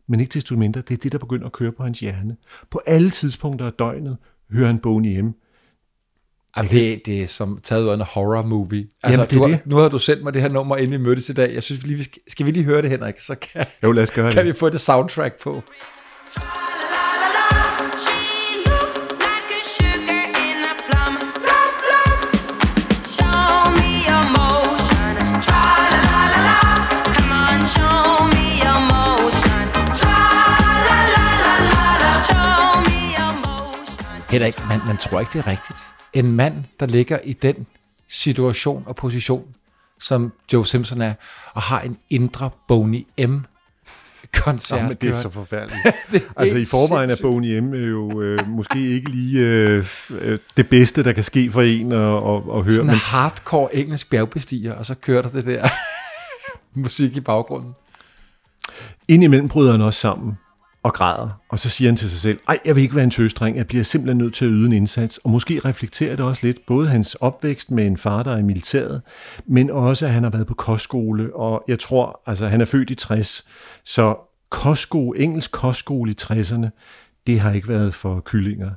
Men 0.08 0.20
ikke 0.20 0.34
desto 0.34 0.55
mindre, 0.55 0.82
det 0.82 0.93
er 0.93 0.97
det, 0.97 1.12
der 1.12 1.18
begynder 1.18 1.45
at 1.45 1.51
køre 1.51 1.72
på 1.72 1.84
hans 1.84 1.99
hjerne. 1.99 2.38
På 2.70 2.82
alle 2.86 3.10
tidspunkter 3.10 3.66
af 3.66 3.74
døgnet 3.74 4.18
hører 4.51 4.68
han 4.68 4.80
Boney 4.80 5.20
M. 5.20 5.32
Jamen, 6.58 6.72
det, 6.72 7.01
det 7.05 7.22
er 7.24 7.28
som 7.28 7.60
taget 7.64 7.84
ud 7.84 7.89
af 7.89 7.93
en 7.93 8.01
horror 8.01 8.41
movie. 8.41 8.88
Altså, 9.03 9.20
Jamen, 9.20 9.30
det 9.30 9.38
du, 9.38 9.43
har- 9.43 9.47
det. 9.47 9.60
Nu 9.66 9.76
har 9.76 9.89
du 9.89 9.99
sendt 9.99 10.24
mig 10.24 10.34
det 10.34 10.41
her 10.41 10.49
nummer, 10.49 10.78
inden 10.78 10.91
vi 10.91 10.97
mødtes 10.97 11.30
i 11.30 11.34
dag. 11.34 11.53
Jeg 11.53 11.64
synes, 11.64 11.84
vi 11.84 11.88
lige, 11.88 11.97
vi 11.97 12.03
skal, 12.03 12.22
skal 12.28 12.45
vi 12.45 12.51
lige 12.51 12.64
høre 12.64 12.82
det, 12.82 12.89
Henrik? 12.89 13.20
Så 13.20 13.36
kan, 13.36 13.66
Jo, 13.84 13.91
lad 13.91 14.03
os 14.03 14.12
gøre 14.12 14.32
kan 14.32 14.45
det. 14.45 14.53
vi 14.53 14.60
få 14.60 14.70
det 14.70 14.82
soundtrack 14.82 15.41
på. 15.43 15.64
Henrik, 34.30 34.67
man, 34.67 34.80
man 34.88 34.97
tror 34.97 35.19
ikke, 35.19 35.34
det 35.34 35.39
er 35.39 35.47
rigtigt. 35.47 35.80
En 36.13 36.32
mand, 36.32 36.63
der 36.80 36.86
ligger 36.86 37.19
i 37.23 37.34
den 37.34 37.67
situation 38.07 38.84
og 38.86 38.95
position, 38.95 39.47
som 39.99 40.34
Joe 40.53 40.67
Simpson 40.67 41.01
er, 41.01 41.13
og 41.53 41.61
har 41.61 41.82
en 41.82 41.97
indre 42.09 42.49
Boney 42.67 43.07
M 43.28 43.38
koncert. 44.34 44.80
Ja, 44.80 44.88
men 44.88 44.97
det 45.01 45.09
er 45.09 45.13
så 45.13 45.30
forfærdeligt. 45.30 45.80
Det 46.11 46.23
er 46.36 46.41
altså 46.41 46.57
i 46.57 46.65
forvejen 46.65 47.09
er 47.09 47.15
sindssygt. 47.15 47.34
Boney 47.34 47.59
M 47.59 47.73
jo 47.73 48.21
øh, 48.21 48.47
måske 48.47 48.80
ikke 48.80 49.09
lige 49.09 49.39
øh, 49.39 49.86
øh, 50.11 50.39
det 50.57 50.69
bedste, 50.69 51.03
der 51.03 51.13
kan 51.13 51.23
ske 51.23 51.51
for 51.51 51.61
en 51.61 51.91
at, 51.91 51.99
at, 51.99 52.57
at 52.57 52.63
høre. 52.63 52.75
Sådan 52.75 52.82
en 52.82 52.88
Men 52.88 52.95
hardcore 52.95 53.75
engelsk 53.75 54.09
bjergbestiger, 54.09 54.73
og 54.73 54.86
så 54.86 54.95
kører 54.95 55.21
der 55.21 55.30
det 55.30 55.45
der 55.45 55.67
musik 56.84 57.17
i 57.17 57.21
baggrunden. 57.21 57.75
indimellem 59.07 59.49
bryder 59.49 59.71
han 59.71 59.82
også 59.82 59.99
sammen 59.99 60.38
og 60.84 60.93
græder. 60.93 61.41
Og 61.49 61.59
så 61.59 61.69
siger 61.69 61.89
han 61.89 61.95
til 61.95 62.09
sig 62.09 62.19
selv, 62.19 62.39
ej, 62.47 62.59
jeg 62.65 62.75
vil 62.75 62.82
ikke 62.82 62.95
være 62.95 63.03
en 63.03 63.11
tøsdreng, 63.11 63.57
jeg 63.57 63.67
bliver 63.67 63.84
simpelthen 63.84 64.17
nødt 64.17 64.34
til 64.34 64.45
at 64.45 64.51
yde 64.53 64.65
en 64.65 64.73
indsats. 64.73 65.17
Og 65.17 65.30
måske 65.30 65.61
reflekterer 65.65 66.15
det 66.15 66.25
også 66.25 66.41
lidt, 66.43 66.65
både 66.65 66.88
hans 66.88 67.15
opvækst 67.15 67.71
med 67.71 67.86
en 67.86 67.97
far, 67.97 68.23
der 68.23 68.32
er 68.32 68.38
i 68.38 68.43
militæret, 68.43 69.01
men 69.45 69.69
også, 69.69 70.05
at 70.05 70.11
han 70.11 70.23
har 70.23 70.30
været 70.30 70.47
på 70.47 70.53
kostskole, 70.53 71.36
og 71.36 71.63
jeg 71.67 71.80
tror, 71.80 72.21
altså 72.25 72.47
han 72.47 72.61
er 72.61 72.65
født 72.65 72.89
i 72.89 72.95
60, 72.95 73.45
så 73.84 74.15
kostskole, 74.49 75.19
engelsk 75.19 75.51
kostskole 75.51 76.11
i 76.11 76.15
60'erne, 76.21 76.67
det 77.28 77.39
har 77.39 77.51
ikke 77.51 77.67
været 77.67 77.93
for 77.93 78.21
kyllinger. 78.25 78.71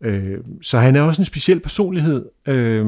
Øh, 0.00 0.38
så 0.62 0.78
han 0.78 0.96
er 0.96 1.02
også 1.02 1.22
en 1.22 1.26
speciel 1.26 1.60
personlighed, 1.60 2.26
øh, 2.46 2.86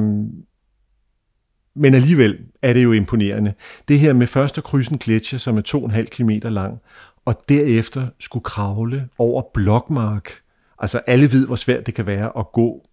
men 1.74 1.95
alligevel 1.95 2.38
er 2.62 2.72
det 2.72 2.84
jo 2.84 2.93
imponerende. 2.93 3.55
Det 3.88 3.99
her 3.99 4.12
med 4.12 4.26
først 4.26 4.59
at 4.59 4.64
krydse 4.64 4.93
en 4.93 4.99
gletsjer, 4.99 5.38
som 5.38 5.57
er 5.57 5.62
2,5 5.68 6.05
km 6.05 6.30
lang, 6.49 6.78
og 7.25 7.45
derefter 7.49 8.07
skulle 8.21 8.45
kravle 8.45 9.09
over 9.18 9.43
blokmark. 9.55 10.31
Altså 10.79 10.99
alle 10.99 11.33
ved, 11.33 11.47
hvor 11.47 11.57
svært 11.57 11.87
det 11.87 11.95
kan 11.95 12.07
være 12.07 12.33
at 12.39 12.53
gå 12.53 12.87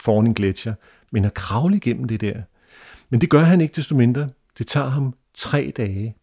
foran 0.00 0.26
en 0.26 0.34
gletsjer, 0.34 0.74
men 1.12 1.24
at 1.24 1.34
kravle 1.34 1.76
igennem 1.76 2.04
det 2.04 2.20
der. 2.20 2.42
Men 3.10 3.20
det 3.20 3.30
gør 3.30 3.42
han 3.42 3.60
ikke 3.60 3.74
desto 3.76 3.94
mindre. 3.94 4.28
Det 4.58 4.66
tager 4.66 4.88
ham 4.88 5.14
tre 5.34 5.72
dage. 5.76 6.16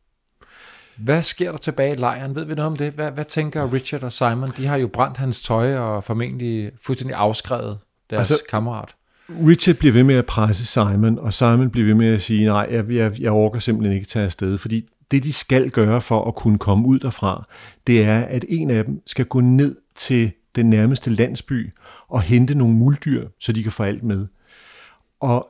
Hvad 0.98 1.24
sker 1.24 1.52
der 1.52 1.58
tilbage 1.58 1.94
i 1.94 1.98
lejren? 1.98 2.36
Ved 2.36 2.46
vi 2.46 2.56
noget 2.56 2.72
om 2.72 2.78
det? 2.78 2.92
Hvad, 2.92 3.12
hvad 3.12 3.26
tænker 3.26 3.74
Richard 3.74 4.04
og 4.04 4.12
Simon? 4.12 4.50
De 4.58 4.66
har 4.66 4.78
jo 4.78 4.88
brændt 4.88 5.18
hans 5.18 5.42
tøj 5.42 5.78
og 5.78 6.04
formentlig 6.04 6.72
fuldstændig 6.82 7.18
afskrevet 7.18 7.80
deres 8.10 8.32
altså, 8.32 8.46
kammerat. 8.50 8.96
Richard 9.30 9.76
bliver 9.76 9.94
ved 9.94 10.04
med 10.04 10.16
at 10.16 10.26
presse 10.26 10.66
Simon, 10.66 11.20
og 11.20 11.34
Simon 11.34 11.70
bliver 11.70 11.86
ved 11.86 11.94
med 11.94 12.14
at 12.14 12.22
sige, 12.22 12.46
nej, 12.46 12.68
jeg, 12.72 12.90
jeg, 12.90 13.22
jeg 13.22 13.32
orker 13.32 13.60
simpelthen 13.60 13.96
ikke 13.96 14.08
tage 14.08 14.26
afsted, 14.26 14.58
fordi 14.58 14.86
det, 15.14 15.24
de 15.24 15.34
skal 15.34 15.70
gøre 15.70 16.02
for 16.02 16.28
at 16.28 16.36
kunne 16.36 16.60
komme 16.60 16.88
ud 16.88 17.00
derfra, 17.00 17.48
det 17.88 18.04
er, 18.04 18.20
at 18.20 18.46
en 18.50 18.70
af 18.70 18.86
dem 18.86 19.02
skal 19.06 19.26
gå 19.26 19.40
ned 19.40 19.76
til 19.96 20.32
den 20.56 20.70
nærmeste 20.70 21.10
landsby 21.10 21.74
og 22.08 22.22
hente 22.22 22.56
nogle 22.56 22.74
muldyr, 22.74 23.28
så 23.40 23.52
de 23.52 23.64
kan 23.64 23.72
få 23.72 23.84
alt 23.84 24.04
med. 24.04 24.28
Og 25.20 25.48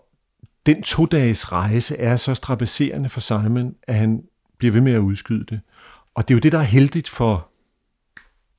den 0.65 0.83
to-dages 0.83 1.51
rejse 1.51 1.97
er 1.97 2.15
så 2.15 2.35
strapasserende 2.35 3.09
for 3.09 3.19
Simon, 3.19 3.75
at 3.83 3.95
han 3.95 4.23
bliver 4.57 4.71
ved 4.71 4.81
med 4.81 4.93
at 4.93 4.99
udskyde 4.99 5.45
det. 5.45 5.59
Og 6.15 6.27
det 6.27 6.33
er 6.33 6.35
jo 6.35 6.39
det, 6.39 6.51
der 6.51 6.59
er 6.59 6.63
heldigt 6.63 7.09
for, 7.09 7.47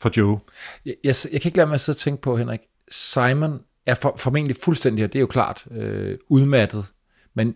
for 0.01 0.11
Joe. 0.17 0.39
Jeg, 0.85 0.95
jeg, 1.05 1.15
jeg 1.33 1.41
kan 1.41 1.49
ikke 1.49 1.57
lade 1.57 1.69
mig 1.69 1.81
så 1.81 1.95
tænke 1.95 2.23
på, 2.23 2.37
Henrik. 2.37 2.61
Simon 2.91 3.61
er 3.87 3.95
for, 3.95 4.15
formentlig 4.19 4.57
fuldstændig, 4.63 5.05
og 5.05 5.13
det 5.13 5.19
er 5.19 5.21
jo 5.21 5.27
klart, 5.27 5.67
øh, 5.71 6.19
udmattet. 6.29 6.85
Men 7.35 7.55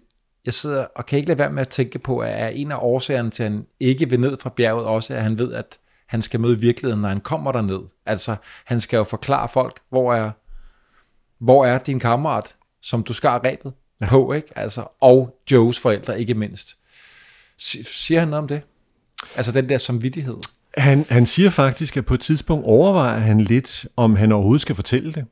jeg 0.49 0.55
sidder 0.55 0.86
og 0.96 1.07
kan 1.07 1.16
ikke 1.16 1.28
lade 1.28 1.38
være 1.38 1.51
med 1.53 1.61
at 1.62 1.68
tænke 1.68 1.99
på, 1.99 2.18
at 2.18 2.53
en 2.55 2.72
af 2.72 2.76
årsagerne 2.80 3.30
til, 3.30 3.42
at 3.42 3.51
han 3.51 3.66
ikke 3.80 4.11
vil 4.11 4.20
ned 4.20 4.38
fra 4.38 4.51
bjerget, 4.57 4.84
også 4.84 5.14
at 5.14 5.22
han 5.22 5.38
ved, 5.38 5.53
at 5.53 5.78
han 6.07 6.22
skal 6.22 6.40
møde 6.40 6.61
virkeligheden, 6.61 7.03
når 7.03 7.09
han 7.09 7.20
kommer 7.20 7.53
derned. 7.53 7.80
Altså, 8.07 8.36
han 8.64 8.80
skal 8.80 8.96
jo 8.96 9.05
forklare 9.05 9.49
folk, 9.49 9.80
hvor 9.90 10.14
er, 10.14 10.30
hvor 11.44 11.66
er 11.66 11.78
din 11.78 12.01
kammerat, 12.01 12.55
som 12.82 13.03
du 13.03 13.12
skar 13.12 13.40
rebet 13.44 13.72
ja. 14.01 14.07
på, 14.09 14.32
ikke? 14.32 14.59
Altså, 14.59 14.84
og 15.01 15.40
Joes 15.51 15.78
forældre, 15.78 16.20
ikke 16.20 16.34
mindst. 16.34 16.76
Si- 17.59 17.84
Siger 17.84 18.20
han 18.20 18.28
noget 18.28 18.42
om 18.42 18.49
det? 18.49 18.62
Altså 19.36 19.53
den 19.53 19.68
der 19.68 19.78
samvittighed. 19.78 20.36
Han, 20.78 21.07
han 21.09 21.26
siger 21.26 21.51
faktisk, 21.51 21.96
at 21.96 22.07
på 22.07 22.14
et 22.14 22.20
tidspunkt 22.20 22.66
overvejer 22.66 23.20
han 23.20 23.40
lidt, 23.40 23.86
om 23.96 24.16
han 24.16 24.32
overhovedet 24.32 24.62
skal 24.62 24.74
fortælle 24.74 25.12
det. 25.12 25.24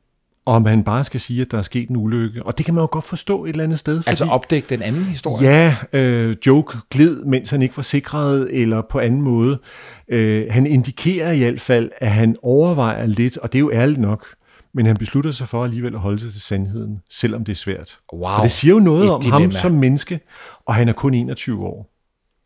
Og 0.47 0.55
om 0.55 0.67
han 0.67 0.85
bare 0.85 1.05
skal 1.05 1.21
sige, 1.21 1.43
at 1.43 1.51
der 1.51 1.59
er 1.59 1.63
sket 1.63 1.89
en 1.89 1.97
ulykke. 1.97 2.43
Og 2.43 2.59
det 2.59 2.67
kan 2.67 2.75
man 2.75 2.83
jo 2.83 2.89
godt 2.91 3.05
forstå 3.05 3.45
et 3.45 3.49
eller 3.51 3.65
andet 3.65 3.79
sted. 3.79 3.97
Fordi, 3.99 4.09
Altså 4.09 4.25
opdægte 4.25 4.75
en 4.75 4.83
anden 4.83 5.05
historie. 5.05 5.49
Ja, 5.49 5.77
øh, 5.93 6.37
Joke 6.47 6.79
gled, 6.91 7.25
mens 7.25 7.51
han 7.51 7.63
ikke 7.63 7.77
var 7.77 7.83
sikret, 7.83 8.49
eller 8.63 8.83
på 8.91 8.99
anden 8.99 9.23
måde. 9.23 9.61
Øh, 10.09 10.47
han 10.51 10.67
indikerer 10.67 11.33
i 11.33 11.39
hvert 11.39 11.61
fald, 11.61 11.91
at 11.99 12.11
han 12.11 12.37
overvejer 12.43 13.07
lidt, 13.07 13.39
og 13.39 13.53
det 13.53 13.59
er 13.59 13.61
jo 13.61 13.71
ærligt 13.73 14.01
nok, 14.01 14.27
men 14.75 14.87
han 14.87 14.97
beslutter 14.97 15.31
sig 15.31 15.49
for 15.49 15.65
alligevel 15.65 15.95
at 15.95 16.01
holde 16.01 16.19
sig 16.19 16.33
til 16.33 16.41
sandheden, 16.41 17.01
selvom 17.11 17.45
det 17.45 17.53
er 17.53 17.57
svært. 17.57 17.99
Wow. 18.13 18.23
Og 18.31 18.43
det 18.43 18.53
siger 18.53 18.75
jo 18.75 18.81
noget 18.81 19.05
Et 19.05 19.11
om 19.11 19.21
dilemma. 19.21 19.41
ham 19.43 19.53
som 19.53 19.73
menneske, 19.73 20.21
og 20.67 20.75
han 20.75 20.89
er 20.89 20.93
kun 20.93 21.15
21 21.15 21.65
år. 21.65 21.91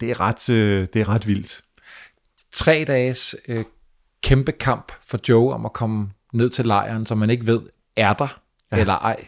Det 0.00 0.10
er 0.10 0.20
ret, 0.20 0.48
øh, 0.50 0.86
det 0.92 1.00
er 1.00 1.08
ret 1.08 1.26
vildt. 1.26 1.60
tre 2.52 2.84
dages 2.86 3.36
øh, 3.48 3.64
kæmpe 4.22 4.52
kamp 4.52 4.92
for 5.06 5.18
Joe 5.28 5.54
om 5.54 5.64
at 5.66 5.72
komme 5.72 6.08
ned 6.32 6.50
til 6.50 6.66
lejren, 6.66 7.06
som 7.06 7.18
man 7.18 7.30
ikke 7.30 7.46
ved, 7.46 7.60
er 7.96 8.12
der 8.12 8.40
ja. 8.72 8.76
eller 8.76 8.94
ej. 8.94 9.26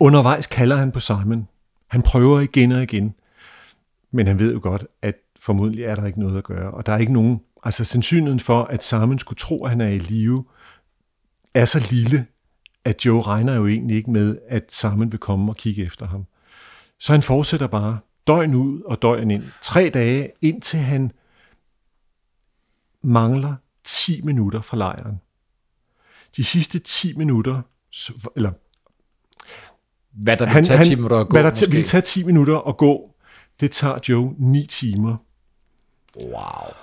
Undervejs 0.00 0.46
kalder 0.46 0.76
han 0.76 0.92
på 0.92 1.00
Simon. 1.00 1.48
Han 1.86 2.02
prøver 2.02 2.40
igen 2.40 2.72
og 2.72 2.82
igen. 2.82 3.14
Men 4.10 4.26
han 4.26 4.38
ved 4.38 4.52
jo 4.52 4.60
godt, 4.62 4.86
at 5.02 5.14
formodentlig 5.40 5.84
er 5.84 5.94
der 5.94 6.06
ikke 6.06 6.20
noget 6.20 6.38
at 6.38 6.44
gøre. 6.44 6.70
Og 6.70 6.86
der 6.86 6.92
er 6.92 6.98
ikke 6.98 7.12
nogen... 7.12 7.40
Altså 7.62 7.84
sandsynligheden 7.84 8.40
for, 8.40 8.64
at 8.64 8.84
Simon 8.84 9.18
skulle 9.18 9.38
tro, 9.38 9.64
at 9.64 9.70
han 9.70 9.80
er 9.80 9.88
i 9.88 9.98
live, 9.98 10.44
er 11.54 11.64
så 11.64 11.86
lille, 11.90 12.26
at 12.84 13.06
Joe 13.06 13.22
regner 13.22 13.54
jo 13.54 13.66
egentlig 13.66 13.96
ikke 13.96 14.10
med, 14.10 14.38
at 14.48 14.72
Simon 14.72 15.12
vil 15.12 15.20
komme 15.20 15.52
og 15.52 15.56
kigge 15.56 15.84
efter 15.84 16.06
ham. 16.06 16.26
Så 16.98 17.12
han 17.12 17.22
fortsætter 17.22 17.66
bare 17.66 17.98
døgn 18.26 18.54
ud 18.54 18.80
og 18.80 19.02
døgn 19.02 19.30
ind. 19.30 19.44
Tre 19.62 19.90
dage, 19.94 20.32
indtil 20.40 20.78
han 20.78 21.12
mangler 23.02 23.54
10 23.84 24.20
minutter 24.22 24.60
fra 24.60 24.76
lejren. 24.76 25.20
De 26.36 26.44
sidste 26.44 26.78
10 26.78 27.16
minutter, 27.16 27.62
eller 28.36 28.50
Hvad 30.12 30.36
der 30.36 30.54
vil 30.54 30.64
tage 30.64 30.84
10 30.84 30.94
minutter 30.94 31.16
at 31.16 31.28
gå, 31.28 31.34
hvad 31.34 31.42
der 31.42 31.50
måske. 31.50 31.70
vil 31.70 31.84
tage 31.84 32.00
10 32.00 32.22
minutter 32.22 32.68
at 32.68 32.76
gå, 32.76 33.14
det 33.60 33.70
tager 33.70 33.98
Joe 34.08 34.34
9 34.38 34.66
timer. 34.66 35.16
Wow. 36.16 36.74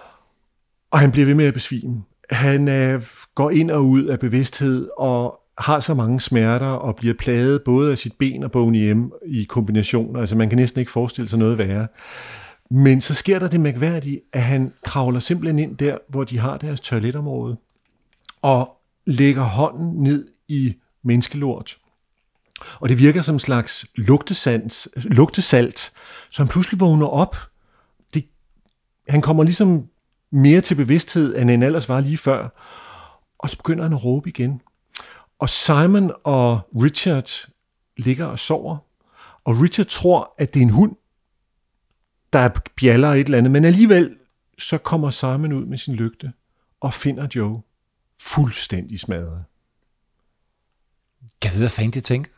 Og 0.91 0.99
han 0.99 1.11
bliver 1.11 1.25
ved 1.25 1.35
med 1.35 1.45
at 1.45 1.53
besvime. 1.53 2.03
Han 2.29 2.67
øh, 2.67 3.01
går 3.35 3.49
ind 3.49 3.71
og 3.71 3.85
ud 3.85 4.03
af 4.03 4.19
bevidsthed 4.19 4.89
og 4.97 5.39
har 5.57 5.79
så 5.79 5.93
mange 5.93 6.19
smerter 6.19 6.65
og 6.65 6.95
bliver 6.95 7.13
plaget 7.13 7.63
både 7.63 7.91
af 7.91 7.97
sit 7.97 8.13
ben 8.17 8.43
og 8.43 8.51
Boney 8.51 8.91
M 8.91 9.11
i 9.25 9.43
kombinationer. 9.43 10.19
Altså 10.19 10.35
man 10.35 10.49
kan 10.49 10.57
næsten 10.57 10.79
ikke 10.79 10.91
forestille 10.91 11.29
sig 11.29 11.39
noget 11.39 11.57
værre. 11.57 11.87
Men 12.69 13.01
så 13.01 13.13
sker 13.13 13.39
der 13.39 13.47
det 13.47 13.59
mærkværdige, 13.59 14.21
at 14.33 14.41
han 14.41 14.73
kravler 14.83 15.19
simpelthen 15.19 15.59
ind 15.59 15.77
der, 15.77 15.97
hvor 16.07 16.23
de 16.23 16.39
har 16.39 16.57
deres 16.57 16.81
toiletområde, 16.81 17.57
og 18.41 18.69
lægger 19.05 19.43
hånden 19.43 20.03
ned 20.03 20.27
i 20.47 20.75
menneskelort. 21.07 21.77
Og 22.79 22.89
det 22.89 22.97
virker 22.97 23.21
som 23.21 23.35
en 23.35 23.39
slags 23.39 23.85
lugtesans, 23.95 24.89
lugtesalt, 24.95 25.91
så 26.29 26.41
han 26.41 26.47
pludselig 26.47 26.79
vågner 26.79 27.07
op. 27.07 27.37
Det, 28.13 28.25
han 29.09 29.21
kommer 29.21 29.43
ligesom 29.43 29.87
mere 30.31 30.61
til 30.61 30.75
bevidsthed, 30.75 31.35
end 31.35 31.49
han 31.49 31.63
ellers 31.63 31.89
var 31.89 31.99
lige 31.99 32.17
før. 32.17 32.49
Og 33.37 33.49
så 33.49 33.57
begynder 33.57 33.83
han 33.83 33.93
at 33.93 34.03
råbe 34.03 34.29
igen. 34.29 34.61
Og 35.39 35.49
Simon 35.49 36.11
og 36.23 36.59
Richard 36.83 37.47
ligger 37.97 38.25
og 38.25 38.39
sover. 38.39 38.77
Og 39.43 39.61
Richard 39.61 39.87
tror, 39.87 40.33
at 40.37 40.53
det 40.53 40.59
er 40.59 40.63
en 40.63 40.69
hund, 40.69 40.95
der 42.33 42.49
bjaller 42.75 43.13
et 43.13 43.19
eller 43.25 43.37
andet. 43.37 43.51
Men 43.51 43.65
alligevel 43.65 44.15
så 44.57 44.77
kommer 44.77 45.09
Simon 45.09 45.53
ud 45.53 45.65
med 45.65 45.77
sin 45.77 45.95
lygte 45.95 46.33
og 46.79 46.93
finder 46.93 47.27
Joe 47.35 47.61
fuldstændig 48.19 48.99
smadret. 48.99 49.43
Kan 51.41 51.49
jeg 51.49 51.53
vide, 51.53 51.61
hvad 51.61 51.69
fanden 51.69 51.91
de 51.91 51.99
tænker? 51.99 52.31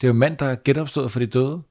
Det 0.00 0.06
er 0.06 0.08
jo 0.08 0.12
en 0.12 0.18
mand, 0.18 0.36
der 0.36 0.46
er 0.46 0.56
genopstået 0.64 1.12
for 1.12 1.18
de 1.18 1.26
døde. 1.26 1.62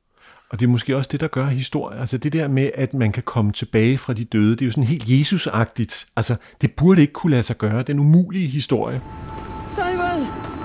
Og 0.50 0.60
det 0.60 0.66
er 0.66 0.70
måske 0.70 0.98
også 0.98 1.10
det, 1.12 1.20
der 1.20 1.28
gør 1.28 1.46
historie. 1.46 2.00
Altså 2.00 2.18
det 2.18 2.34
der 2.34 2.48
med, 2.48 2.72
at 2.76 2.94
man 2.94 3.12
kan 3.12 3.24
komme 3.24 3.52
tilbage 3.52 3.98
fra 3.98 4.14
de 4.14 4.26
døde, 4.26 4.52
det 4.52 4.62
er 4.62 4.66
jo 4.66 4.72
sådan 4.72 4.84
helt 4.84 5.10
Jesus-agtigt. 5.10 6.08
Altså 6.16 6.36
det 6.62 6.72
burde 6.72 7.02
ikke 7.02 7.14
kunne 7.14 7.32
lade 7.32 7.44
sig 7.44 7.58
gøre. 7.58 7.84
Den 7.84 8.00
umulige 8.00 8.48
historie. 8.48 9.02
Simon! 9.70 10.60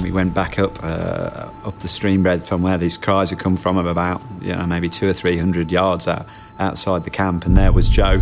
and 0.00 0.02
we 0.02 0.10
went 0.10 0.34
back 0.34 0.58
up 0.58 0.78
uh, 0.82 1.50
up 1.64 1.78
the 1.80 1.88
stream 1.88 2.22
bed 2.22 2.42
from 2.46 2.62
where 2.62 2.78
these 2.78 2.96
cries 2.96 3.30
had 3.30 3.38
come 3.38 3.56
from 3.56 3.76
of 3.76 3.86
about 3.86 4.20
you 4.42 4.54
know 4.54 4.66
maybe 4.66 4.88
two 4.88 5.08
or 5.08 5.12
three 5.12 5.36
hundred 5.36 5.70
yards 5.70 6.08
out, 6.08 6.26
outside 6.60 7.04
the 7.04 7.10
camp 7.10 7.46
and 7.46 7.56
there 7.56 7.72
was 7.72 7.88
joe 7.88 8.20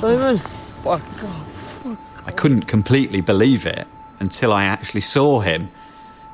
Simon! 0.00 0.38
Fuck 0.82 1.24
off. 1.24 1.86
i 2.26 2.30
couldn't 2.32 2.62
completely 2.62 3.20
believe 3.20 3.66
it 3.66 3.86
until 4.20 4.52
i 4.52 4.64
actually 4.64 5.00
saw 5.02 5.40
him 5.40 5.70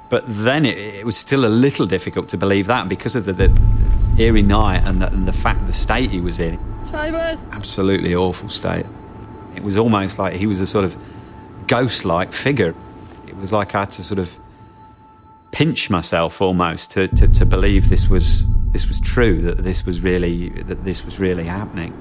But 0.08 0.22
then 0.26 0.64
it, 0.64 0.78
it 0.78 1.04
was 1.04 1.16
still 1.16 1.44
a 1.44 1.50
little 1.50 1.86
difficult 1.86 2.28
to 2.28 2.36
believe 2.36 2.66
that 2.66 2.88
because 2.88 3.16
of 3.16 3.24
the, 3.24 3.32
the 3.32 3.50
eerie 4.18 4.42
night 4.42 4.82
and 4.84 5.02
the, 5.02 5.08
and 5.08 5.26
the 5.26 5.32
fact 5.32 5.66
the 5.66 5.72
state 5.72 6.10
he 6.10 6.20
was 6.20 6.38
in. 6.38 6.58
Simon? 6.90 7.38
Absolutely 7.50 8.14
awful 8.14 8.48
state. 8.48 8.86
It 9.56 9.62
was 9.64 9.76
almost 9.76 10.18
like 10.18 10.34
he 10.34 10.46
was 10.46 10.60
a 10.60 10.66
sort 10.66 10.84
of 10.84 10.96
ghost-like 11.66 12.32
figure. 12.32 12.74
It 13.26 13.36
was 13.36 13.52
like 13.52 13.74
I 13.74 13.80
had 13.80 13.90
to 13.90 14.04
sort 14.04 14.20
of 14.20 14.36
pinch 15.58 15.90
myself 15.90 16.40
almost 16.40 16.90
to, 16.90 17.06
to, 17.06 17.26
to 17.38 17.44
believe 17.46 17.80
this 17.82 18.10
was 18.10 18.24
this 18.74 18.86
was 18.88 19.00
true, 19.14 19.40
that 19.42 19.56
this 19.64 19.86
was 19.86 20.02
really 20.04 20.48
that 20.50 20.78
this 20.78 21.04
was 21.04 21.20
really 21.20 21.44
happening. 21.44 21.94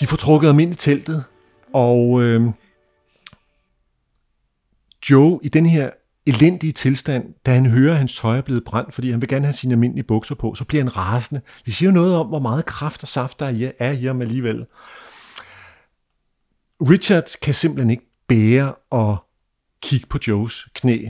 De 0.00 0.06
får 0.06 0.16
trukket 0.16 0.48
ham 0.48 0.60
ind 0.60 0.72
i 0.72 0.74
teltet, 0.74 1.24
og 1.72 2.22
øh, 2.22 2.50
Joe 5.10 5.40
i 5.42 5.48
den 5.48 5.66
her 5.66 5.90
elendige 6.26 6.72
tilstand, 6.72 7.34
da 7.46 7.54
han 7.54 7.66
hører, 7.66 7.92
at 7.92 7.98
hans 7.98 8.16
tøj 8.16 8.36
er 8.38 8.42
blevet 8.42 8.64
brændt, 8.64 8.94
fordi 8.94 9.10
han 9.10 9.20
vil 9.20 9.28
gerne 9.28 9.44
have 9.46 9.52
sine 9.52 9.72
almindelige 9.74 10.04
bukser 10.04 10.34
på, 10.34 10.54
så 10.54 10.64
bliver 10.64 10.82
han 10.84 10.96
rasende. 10.96 11.40
Det 11.64 11.74
siger 11.74 11.88
jo 11.90 11.94
noget 11.94 12.16
om, 12.16 12.26
hvor 12.26 12.38
meget 12.38 12.66
kraft 12.66 13.02
og 13.02 13.08
saft 13.08 13.40
der 13.40 13.70
er 13.78 13.92
i- 13.92 14.04
ham 14.06 14.20
alligevel. 14.22 14.66
Richard 16.80 17.24
kan 17.42 17.54
simpelthen 17.54 17.90
ikke 17.90 18.06
bære 18.28 18.74
at 18.92 19.16
kigge 19.82 20.06
på 20.06 20.18
Joes 20.28 20.68
knæ. 20.74 21.08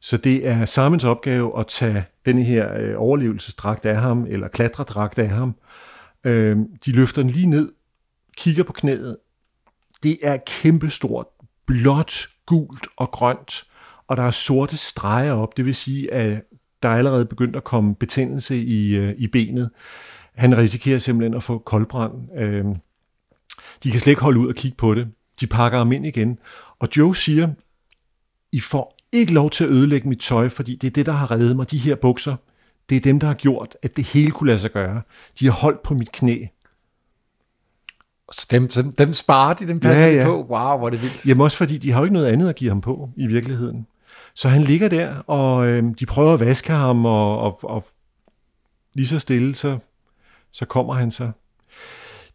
Så 0.00 0.16
det 0.16 0.48
er 0.48 0.64
Simons 0.64 1.04
opgave 1.04 1.60
at 1.60 1.66
tage 1.66 2.04
denne 2.26 2.42
her 2.42 2.78
øh, 2.80 2.94
overlevelsesdragt 2.96 3.86
af 3.86 3.96
ham, 3.96 4.26
eller 4.28 4.48
klatredragt 4.48 5.18
af 5.18 5.28
ham. 5.28 5.54
Øh, 6.24 6.56
de 6.84 6.92
løfter 6.92 7.22
den 7.22 7.30
lige 7.30 7.46
ned, 7.46 7.72
kigger 8.36 8.62
på 8.62 8.72
knæet. 8.72 9.16
Det 10.02 10.18
er 10.22 10.36
kæmpestort, 10.46 11.26
blåt, 11.66 12.28
gult 12.46 12.86
og 12.96 13.10
grønt, 13.10 13.64
og 14.06 14.16
der 14.16 14.22
er 14.22 14.30
sorte 14.30 14.76
streger 14.76 15.32
op. 15.32 15.56
Det 15.56 15.64
vil 15.64 15.74
sige, 15.74 16.12
at 16.12 16.42
der 16.82 16.88
er 16.88 16.96
allerede 16.96 17.26
begyndt 17.26 17.56
at 17.56 17.64
komme 17.64 17.94
betændelse 17.94 18.56
i, 18.56 18.96
øh, 18.96 19.14
i 19.18 19.26
benet. 19.26 19.70
Han 20.34 20.58
risikerer 20.58 20.98
simpelthen 20.98 21.34
at 21.34 21.42
få 21.42 21.58
koldbrand. 21.58 22.38
Øh, 22.38 22.64
de 23.82 23.90
kan 23.90 24.00
slet 24.00 24.12
ikke 24.12 24.22
holde 24.22 24.40
ud 24.40 24.48
og 24.48 24.54
kigge 24.54 24.76
på 24.76 24.94
det. 24.94 25.08
De 25.40 25.46
pakker 25.46 25.78
ham 25.78 25.92
ind 25.92 26.06
igen. 26.06 26.38
Og 26.78 26.88
Joe 26.96 27.16
siger, 27.16 27.48
I 28.52 28.60
får 28.60 28.97
ikke 29.12 29.32
lov 29.32 29.50
til 29.50 29.64
at 29.64 29.70
ødelægge 29.70 30.08
mit 30.08 30.18
tøj, 30.18 30.48
fordi 30.48 30.76
det 30.76 30.86
er 30.86 30.90
det, 30.90 31.06
der 31.06 31.12
har 31.12 31.30
reddet 31.30 31.56
mig. 31.56 31.70
De 31.70 31.78
her 31.78 31.94
bukser, 31.94 32.36
det 32.88 32.96
er 32.96 33.00
dem, 33.00 33.20
der 33.20 33.26
har 33.26 33.34
gjort, 33.34 33.76
at 33.82 33.96
det 33.96 34.04
hele 34.04 34.30
kunne 34.30 34.46
lade 34.46 34.58
sig 34.58 34.72
gøre. 34.72 35.02
De 35.40 35.44
har 35.44 35.52
holdt 35.52 35.82
på 35.82 35.94
mit 35.94 36.12
knæ. 36.12 36.46
Så 38.32 38.46
dem, 38.50 38.68
dem, 38.68 38.92
dem 38.92 39.12
sparer 39.12 39.54
de, 39.54 39.68
dem 39.68 39.80
passer 39.80 40.06
Ja, 40.06 40.14
ja, 40.14 40.24
på. 40.24 40.36
Wow, 40.36 40.78
hvor 40.78 40.86
er 40.86 40.90
det 40.90 41.02
vildt. 41.02 41.26
Jamen 41.26 41.40
også 41.40 41.56
fordi, 41.56 41.78
de 41.78 41.92
har 41.92 41.98
jo 42.00 42.04
ikke 42.04 42.14
noget 42.14 42.26
andet 42.26 42.48
at 42.48 42.56
give 42.56 42.70
ham 42.70 42.80
på 42.80 43.10
i 43.16 43.26
virkeligheden. 43.26 43.86
Så 44.34 44.48
han 44.48 44.62
ligger 44.62 44.88
der, 44.88 45.14
og 45.16 45.66
øh, 45.66 45.84
de 46.00 46.06
prøver 46.06 46.34
at 46.34 46.40
vaske 46.40 46.72
ham, 46.72 47.04
og, 47.04 47.38
og, 47.38 47.64
og 47.64 47.84
lige 48.94 49.06
så 49.06 49.18
stille, 49.18 49.54
så, 49.54 49.78
så 50.50 50.64
kommer 50.64 50.94
han 50.94 51.10
så. 51.10 51.30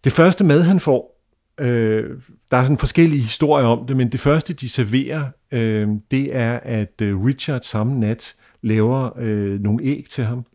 Det 0.04 0.12
første 0.12 0.44
mad, 0.44 0.62
han 0.62 0.80
får, 0.80 1.24
øh, 1.58 2.10
der 2.52 2.58
er 2.58 2.64
sådan 2.64 2.78
forskellige 2.78 3.22
historier 3.22 3.68
om 3.68 3.88
det, 3.88 3.98
men 3.98 4.12
det 4.12 4.20
første, 4.20 4.54
de 4.54 4.70
serverer, 4.70 5.26
øh, 5.54 5.90
det 6.12 6.36
er, 6.36 6.60
at 6.60 7.02
øh, 7.02 7.26
Richard 7.26 7.62
samme 7.62 8.00
nat 8.00 8.36
laver 8.62 9.18
øh, 9.18 9.62
nogle 9.62 9.84
æg 9.84 10.06
til 10.10 10.24
ham. 10.24 10.46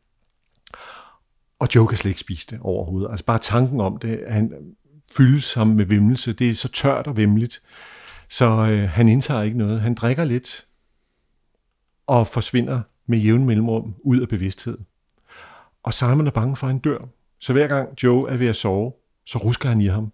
Og 1.59 1.69
Joe 1.75 1.89
kan 1.89 1.99
slet 1.99 2.09
ikke 2.09 2.21
spise 2.21 2.47
det 2.51 2.59
overhovedet. 2.61 3.11
Altså 3.11 3.25
bare 3.25 3.39
tanken 3.39 3.81
om 3.81 3.97
det, 3.97 4.25
han 4.29 4.53
fyldes 5.17 5.55
ham 5.55 5.67
med 5.67 5.85
vimmelse, 5.85 6.33
Det 6.33 6.51
er 6.51 6.55
så 6.55 6.69
tørt 6.69 7.07
og 7.07 7.17
vemmeligt. 7.17 7.63
Så 8.29 8.45
øh, 8.45 8.89
han 8.89 9.09
indtager 9.09 9.43
ikke 9.43 9.59
noget. 9.59 9.81
Han 9.81 9.95
drikker 9.95 10.25
lidt 10.25 10.67
og 12.07 12.27
forsvinder 12.27 12.81
med 13.07 13.19
jævn 13.19 13.45
mellemrum 13.45 13.95
ud 14.01 14.21
af 14.21 14.29
bevidsthed. 14.29 14.79
Og 15.83 15.95
Simon 15.95 16.27
er 16.27 16.31
bange 16.31 16.57
for, 16.57 16.67
at 16.67 16.73
han 16.73 16.81
dør. 16.81 16.99
Så 17.39 17.53
hver 17.53 17.67
gang 17.67 18.03
Joe 18.03 18.31
er 18.31 18.37
ved 18.37 18.47
at 18.47 18.57
sove, 18.57 18.93
så 19.27 19.39
rusker 19.39 19.69
han 19.69 19.81
i 19.81 19.87
ham. 19.87 20.13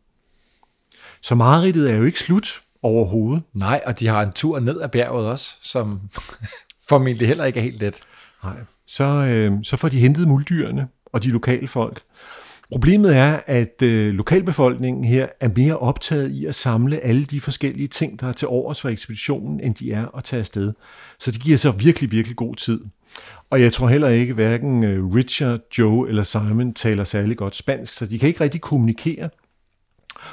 Så 1.20 1.34
mareridtet 1.34 1.90
er 1.90 1.96
jo 1.96 2.04
ikke 2.04 2.20
slut 2.20 2.63
overhovedet. 2.84 3.42
Nej, 3.54 3.80
og 3.86 3.98
de 4.00 4.06
har 4.06 4.22
en 4.22 4.32
tur 4.32 4.60
ned 4.60 4.80
ad 4.80 4.88
bjerget 4.88 5.26
også, 5.26 5.56
som 5.60 6.00
formentlig 6.88 7.28
heller 7.28 7.44
ikke 7.44 7.58
er 7.58 7.62
helt 7.64 7.80
let. 7.80 8.00
Nej. 8.44 8.56
Så, 8.86 9.04
øh, 9.04 9.52
så 9.62 9.76
får 9.76 9.88
de 9.88 10.00
hentet 10.00 10.28
muldyrene 10.28 10.88
og 11.12 11.22
de 11.22 11.28
lokale 11.28 11.68
folk. 11.68 12.02
Problemet 12.72 13.16
er, 13.16 13.40
at 13.46 13.82
øh, 13.82 14.14
lokalbefolkningen 14.14 15.04
her 15.04 15.28
er 15.40 15.48
mere 15.56 15.78
optaget 15.78 16.30
i 16.30 16.46
at 16.46 16.54
samle 16.54 17.00
alle 17.00 17.24
de 17.24 17.40
forskellige 17.40 17.88
ting, 17.88 18.20
der 18.20 18.28
er 18.28 18.32
til 18.32 18.48
overs 18.48 18.80
for 18.80 18.88
ekspeditionen, 18.88 19.60
end 19.60 19.74
de 19.74 19.92
er 19.92 20.16
at 20.16 20.24
tage 20.24 20.40
afsted. 20.40 20.72
Så 21.18 21.30
det 21.30 21.40
giver 21.40 21.56
så 21.58 21.70
virkelig, 21.70 22.10
virkelig 22.10 22.36
god 22.36 22.54
tid. 22.54 22.80
Og 23.50 23.60
jeg 23.60 23.72
tror 23.72 23.88
heller 23.88 24.08
ikke, 24.08 24.34
hverken 24.34 24.84
øh, 24.84 25.14
Richard, 25.14 25.60
Joe 25.78 26.08
eller 26.08 26.22
Simon 26.22 26.74
taler 26.74 27.04
særlig 27.04 27.36
godt 27.36 27.56
spansk, 27.56 27.92
så 27.92 28.06
de 28.06 28.18
kan 28.18 28.28
ikke 28.28 28.40
rigtig 28.40 28.60
kommunikere. 28.60 29.28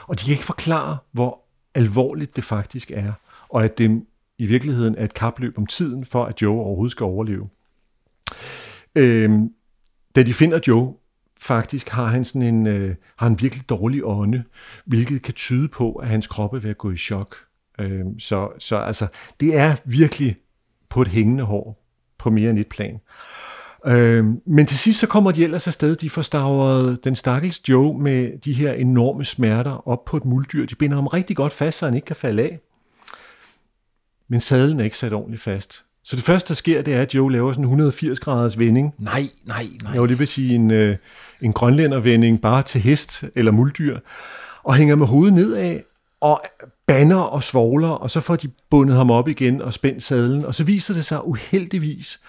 Og 0.07 0.19
de 0.19 0.25
kan 0.25 0.31
ikke 0.31 0.45
forklare, 0.45 0.97
hvor 1.11 1.40
alvorligt 1.75 2.35
det 2.35 2.43
faktisk 2.43 2.91
er, 2.91 3.13
og 3.49 3.63
at 3.63 3.77
det 3.77 4.03
i 4.37 4.45
virkeligheden 4.45 4.95
er 4.95 5.03
et 5.03 5.13
kapløb 5.13 5.57
om 5.57 5.65
tiden, 5.65 6.05
for 6.05 6.25
at 6.25 6.41
Joe 6.41 6.59
overhovedet 6.59 6.91
skal 6.91 7.03
overleve. 7.03 7.49
Øhm, 8.95 9.53
da 10.15 10.23
de 10.23 10.33
finder 10.33 10.59
Joe, 10.67 10.93
faktisk 11.37 11.89
har 11.89 12.05
han 12.05 12.25
sådan 12.25 12.41
en, 12.41 12.67
øh, 12.67 12.95
har 13.15 13.27
en 13.27 13.41
virkelig 13.41 13.69
dårlig 13.69 14.05
ånde, 14.05 14.43
hvilket 14.85 15.21
kan 15.21 15.33
tyde 15.33 15.67
på, 15.67 15.93
at 15.93 16.07
hans 16.07 16.27
krop 16.27 16.53
er 16.53 16.59
ved 16.59 16.69
at 16.69 16.77
gå 16.77 16.91
i 16.91 16.97
chok. 16.97 17.35
Øhm, 17.79 18.19
så, 18.19 18.49
så 18.59 18.77
altså, 18.77 19.07
det 19.39 19.57
er 19.57 19.75
virkelig 19.85 20.35
på 20.89 21.01
et 21.01 21.07
hængende 21.07 21.43
hår 21.43 21.85
på 22.17 22.29
mere 22.29 22.49
end 22.49 22.59
et 22.59 22.67
plan. 22.67 22.99
Øhm, 23.85 24.41
men 24.45 24.65
til 24.65 24.77
sidst 24.77 24.99
så 24.99 25.07
kommer 25.07 25.31
de 25.31 25.43
ellers 25.43 25.67
afsted. 25.67 25.95
De 25.95 26.09
får 26.09 26.21
stavret 26.21 27.03
den 27.03 27.15
stakkels 27.15 27.69
Joe 27.69 27.97
med 27.99 28.39
de 28.45 28.53
her 28.53 28.73
enorme 28.73 29.25
smerter 29.25 29.87
op 29.87 30.05
på 30.05 30.17
et 30.17 30.25
muldyr. 30.25 30.65
De 30.65 30.75
binder 30.75 30.95
ham 30.95 31.07
rigtig 31.07 31.35
godt 31.35 31.53
fast, 31.53 31.77
så 31.77 31.85
han 31.85 31.95
ikke 31.95 32.05
kan 32.05 32.15
falde 32.15 32.43
af. 32.43 32.59
Men 34.27 34.39
sadlen 34.39 34.79
er 34.79 34.83
ikke 34.83 34.97
sat 34.97 35.13
ordentligt 35.13 35.43
fast. 35.43 35.83
Så 36.03 36.15
det 36.15 36.23
første, 36.23 36.47
der 36.47 36.53
sker, 36.53 36.81
det 36.81 36.93
er, 36.93 37.01
at 37.01 37.15
Joe 37.15 37.31
laver 37.31 37.51
sådan 37.51 37.63
en 37.63 37.69
180 37.69 38.19
graders 38.19 38.59
vending. 38.59 38.93
Nej, 38.97 39.23
nej, 39.45 39.67
nej. 39.83 40.05
Det 40.05 40.19
vil 40.19 40.27
sige 40.27 40.55
en, 40.55 40.71
øh, 40.71 40.97
en 41.41 41.53
grønlændervending 41.53 42.41
bare 42.41 42.63
til 42.63 42.81
hest 42.81 43.23
eller 43.35 43.51
muldyr, 43.51 43.99
og 44.63 44.75
hænger 44.75 44.95
med 44.95 45.07
hovedet 45.07 45.33
nedad, 45.33 45.79
og 46.21 46.41
banner 46.87 47.17
og 47.17 47.43
svogler, 47.43 47.89
og 47.89 48.11
så 48.11 48.19
får 48.19 48.35
de 48.35 48.49
bundet 48.69 48.95
ham 48.95 49.11
op 49.11 49.27
igen 49.27 49.61
og 49.61 49.73
spændt 49.73 50.03
sadlen, 50.03 50.45
og 50.45 50.55
så 50.55 50.63
viser 50.63 50.93
det 50.93 51.05
sig 51.05 51.27
uheldigvis, 51.27 52.19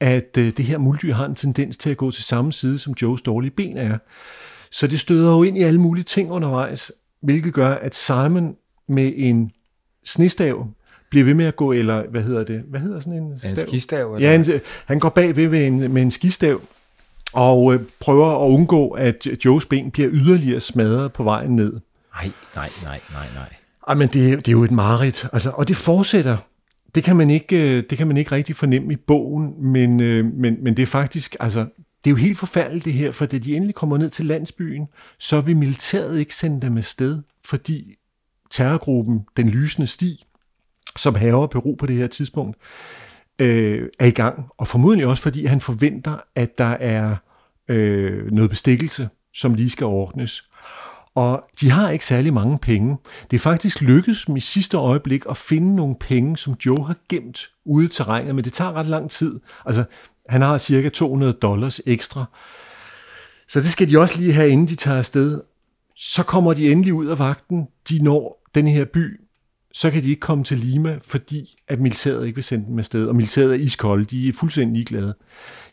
at 0.00 0.36
øh, 0.38 0.52
det 0.56 0.64
her 0.64 0.78
muldyr 0.78 1.14
har 1.14 1.26
en 1.26 1.34
tendens 1.34 1.76
til 1.76 1.90
at 1.90 1.96
gå 1.96 2.10
til 2.10 2.24
samme 2.24 2.52
side, 2.52 2.78
som 2.78 2.94
Joes 3.02 3.22
dårlige 3.22 3.50
ben 3.50 3.76
er. 3.76 3.98
Så 4.70 4.86
det 4.86 5.00
støder 5.00 5.30
jo 5.36 5.42
ind 5.42 5.58
i 5.58 5.62
alle 5.62 5.80
mulige 5.80 6.04
ting 6.04 6.30
undervejs, 6.30 6.92
hvilket 7.22 7.54
gør, 7.54 7.74
at 7.74 7.94
Simon 7.94 8.56
med 8.88 9.12
en 9.16 9.50
snestav 10.04 10.66
bliver 11.10 11.24
ved 11.24 11.34
med 11.34 11.44
at 11.44 11.56
gå, 11.56 11.72
eller 11.72 12.02
hvad 12.10 12.22
hedder 12.22 12.44
det? 12.44 12.62
Hvad 12.68 12.80
hedder 12.80 13.00
sådan 13.00 13.12
en 13.12 13.22
En 13.32 13.38
stav? 13.56 13.66
skistav? 13.66 14.14
Eller? 14.14 14.28
Ja, 14.30 14.34
en, 14.34 14.46
han 14.86 14.98
går 14.98 15.08
bagved 15.08 15.48
med 15.48 15.66
en, 15.66 15.92
med 15.92 16.02
en 16.02 16.10
skistav 16.10 16.60
og 17.32 17.74
øh, 17.74 17.80
prøver 18.00 18.44
at 18.44 18.50
undgå, 18.50 18.88
at 18.90 19.26
Joes 19.44 19.66
ben 19.66 19.90
bliver 19.90 20.08
yderligere 20.12 20.60
smadret 20.60 21.12
på 21.12 21.22
vejen 21.24 21.56
ned. 21.56 21.72
Nej, 22.14 22.30
nej, 22.56 22.70
nej, 22.82 23.00
nej, 23.12 23.26
nej. 23.34 23.48
Ej, 23.88 23.94
men 23.94 24.08
det, 24.08 24.32
er- 24.32 24.36
det 24.36 24.48
er 24.48 24.52
jo 24.52 24.64
et 24.64 24.70
mareridt. 24.70 25.26
Altså, 25.32 25.50
og 25.50 25.68
det 25.68 25.76
fortsætter. 25.76 26.36
Det 26.94 27.04
kan 27.04 27.16
man 27.16 27.30
ikke, 27.30 27.76
øh, 27.76 27.82
det 27.90 27.98
kan 27.98 28.06
man 28.06 28.16
ikke 28.16 28.32
rigtig 28.32 28.56
fornemme 28.56 28.92
i 28.92 28.96
bogen, 28.96 29.62
men, 29.72 30.00
øh, 30.00 30.24
men, 30.24 30.56
men 30.64 30.76
det 30.76 30.82
er 30.82 30.86
faktisk, 30.86 31.36
altså, 31.40 31.60
det 32.04 32.10
er 32.10 32.10
jo 32.10 32.16
helt 32.16 32.38
forfærdeligt 32.38 32.84
det 32.84 32.92
her, 32.92 33.10
for 33.10 33.26
da 33.26 33.38
de 33.38 33.56
endelig 33.56 33.74
kommer 33.74 33.98
ned 33.98 34.10
til 34.10 34.26
landsbyen, 34.26 34.86
så 35.18 35.40
vil 35.40 35.56
militæret 35.56 36.18
ikke 36.18 36.34
sende 36.34 36.60
dem 36.60 36.76
afsted, 36.76 37.22
fordi 37.44 37.94
terrorgruppen, 38.50 39.20
den 39.36 39.48
lysende 39.48 39.86
sti, 39.86 40.24
som 40.96 41.14
haver 41.14 41.46
Peru 41.46 41.74
på 41.74 41.86
det 41.86 41.96
her 41.96 42.06
tidspunkt, 42.06 42.56
øh, 43.38 43.88
er 43.98 44.06
i 44.06 44.10
gang. 44.10 44.46
Og 44.58 44.68
formodentlig 44.68 45.06
også, 45.06 45.22
fordi 45.22 45.46
han 45.46 45.60
forventer, 45.60 46.16
at 46.34 46.58
der 46.58 46.76
er 46.80 47.16
øh, 47.68 48.32
noget 48.32 48.50
bestikkelse, 48.50 49.08
som 49.34 49.54
lige 49.54 49.70
skal 49.70 49.86
ordnes. 49.86 50.50
Og 51.16 51.44
de 51.60 51.70
har 51.70 51.90
ikke 51.90 52.06
særlig 52.06 52.32
mange 52.32 52.58
penge. 52.58 52.96
Det 53.30 53.36
er 53.36 53.40
faktisk 53.40 53.80
lykkedes 53.80 54.24
dem 54.24 54.36
i 54.36 54.40
sidste 54.40 54.76
øjeblik 54.76 55.22
at 55.30 55.36
finde 55.36 55.76
nogle 55.76 55.94
penge, 56.00 56.36
som 56.36 56.54
Joe 56.66 56.86
har 56.86 56.96
gemt 57.08 57.50
ude 57.64 57.84
i 57.84 57.88
terrænet, 57.88 58.34
men 58.34 58.44
det 58.44 58.52
tager 58.52 58.72
ret 58.72 58.86
lang 58.86 59.10
tid. 59.10 59.40
Altså, 59.66 59.84
han 60.28 60.42
har 60.42 60.58
cirka 60.58 60.88
200 60.88 61.32
dollars 61.32 61.80
ekstra. 61.86 62.24
Så 63.48 63.60
det 63.60 63.70
skal 63.70 63.90
de 63.90 63.98
også 63.98 64.18
lige 64.18 64.32
have, 64.32 64.48
inden 64.48 64.68
de 64.68 64.74
tager 64.74 64.98
afsted. 64.98 65.40
Så 65.94 66.22
kommer 66.22 66.54
de 66.54 66.72
endelig 66.72 66.94
ud 66.94 67.06
af 67.06 67.18
vagten. 67.18 67.68
De 67.88 68.02
når 68.02 68.42
den 68.54 68.66
her 68.66 68.84
by. 68.84 69.20
Så 69.72 69.90
kan 69.90 70.02
de 70.02 70.10
ikke 70.10 70.20
komme 70.20 70.44
til 70.44 70.58
Lima, 70.58 70.98
fordi 71.04 71.58
at 71.68 71.80
militæret 71.80 72.26
ikke 72.26 72.36
vil 72.36 72.44
sende 72.44 72.66
dem 72.66 72.78
afsted. 72.78 73.06
Og 73.06 73.16
militæret 73.16 73.50
er 73.50 73.54
iskolde. 73.54 74.04
De 74.04 74.28
er 74.28 74.32
fuldstændig 74.32 74.74
ligeglade. 74.74 75.14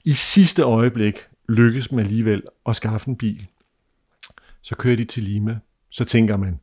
I 0.03 0.13
sidste 0.13 0.61
øjeblik 0.61 1.15
lykkes 1.49 1.87
dem 1.87 1.99
alligevel 1.99 2.43
at 2.65 2.75
skaffe 2.75 3.09
en 3.09 3.15
bil. 3.15 3.47
Så 4.63 4.75
kører 4.75 4.95
de 4.95 5.05
til 5.05 5.23
Lima. 5.23 5.59
Så 5.89 6.05
tænker 6.05 6.37
man, 6.37 6.59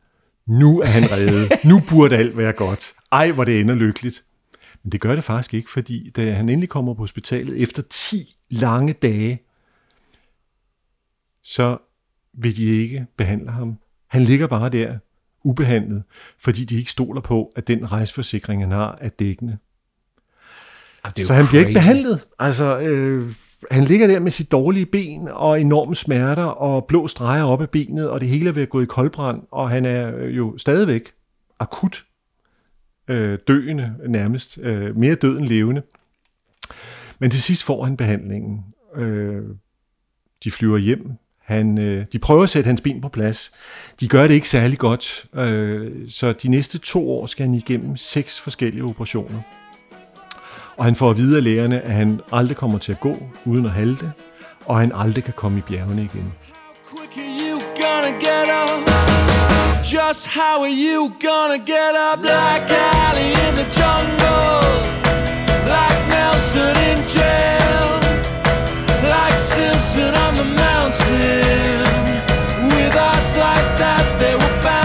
nu 0.46 0.80
er 0.80 0.86
han 0.86 1.11
reddet. 1.11 1.53
Nu 1.64 1.82
burde 1.88 2.16
alt 2.16 2.36
være 2.36 2.53
godt. 2.53 2.92
Ej, 3.12 3.30
hvor 3.32 3.44
det 3.44 3.61
ender 3.61 3.74
lykkeligt. 3.74 4.24
Men 4.82 4.92
det 4.92 5.01
gør 5.01 5.14
det 5.14 5.24
faktisk 5.24 5.55
ikke, 5.55 5.70
fordi 5.70 6.11
da 6.11 6.32
han 6.32 6.48
endelig 6.48 6.68
kommer 6.68 6.94
på 6.94 7.03
hospitalet 7.03 7.62
efter 7.62 7.82
10 7.90 8.36
lange 8.51 8.92
dage, 8.92 9.42
så 11.42 11.78
vil 12.32 12.57
de 12.57 12.64
ikke 12.64 13.07
behandle 13.16 13.51
ham. 13.51 13.78
Han 14.07 14.22
ligger 14.24 14.46
bare 14.46 14.68
der, 14.68 14.98
ubehandlet, 15.44 16.03
fordi 16.38 16.64
de 16.64 16.76
ikke 16.78 16.90
stoler 16.90 17.20
på, 17.20 17.53
at 17.57 17.68
den 17.68 17.92
rejseforsikring, 17.92 18.62
han 18.62 18.70
har, 18.70 18.98
er 19.01 19.09
dækkende. 19.09 19.59
Ah, 21.05 21.12
det 21.16 21.22
er 21.22 21.26
Så 21.26 21.34
han 21.34 21.46
bliver 21.46 21.66
ikke 21.66 21.72
crazy. 21.80 21.86
behandlet. 21.86 22.20
Altså, 22.38 22.78
øh, 22.80 23.32
han 23.70 23.84
ligger 23.84 24.06
der 24.06 24.20
med 24.20 24.30
sit 24.30 24.52
dårlige 24.52 24.86
ben 24.86 25.28
og 25.28 25.61
enorme 25.61 25.94
smerter 25.94 26.44
og 26.44 26.84
blå 26.84 27.08
streger 27.08 27.44
op 27.44 27.62
af 27.62 27.70
benet, 27.70 28.11
og 28.11 28.20
det 28.20 28.28
hele 28.28 28.48
er 28.48 28.52
ved 28.52 28.62
at 28.62 28.68
gå 28.68 28.80
i 28.80 28.84
koldbrand, 28.84 29.42
og 29.50 29.70
han 29.70 29.84
er 29.84 30.16
øh, 30.16 30.36
jo 30.36 30.58
stadigvæk 30.58 31.12
akut 31.58 32.04
øh, 33.08 33.38
døende 33.48 33.94
nærmest, 34.08 34.58
øh, 34.62 34.96
mere 34.96 35.14
død 35.14 35.38
end 35.38 35.46
levende. 35.46 35.82
Men 37.18 37.30
til 37.30 37.42
sidst 37.42 37.64
får 37.64 37.84
han 37.84 37.96
behandlingen. 37.96 38.64
Øh, 38.96 39.42
de 40.44 40.50
flyver 40.50 40.78
hjem. 40.78 41.12
Han, 41.38 41.78
øh, 41.78 42.04
de 42.12 42.18
prøver 42.18 42.42
at 42.42 42.50
sætte 42.50 42.68
hans 42.68 42.80
ben 42.80 43.00
på 43.00 43.08
plads. 43.08 43.52
De 44.00 44.08
gør 44.08 44.26
det 44.26 44.34
ikke 44.34 44.48
særlig 44.48 44.78
godt, 44.78 45.26
øh, 45.34 46.08
så 46.08 46.32
de 46.32 46.48
næste 46.48 46.78
to 46.78 47.11
år 47.11 47.26
skal 47.26 47.46
han 47.46 47.54
igennem 47.54 47.96
seks 47.96 48.40
forskellige 48.40 48.84
operationer. 48.84 49.59
Og 50.80 50.86
han 50.86 50.96
får 50.96 51.10
at 51.10 51.16
vide 51.16 51.36
af 51.36 51.44
lægerne, 51.44 51.80
at 51.80 51.92
han 51.92 52.20
aldrig 52.32 52.56
kommer 52.56 52.78
til 52.78 52.92
at 52.92 53.00
gå 53.00 53.16
uden 53.44 53.66
at 53.66 53.72
halte, 53.72 54.12
og 54.66 54.78
han 54.78 54.92
aldrig 54.94 55.24
kan 55.24 55.34
komme 55.36 55.58
i 55.58 55.60
bjergene 55.60 56.02
igen. 56.02 56.32
Just 59.94 60.26
how 60.38 60.56
are 60.66 60.76
you 60.88 61.00
gonna 61.28 61.60
get 61.74 61.92
up? 62.08 62.18
Like 62.22 62.66
Ali 63.06 63.28
in 63.46 63.52
the 63.60 63.68
jungle, 63.80 64.68
like 65.76 66.00
Nelson 66.14 66.74
in 66.90 66.98
jail, 67.18 67.88
like 69.16 69.38
Simpson 69.52 70.12
on 70.26 70.32
the 70.42 70.48
mountain. 70.64 71.90
With 72.70 72.94
odds 73.10 73.32
like 73.46 73.68
that, 73.82 74.04
they 74.20 74.34
were 74.42 74.56
bound 74.64 74.79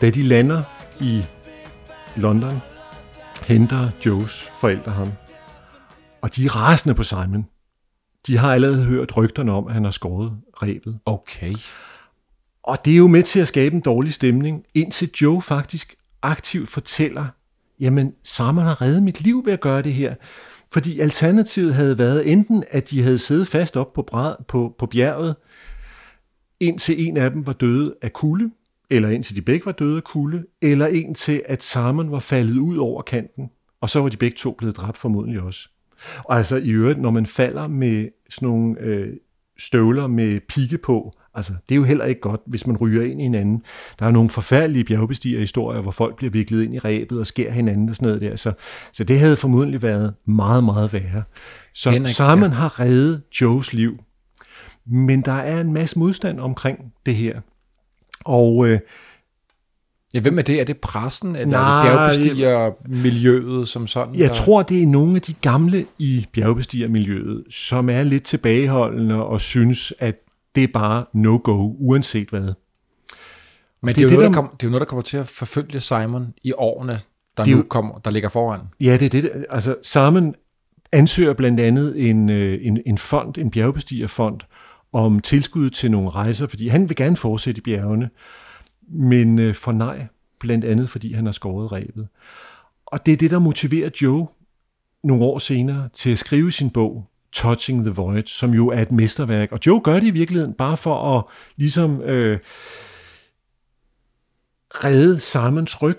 Da 0.00 0.10
de 0.10 0.22
lander 0.22 0.62
i 1.00 1.24
London, 2.16 2.56
henter 3.46 3.90
Joes 4.06 4.50
forældre 4.60 4.92
ham. 4.92 5.12
Og 6.20 6.36
de 6.36 6.44
er 6.44 6.56
rasende 6.56 6.94
på 6.94 7.02
Simon. 7.02 7.46
De 8.26 8.36
har 8.36 8.54
allerede 8.54 8.84
hørt 8.84 9.16
rygterne 9.16 9.52
om, 9.52 9.66
at 9.66 9.74
han 9.74 9.84
har 9.84 9.90
skåret 9.90 10.32
rebet. 10.62 10.98
Okay. 11.06 11.54
Og 12.62 12.84
det 12.84 12.92
er 12.92 12.96
jo 12.96 13.06
med 13.06 13.22
til 13.22 13.40
at 13.40 13.48
skabe 13.48 13.74
en 13.74 13.80
dårlig 13.80 14.14
stemning, 14.14 14.64
indtil 14.74 15.10
Joe 15.22 15.42
faktisk 15.42 15.94
aktivt 16.22 16.68
fortæller, 16.68 17.26
jamen 17.80 18.12
Simon 18.24 18.64
har 18.64 18.82
reddet 18.82 19.02
mit 19.02 19.20
liv 19.20 19.42
ved 19.44 19.52
at 19.52 19.60
gøre 19.60 19.82
det 19.82 19.94
her. 19.94 20.14
Fordi 20.72 21.00
alternativet 21.00 21.74
havde 21.74 21.98
været 21.98 22.32
enten, 22.32 22.64
at 22.70 22.90
de 22.90 23.02
havde 23.02 23.18
siddet 23.18 23.48
fast 23.48 23.76
op 23.76 23.92
på, 23.92 24.08
på, 24.48 24.74
på 24.78 24.86
bjerget, 24.86 25.36
indtil 26.60 27.06
en 27.06 27.16
af 27.16 27.30
dem 27.30 27.46
var 27.46 27.52
døde 27.52 27.94
af 28.02 28.12
kulde, 28.12 28.50
eller 28.90 29.08
indtil 29.08 29.36
de 29.36 29.42
begge 29.42 29.66
var 29.66 29.72
døde 29.72 29.96
af 29.96 30.04
kulde, 30.04 30.44
eller 30.62 30.86
indtil 30.86 31.42
at 31.46 31.62
Simon 31.62 32.10
var 32.10 32.18
faldet 32.18 32.56
ud 32.56 32.76
over 32.76 33.02
kanten, 33.02 33.50
og 33.80 33.90
så 33.90 34.00
var 34.00 34.08
de 34.08 34.16
begge 34.16 34.36
to 34.36 34.54
blevet 34.58 34.76
dræbt 34.76 34.96
formodentlig 34.96 35.40
også. 35.40 35.68
Og 36.24 36.36
altså 36.36 36.56
i 36.56 36.70
øvrigt, 36.70 37.00
når 37.00 37.10
man 37.10 37.26
falder 37.26 37.68
med 37.68 38.08
sådan 38.30 38.48
nogle 38.48 38.80
øh, 38.80 39.16
støvler 39.58 40.06
med 40.06 40.40
pigge 40.48 40.78
på, 40.78 41.12
altså 41.34 41.52
det 41.68 41.74
er 41.74 41.76
jo 41.76 41.84
heller 41.84 42.04
ikke 42.04 42.20
godt, 42.20 42.40
hvis 42.46 42.66
man 42.66 42.76
ryger 42.76 43.02
ind 43.02 43.20
i 43.20 43.22
hinanden. 43.22 43.62
Der 43.98 44.06
er 44.06 44.10
nogle 44.10 44.30
forfærdelige 44.30 44.84
bjergbestigerhistorier, 44.84 45.80
hvor 45.80 45.90
folk 45.90 46.16
bliver 46.16 46.30
viklet 46.30 46.64
ind 46.64 46.74
i 46.74 46.78
rebet 46.78 47.20
og 47.20 47.26
skærer 47.26 47.52
hinanden 47.52 47.88
og 47.88 47.96
sådan 47.96 48.06
noget 48.06 48.22
der. 48.22 48.36
Så, 48.36 48.52
så 48.92 49.04
det 49.04 49.18
havde 49.18 49.36
formodentlig 49.36 49.82
været 49.82 50.14
meget, 50.24 50.64
meget 50.64 50.92
værre. 50.92 51.22
Så 51.74 51.90
Henrik, 51.90 52.14
Simon 52.14 52.42
ja. 52.42 52.48
har 52.48 52.80
reddet 52.80 53.22
Joes 53.40 53.72
liv. 53.72 53.96
Men 54.86 55.20
der 55.20 55.32
er 55.32 55.60
en 55.60 55.72
masse 55.72 55.98
modstand 55.98 56.40
omkring 56.40 56.92
det 57.06 57.14
her. 57.14 57.40
Og 58.28 58.68
øh, 58.68 58.80
Ja, 60.14 60.20
hvem 60.20 60.38
er 60.38 60.42
det? 60.42 60.60
Er 60.60 60.64
det 60.64 60.76
pressen, 60.78 61.36
eller 61.36 61.46
Nej, 61.58 61.78
er 61.88 61.92
det 61.92 61.92
bjergbestigermiljøet 61.98 63.68
som 63.68 63.86
sådan? 63.86 64.14
Jeg 64.14 64.28
der- 64.28 64.34
tror, 64.34 64.62
det 64.62 64.82
er 64.82 64.86
nogle 64.86 65.16
af 65.16 65.22
de 65.22 65.32
gamle 65.34 65.86
i 65.98 66.26
bjergbestigermiljøet, 66.32 67.44
som 67.50 67.90
er 67.90 68.02
lidt 68.02 68.24
tilbageholdende 68.24 69.14
og 69.24 69.40
synes, 69.40 69.92
at 69.98 70.16
det 70.54 70.64
er 70.64 70.68
bare 70.74 71.04
no-go, 71.12 71.74
uanset 71.78 72.28
hvad. 72.30 72.40
Men 72.40 73.88
det, 73.88 73.96
det 73.96 74.02
er 74.02 74.02
jo 74.02 74.08
noget, 74.08 74.10
det, 74.10 74.18
der 74.18 74.28
der- 74.28 74.32
kom, 74.34 74.56
det 74.56 74.62
er 74.62 74.68
jo 74.68 74.70
noget, 74.70 74.80
der 74.80 74.86
kommer 74.86 75.02
til 75.02 75.16
at 75.16 75.26
forfølge 75.26 75.80
Simon 75.80 76.34
i 76.44 76.52
årene, 76.52 77.00
der 77.36 77.44
Det 77.44 77.50
nu 77.52 77.56
jo- 77.58 77.66
kommer, 77.68 77.98
der 77.98 78.10
ligger 78.10 78.28
foran. 78.28 78.60
Ja, 78.80 78.96
det 79.00 79.14
er 79.14 79.22
det. 79.22 79.44
Altså, 79.50 79.74
Simon 79.82 80.34
ansøger 80.92 81.32
blandt 81.32 81.60
andet 81.60 82.08
en, 82.10 82.30
øh, 82.30 82.58
en, 82.62 82.78
en 82.86 82.98
fond, 82.98 83.38
en 83.38 83.50
bjergbestigerfond, 83.50 84.40
om 84.92 85.20
tilskud 85.20 85.70
til 85.70 85.90
nogle 85.90 86.10
rejser, 86.10 86.46
fordi 86.46 86.68
han 86.68 86.88
vil 86.88 86.96
gerne 86.96 87.16
fortsætte 87.16 87.58
i 87.58 87.62
bjergene, 87.62 88.10
men 88.88 89.38
øh, 89.38 89.54
nej, 89.68 90.06
blandt 90.40 90.64
andet 90.64 90.90
fordi 90.90 91.12
han 91.12 91.24
har 91.24 91.32
skåret 91.32 91.72
rebet. 91.72 92.08
Og 92.86 93.06
det 93.06 93.12
er 93.12 93.16
det, 93.16 93.30
der 93.30 93.38
motiverer 93.38 93.90
Joe 94.02 94.26
nogle 95.04 95.24
år 95.24 95.38
senere 95.38 95.88
til 95.92 96.10
at 96.10 96.18
skrive 96.18 96.52
sin 96.52 96.70
bog, 96.70 97.10
Touching 97.32 97.84
the 97.84 97.94
Void, 97.94 98.26
som 98.26 98.54
jo 98.54 98.68
er 98.68 98.82
et 98.82 98.92
mesterværk. 98.92 99.52
Og 99.52 99.58
Joe 99.66 99.80
gør 99.80 100.00
det 100.00 100.06
i 100.06 100.10
virkeligheden 100.10 100.54
bare 100.54 100.76
for 100.76 101.18
at 101.18 101.24
ligesom 101.56 102.00
øh, 102.00 102.38
redde 104.70 105.20
Simons 105.20 105.82
ryg 105.82 105.98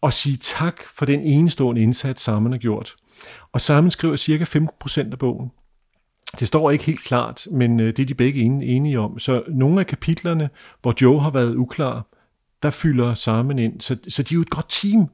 og 0.00 0.12
sige 0.12 0.36
tak 0.36 0.82
for 0.94 1.06
den 1.06 1.20
enestående 1.20 1.82
indsats, 1.82 2.22
Simon 2.22 2.52
har 2.52 2.58
gjort. 2.58 2.94
Og 3.52 3.60
Simon 3.60 3.90
skriver 3.90 4.16
cirka 4.16 4.44
15% 4.44 5.12
af 5.12 5.18
bogen. 5.18 5.50
Det 6.40 6.48
står 6.48 6.70
ikke 6.70 6.84
helt 6.84 7.04
klart, 7.04 7.46
men 7.52 7.80
øh, 7.80 7.86
det 7.86 7.98
er 7.98 8.06
de 8.06 8.14
begge 8.14 8.40
en- 8.40 8.62
enige 8.62 9.00
om. 9.00 9.18
Så 9.18 9.42
nogle 9.48 9.80
af 9.80 9.86
kapitlerne, 9.86 10.50
hvor 10.82 10.94
Joe 11.02 11.20
har 11.20 11.30
været 11.30 11.54
uklar, 11.54 12.06
der 12.62 12.70
fylder 12.70 13.14
Simon 13.14 13.58
ind. 13.58 13.80
Så, 13.80 13.96
så 14.08 14.22
de 14.22 14.34
er 14.34 14.36
jo 14.36 14.40
et 14.40 14.50
godt 14.50 14.66
team. 14.68 15.06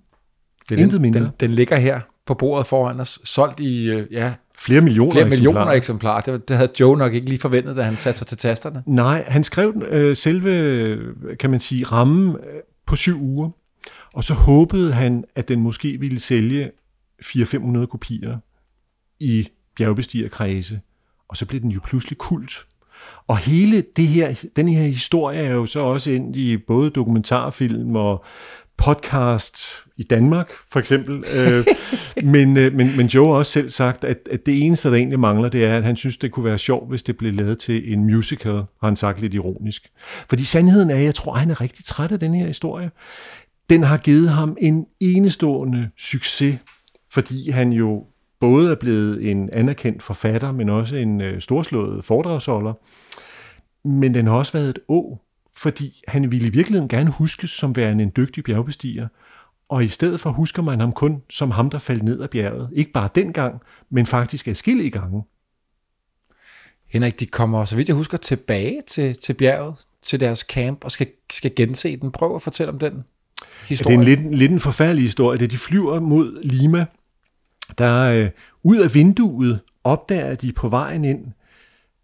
Det 0.69 0.79
Intet 0.79 0.93
den, 0.93 1.03
mindre. 1.03 1.21
Den, 1.21 1.29
den 1.41 1.51
ligger 1.51 1.77
her 1.77 2.01
på 2.27 2.35
bordet 2.35 2.67
foran 2.67 3.01
os, 3.01 3.19
solgt 3.25 3.61
i 3.61 3.85
øh, 3.91 4.07
ja, 4.13 4.35
Flere 4.59 4.81
millioner 4.81 5.13
flere 5.13 5.25
millioner 5.25 5.61
eksemplarer. 5.61 5.77
eksemplarer. 5.77 6.21
Det, 6.21 6.49
det 6.49 6.57
havde 6.57 6.71
Joe 6.81 6.97
nok 6.99 7.15
ikke 7.15 7.29
lige 7.29 7.39
forventet, 7.39 7.77
da 7.77 7.83
han 7.83 7.97
satte 7.97 8.19
sig 8.19 8.27
til 8.27 8.39
tasterne. 8.39 8.83
Nej, 8.87 9.25
han 9.29 9.45
skrev 9.45 9.83
øh, 9.89 10.17
selve, 10.17 10.99
kan 11.41 11.51
man 11.51 11.61
sige, 11.61 11.85
rammen 11.85 12.29
øh, 12.37 12.61
på 12.87 12.97
syv 12.97 13.21
uger, 13.23 13.51
og 14.15 14.25
så 14.25 14.35
håbede 14.35 14.93
han, 14.93 15.25
at 15.35 15.49
den 15.49 15.61
måske 15.61 16.01
ville 16.01 16.21
sælge 16.21 16.71
400-500 17.25 17.87
kopier 17.87 18.39
i 19.21 19.49
bjergbestigerkredse, 19.77 20.81
og 21.33 21.37
så 21.37 21.47
blev 21.47 21.61
den 21.61 21.71
jo 21.71 21.81
pludselig 21.85 22.19
kult. 22.19 22.67
Og 23.27 23.39
hele 23.39 23.85
det 23.97 24.07
her, 24.07 24.35
den 24.57 24.69
her 24.69 24.83
historie 24.83 25.41
er 25.41 25.53
jo 25.53 25.67
så 25.67 25.81
også 25.81 26.11
endt 26.11 26.37
i 26.37 26.57
både 26.57 26.91
dokumentarfilm 26.91 27.97
og 27.97 28.25
podcast 28.77 29.57
i 29.97 30.03
Danmark, 30.03 30.51
for 30.71 30.81
eksempel. 30.81 31.25
Øh, 31.37 31.67
men, 32.35 32.57
øh, 32.57 32.75
men, 32.75 32.97
men 32.97 33.07
Joe 33.07 33.27
har 33.27 33.35
også 33.35 33.53
selv 33.53 33.71
sagt, 33.71 34.05
at, 34.05 34.19
at 34.31 34.47
det 34.47 34.67
eneste, 34.67 34.89
der 34.89 34.95
egentlig 34.95 35.21
mangler, 35.21 35.49
det 35.49 35.65
er, 35.65 35.77
at 35.77 35.85
han 35.85 35.97
synes, 35.97 36.17
det 36.17 36.33
kunne 36.33 36.45
være 36.45 36.59
sjovt, 36.59 36.89
hvis 36.89 37.03
det 37.03 37.17
blev 37.17 37.33
lavet 37.33 37.59
til 37.59 37.93
en 37.93 38.05
musical, 38.05 38.55
har 38.55 38.85
han 38.85 38.97
sagt 38.97 39.21
lidt 39.21 39.35
ironisk. 39.35 39.91
Fordi 40.29 40.45
sandheden 40.45 40.91
er, 40.91 40.97
at 40.97 41.05
jeg 41.05 41.15
tror, 41.15 41.33
at 41.33 41.41
han 41.41 41.51
er 41.51 41.61
rigtig 41.61 41.85
træt 41.85 42.13
af 42.13 42.21
den 42.21 42.35
her 42.35 42.47
historie. 42.47 42.91
Den 43.71 43.83
har 43.83 43.97
givet 43.97 44.29
ham 44.29 44.57
en 44.61 44.87
enestående 45.01 45.89
succes, 45.99 46.59
fordi 47.11 47.51
han 47.51 47.73
jo 47.73 48.05
både 48.43 48.71
er 48.71 48.75
blevet 48.75 49.31
en 49.31 49.51
anerkendt 49.53 50.03
forfatter, 50.03 50.53
men 50.53 50.69
også 50.69 50.97
en 50.97 51.21
øh, 51.21 51.41
storslået 51.41 52.05
foredragsholder. 52.05 52.73
Men 53.89 54.15
den 54.15 54.27
har 54.27 54.35
også 54.35 54.53
været 54.53 54.69
et 54.69 54.79
å, 54.89 55.19
fordi 55.57 56.03
han 56.09 56.31
ville 56.31 56.47
i 56.47 56.51
virkeligheden 56.51 56.89
gerne 56.89 57.11
huskes 57.11 57.51
som 57.51 57.77
værende 57.77 58.05
en 58.05 58.13
dygtig 58.17 58.45
bjergbestiger, 58.45 59.09
og 59.69 59.85
i 59.85 59.89
stedet 59.89 60.21
for 60.21 60.31
husker 60.31 60.63
man 60.63 60.81
ham 60.81 60.93
kun 60.93 61.23
som 61.31 61.51
ham, 61.51 61.71
der 61.71 61.79
faldt 61.79 62.03
ned 62.03 62.21
af 62.21 62.31
bjerget. 62.31 62.69
Ikke 62.73 62.93
bare 62.93 63.09
dengang, 63.15 63.61
men 63.91 64.07
faktisk 64.07 64.49
adskillige 64.49 64.91
gange. 64.91 65.23
Henrik, 66.89 67.21
de 67.21 67.27
kommer, 67.27 67.65
så 67.65 67.77
vidt 67.77 67.89
jeg 67.89 67.97
husker, 67.97 68.19
tilbage 68.19 68.81
til, 68.89 69.17
til 69.17 69.33
bjerget, 69.35 69.75
til 70.03 70.21
deres 70.21 70.39
camp, 70.41 70.85
og 70.85 70.91
skal, 70.93 71.07
skal 71.33 71.55
gense 71.57 71.97
den. 71.97 72.13
Prøv 72.13 72.35
at 72.35 72.43
fortælle 72.43 72.73
om 72.73 72.79
den 72.79 72.93
Ja, 73.43 73.67
historie. 73.69 73.97
det 73.97 74.05
er 74.07 74.17
en 74.17 74.25
lidt, 74.25 74.39
lidt 74.39 74.53
en 74.53 74.61
forfærdelig 74.61 75.03
historie. 75.03 75.39
Da 75.39 75.47
de 75.47 75.59
flyver 75.59 76.01
mod 76.01 76.43
Lima, 76.43 76.87
der 77.79 78.03
øh, 78.03 78.31
ud 78.63 78.77
af 78.77 78.95
vinduet 78.95 79.61
opdager 79.85 80.35
de 80.35 80.53
på 80.53 80.69
vejen 80.69 81.05
ind, 81.05 81.27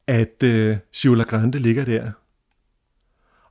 at 0.07 0.43
øh, 0.45 0.77
Ciula 0.95 1.23
Grande 1.23 1.59
ligger 1.59 1.85
der. 1.85 2.11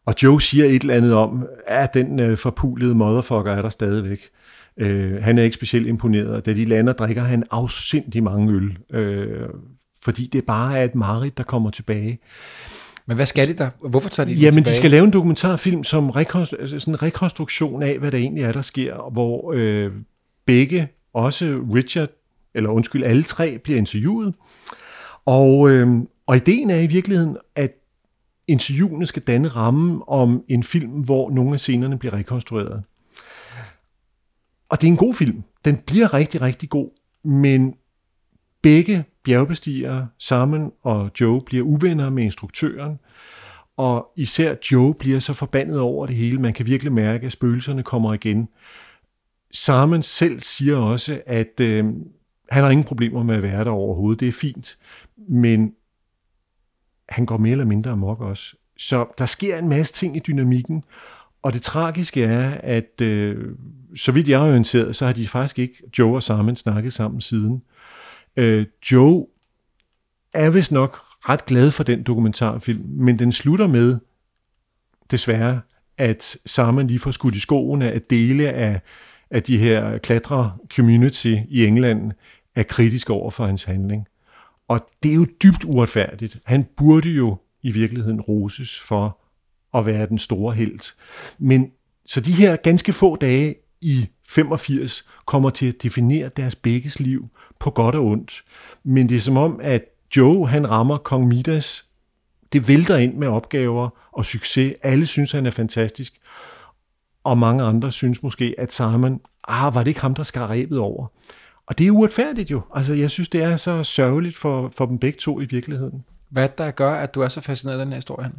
Og 0.06 0.16
Joe 0.24 0.42
siger 0.42 0.66
et 0.66 0.82
eller 0.82 0.96
andet 0.96 1.14
om, 1.14 1.48
at 1.68 1.94
den 1.94 2.20
øh, 2.20 2.38
forpulede 2.38 2.96
motherfucker 2.96 3.52
er 3.52 3.62
der 3.62 3.70
stadigvæk. 3.70 4.30
Øh, 4.78 5.24
han 5.24 5.38
er 5.38 5.44
ikke 5.44 5.54
specielt 5.54 5.88
imponeret, 5.88 6.30
og 6.30 6.46
da 6.46 6.54
de 6.54 6.66
lander, 6.66 6.94
drikker 6.94 7.24
han 7.24 7.44
afsindig 7.52 8.24
mange 8.24 8.54
øl, 8.54 8.78
øh, 9.00 9.50
fordi 10.04 10.30
det 10.34 10.46
bare 10.46 10.80
er 10.80 10.84
et 10.84 10.96
mareridt, 10.96 11.38
der 11.38 11.44
kommer 11.44 11.70
tilbage. 11.70 12.20
Men 13.06 13.16
hvad 13.16 13.26
skal 13.26 13.48
de 13.48 13.54
der? 13.54 13.70
Hvorfor 13.90 14.10
tager 14.10 14.28
de 14.28 14.34
den 14.34 14.40
Jamen, 14.40 14.54
de 14.54 14.60
tilbage? 14.60 14.76
skal 14.76 14.92
lave 14.92 15.04
en 15.04 15.14
dokumentarfilm 15.14 15.84
som 15.84 16.10
rekonstru- 16.10 16.80
sådan 16.80 16.94
en 16.94 17.02
rekonstruktion 17.02 17.84
af, 17.84 18.00
hvad 18.00 18.12
der 18.12 18.18
egentlig 18.18 18.44
er, 18.44 18.52
der 18.52 18.62
sker, 18.62 19.12
hvor 19.12 19.54
øh, 19.56 19.92
begge, 20.46 20.88
også 21.18 21.64
Richard, 21.74 22.10
eller 22.54 22.70
undskyld, 22.70 23.04
alle 23.04 23.24
tre 23.24 23.58
bliver 23.58 23.78
interviewet. 23.78 24.36
Og, 25.26 25.70
øh, 25.70 25.88
og 26.26 26.36
ideen 26.36 26.70
er 26.70 26.80
i 26.80 26.88
virkeligheden, 26.88 27.38
at 27.56 27.72
interviewene 28.48 29.06
skal 29.06 29.22
danne 29.22 29.48
rammen 29.48 30.02
om 30.08 30.44
en 30.48 30.64
film, 30.64 30.92
hvor 30.92 31.30
nogle 31.30 31.54
af 31.54 31.60
scenerne 31.60 32.00
bliver 32.00 32.14
rekonstrueret. 32.14 32.84
Og 34.70 34.82
det 34.82 34.88
er 34.88 34.92
en 34.92 34.98
god 34.98 35.14
film. 35.14 35.44
Den 35.66 35.78
bliver 35.78 36.14
rigtig, 36.14 36.42
rigtig 36.42 36.70
god, 36.70 36.90
men 37.24 37.76
begge 38.62 39.06
bjergbestigere, 39.24 40.08
Simon 40.20 40.72
og 40.84 41.12
Joe, 41.22 41.42
bliver 41.42 41.66
uvenner 41.66 42.10
med 42.10 42.24
instruktøren, 42.24 43.00
og 43.78 44.12
især 44.16 44.56
Joe 44.72 44.94
bliver 44.94 45.20
så 45.20 45.34
forbandet 45.34 45.80
over 45.80 46.06
det 46.06 46.16
hele. 46.16 46.42
Man 46.42 46.54
kan 46.54 46.66
virkelig 46.66 46.94
mærke, 46.94 47.26
at 47.26 47.32
spøgelserne 47.32 47.84
kommer 47.84 48.14
igen. 48.14 48.48
Simon 49.52 50.04
selv 50.04 50.40
siger 50.40 50.78
også, 50.78 51.22
at 51.26 51.60
øh, 51.62 51.86
han 52.50 52.64
har 52.64 52.70
ingen 52.70 52.86
problemer 52.86 53.24
med 53.24 53.36
at 53.36 53.44
være 53.44 53.64
der 53.64 53.72
overhovedet. 53.72 54.20
Det 54.20 54.28
er 54.28 54.32
fint. 54.32 54.78
Men 55.30 55.74
han 57.10 57.26
går 57.26 57.38
mere 57.38 57.52
eller 57.52 57.66
mindre 57.66 57.92
amok 57.92 58.22
også. 58.22 58.56
Så 58.78 59.06
der 59.18 59.26
sker 59.26 59.58
en 59.58 59.70
masse 59.70 59.94
ting 59.94 60.16
i 60.16 60.20
dynamikken, 60.20 60.84
og 61.42 61.54
det 61.54 61.62
tragiske 61.62 62.24
er, 62.24 62.58
at 62.64 63.02
øh, 63.02 63.56
så 63.96 64.12
vidt 64.12 64.28
jeg 64.28 64.42
er 64.42 64.50
orienteret, 64.50 64.96
så 64.96 65.06
har 65.06 65.14
de 65.14 65.28
faktisk 65.28 65.60
ikke, 65.60 65.74
Joe 66.00 66.16
og 66.16 66.24
Simon, 66.24 66.56
snakket 66.56 66.94
sammen 66.94 67.22
siden. 67.22 67.64
Øh, 68.38 68.66
Joe 68.92 69.26
er 70.34 70.50
vist 70.50 70.72
nok 70.72 71.00
ret 71.30 71.46
glad 71.46 71.72
for 71.72 71.84
den 71.84 72.04
dokumentarfilm, 72.04 72.86
men 72.88 73.20
den 73.20 73.32
slutter 73.32 73.68
med, 73.68 74.00
desværre, 75.12 75.62
at 75.98 76.38
Simon 76.46 76.88
lige 76.88 77.00
får 77.00 77.12
skudt 77.12 77.36
i 77.36 77.40
skoene, 77.40 77.92
at 77.92 78.10
dele 78.10 78.50
af, 78.50 78.82
af 79.32 79.44
de 79.44 79.58
her 79.58 79.98
klatre-community 79.98 81.36
i 81.50 81.66
England 81.66 82.12
er 82.56 82.64
kritisk 82.64 83.10
over 83.10 83.32
for 83.32 83.46
hans 83.46 83.64
handling. 83.64 84.08
Og 84.68 84.90
det 85.04 85.12
er 85.12 85.16
jo 85.16 85.26
dybt 85.44 85.64
uretfærdigt. 85.64 86.40
Han 86.46 86.66
burde 86.78 87.10
jo 87.10 87.38
i 87.62 87.72
virkeligheden 87.72 88.22
roses 88.22 88.80
for 88.80 89.20
at 89.74 89.86
være 89.86 90.08
den 90.08 90.20
store 90.20 90.54
helt. 90.54 90.96
Men 91.38 91.72
så 92.06 92.22
de 92.22 92.32
her 92.32 92.56
ganske 92.56 92.94
få 92.94 93.16
dage 93.16 93.56
i 93.82 94.08
85 94.28 95.08
kommer 95.26 95.50
til 95.50 95.68
at 95.68 95.84
definere 95.84 96.30
deres 96.38 96.56
begges 96.56 97.00
liv 97.00 97.28
på 97.60 97.70
godt 97.70 97.96
og 97.96 98.06
ondt. 98.06 98.44
Men 98.84 99.10
det 99.10 99.18
er 99.18 99.22
som 99.22 99.38
om, 99.38 99.60
at 99.64 99.86
Joe 100.18 100.48
han 100.48 100.70
rammer 100.70 100.98
Kong 100.98 101.28
Midas. 101.28 101.86
Det 102.54 102.68
vælter 102.68 102.98
ind 102.98 103.14
med 103.14 103.28
opgaver 103.28 103.90
og 104.12 104.26
succes. 104.26 104.74
Alle 104.84 105.06
synes, 105.06 105.32
han 105.32 105.46
er 105.46 105.52
fantastisk. 105.52 106.14
Og 107.28 107.38
mange 107.38 107.64
andre 107.64 107.92
synes 107.92 108.24
måske, 108.24 108.56
at 108.58 108.74
Simon, 108.74 109.22
ah, 109.48 109.76
var 109.76 109.84
det 109.84 109.88
ikke 109.88 110.02
ham, 110.02 110.16
der 110.16 110.24
skar 110.24 110.50
rebet 110.50 110.80
over? 110.80 111.08
Og 111.66 111.78
det 111.78 111.88
er 111.88 111.92
uretfærdigt 111.92 112.52
jo. 112.52 112.62
Altså, 112.76 112.94
jeg 112.94 113.12
synes, 113.12 113.30
det 113.30 113.44
er 113.44 113.56
så 113.56 113.84
sørgeligt 113.84 114.38
for, 114.38 114.70
for 114.78 114.86
dem 114.86 114.98
begge 114.98 115.18
to 115.20 115.42
i 115.42 115.46
virkeligheden. 115.46 116.06
Hvad 116.30 116.44
er 116.44 116.48
der 116.48 116.72
gør, 116.72 116.92
at 116.92 117.16
du 117.16 117.22
er 117.22 117.28
så 117.28 117.42
fascineret 117.42 117.80
af 117.80 117.86
den 117.86 117.92
her 117.92 117.98
historie? 117.98 118.32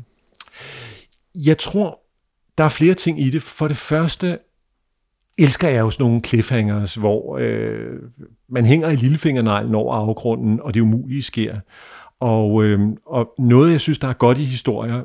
Jeg 1.35 1.59
tror, 1.59 2.01
der 2.59 2.65
er 2.65 2.69
flere 2.69 2.95
ting 2.95 3.21
i 3.21 3.31
det. 3.31 3.43
For 3.43 3.69
det 3.69 3.77
første 3.77 4.39
elsker 5.39 5.69
jeg 5.69 5.81
jo 5.81 5.91
sådan 5.91 6.07
nogle 6.07 6.21
cliffhangers, 6.25 6.95
hvor 6.95 7.39
øh, 7.41 7.99
man 8.49 8.67
hænger 8.67 8.89
i 8.89 8.97
lillefingerneglen 8.97 9.75
over 9.75 9.95
afgrunden, 9.95 10.61
og 10.61 10.75
det 10.75 10.81
umulige 10.81 11.23
sker. 11.23 11.61
Og, 12.21 12.65
øh, 12.65 12.81
og 13.07 13.35
noget, 13.39 13.73
jeg 13.73 13.81
synes, 13.81 13.99
der 13.99 14.09
er 14.09 14.13
godt 14.13 14.39
i 14.39 14.45
historier, 14.45 15.05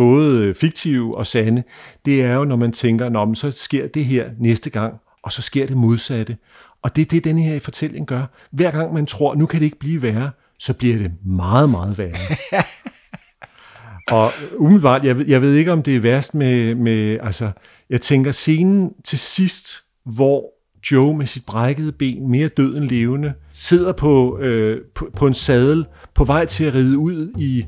både 0.00 0.54
fiktive 0.54 1.16
og 1.16 1.26
sande, 1.26 1.62
det 2.04 2.22
er 2.22 2.34
jo, 2.34 2.44
når 2.44 2.56
man 2.56 2.72
tænker, 2.72 3.08
Nå, 3.08 3.24
men 3.24 3.34
så 3.34 3.50
sker 3.50 3.88
det 3.88 4.04
her 4.04 4.30
næste 4.38 4.70
gang, 4.70 4.94
og 5.22 5.32
så 5.32 5.42
sker 5.42 5.66
det 5.66 5.76
modsatte. 5.76 6.36
Og 6.82 6.96
det 6.96 7.02
er 7.02 7.06
det, 7.06 7.24
den 7.24 7.38
her 7.38 7.60
fortælling 7.60 8.06
gør. 8.06 8.24
Hver 8.50 8.70
gang 8.70 8.94
man 8.94 9.06
tror, 9.06 9.34
nu 9.34 9.46
kan 9.46 9.60
det 9.60 9.64
ikke 9.64 9.78
blive 9.78 10.02
værre, 10.02 10.30
så 10.58 10.74
bliver 10.74 10.98
det 10.98 11.12
meget, 11.24 11.70
meget 11.70 11.98
værre. 11.98 12.36
og 14.16 14.30
umiddelbart, 14.56 15.04
jeg 15.04 15.18
ved, 15.18 15.26
jeg 15.26 15.42
ved 15.42 15.54
ikke, 15.54 15.72
om 15.72 15.82
det 15.82 15.96
er 15.96 16.00
værst 16.00 16.34
med, 16.34 16.74
med, 16.74 17.18
altså, 17.22 17.50
jeg 17.90 18.00
tænker 18.00 18.32
scenen 18.32 18.92
til 19.04 19.18
sidst, 19.18 19.82
hvor 20.04 20.44
Joe 20.92 21.16
med 21.16 21.26
sit 21.26 21.46
brækkede 21.46 21.92
ben, 21.92 22.30
mere 22.30 22.48
død 22.48 22.76
end 22.76 22.84
levende, 22.84 23.32
sidder 23.52 23.92
på, 23.92 24.38
øh, 24.38 24.80
på, 24.94 25.10
på 25.16 25.26
en 25.26 25.34
sadel, 25.34 25.86
på 26.14 26.24
vej 26.24 26.44
til 26.44 26.64
at 26.64 26.74
ride 26.74 26.98
ud 26.98 27.32
i 27.38 27.64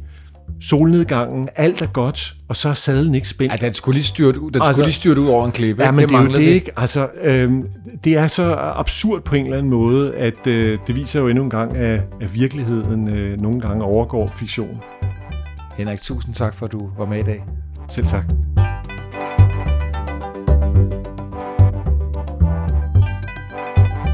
solnedgangen. 0.62 1.48
Alt 1.56 1.82
er 1.82 1.86
godt, 1.86 2.34
og 2.48 2.56
så 2.56 2.68
er 2.68 2.74
sadlen 2.74 3.14
ikke 3.14 3.28
spændt. 3.28 3.52
Ja, 3.62 3.66
den 3.66 3.74
skulle 3.74 3.94
lige 3.94 4.04
styrt 4.04 4.36
ud, 4.36 4.50
den 4.50 4.62
Altså- 4.62 4.72
skulle 4.72 4.86
lige 4.86 4.94
styrt 4.94 5.18
ud 5.18 5.26
over 5.26 5.46
en 5.46 5.52
klippe. 5.52 5.84
Ja, 5.84 5.90
men 5.90 6.00
det, 6.00 6.08
det 6.08 6.14
er 6.14 6.18
jo 6.18 6.22
manglede 6.24 6.44
det, 6.46 6.52
ikke? 6.52 6.70
Altså, 6.76 7.08
øhm, 7.22 7.66
det 8.04 8.14
er 8.14 8.26
så 8.26 8.54
absurd 8.58 9.22
på 9.22 9.34
en 9.34 9.44
eller 9.44 9.58
anden 9.58 9.70
måde, 9.70 10.14
at 10.14 10.46
øh, 10.46 10.78
det 10.86 10.96
viser 10.96 11.20
jo 11.20 11.28
endnu 11.28 11.44
en 11.44 11.50
gang, 11.50 11.76
at, 11.76 12.00
at 12.20 12.34
virkeligheden 12.34 13.08
øh, 13.08 13.40
nogle 13.40 13.60
gange 13.60 13.84
overgår 13.84 14.32
fiktion. 14.36 14.80
Henrik, 15.76 16.00
tusind 16.00 16.34
tak 16.34 16.54
for, 16.54 16.66
at 16.66 16.72
du 16.72 16.88
var 16.98 17.06
med 17.06 17.18
i 17.18 17.22
dag. 17.22 17.44
Selv 17.88 18.06
tak. 18.06 18.24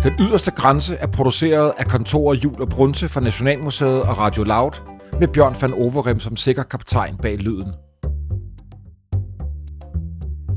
Den 0.03 0.13
yderste 0.21 0.51
grænse 0.51 0.97
er 0.97 1.07
produceret 1.07 1.73
af 1.79 1.87
kontorer 1.87 2.35
Jul 2.35 2.61
og 2.63 2.69
Brunse 2.69 3.09
fra 3.09 3.21
Nationalmuseet 3.21 4.03
og 4.03 4.19
Radio 4.19 4.43
Loud, 4.45 4.71
med 5.21 5.29
Bjørn 5.29 5.57
van 5.61 5.73
Overem 5.73 6.21
som 6.21 6.37
sikker 6.37 6.63
kaptajn 6.63 7.17
bag 7.17 7.39
lyden. 7.39 7.73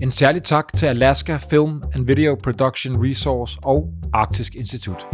En 0.01 0.11
særlig 0.11 0.43
tak 0.43 0.73
til 0.73 0.85
Alaska 0.85 1.37
Film 1.49 1.83
and 1.93 2.05
Video 2.05 2.35
Production 2.43 3.05
Resource 3.05 3.59
og 3.63 3.93
Arktisk 4.13 4.55
Institut. 4.55 5.05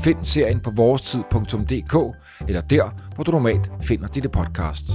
Find 0.00 0.22
serien 0.22 0.60
på 0.60 0.70
vorestid.dk 0.76 1.94
eller 2.48 2.60
der, 2.60 3.14
hvor 3.14 3.24
du 3.24 3.30
normalt 3.30 3.70
finder 3.82 4.06
dine 4.06 4.28
podcasts. 4.28 4.90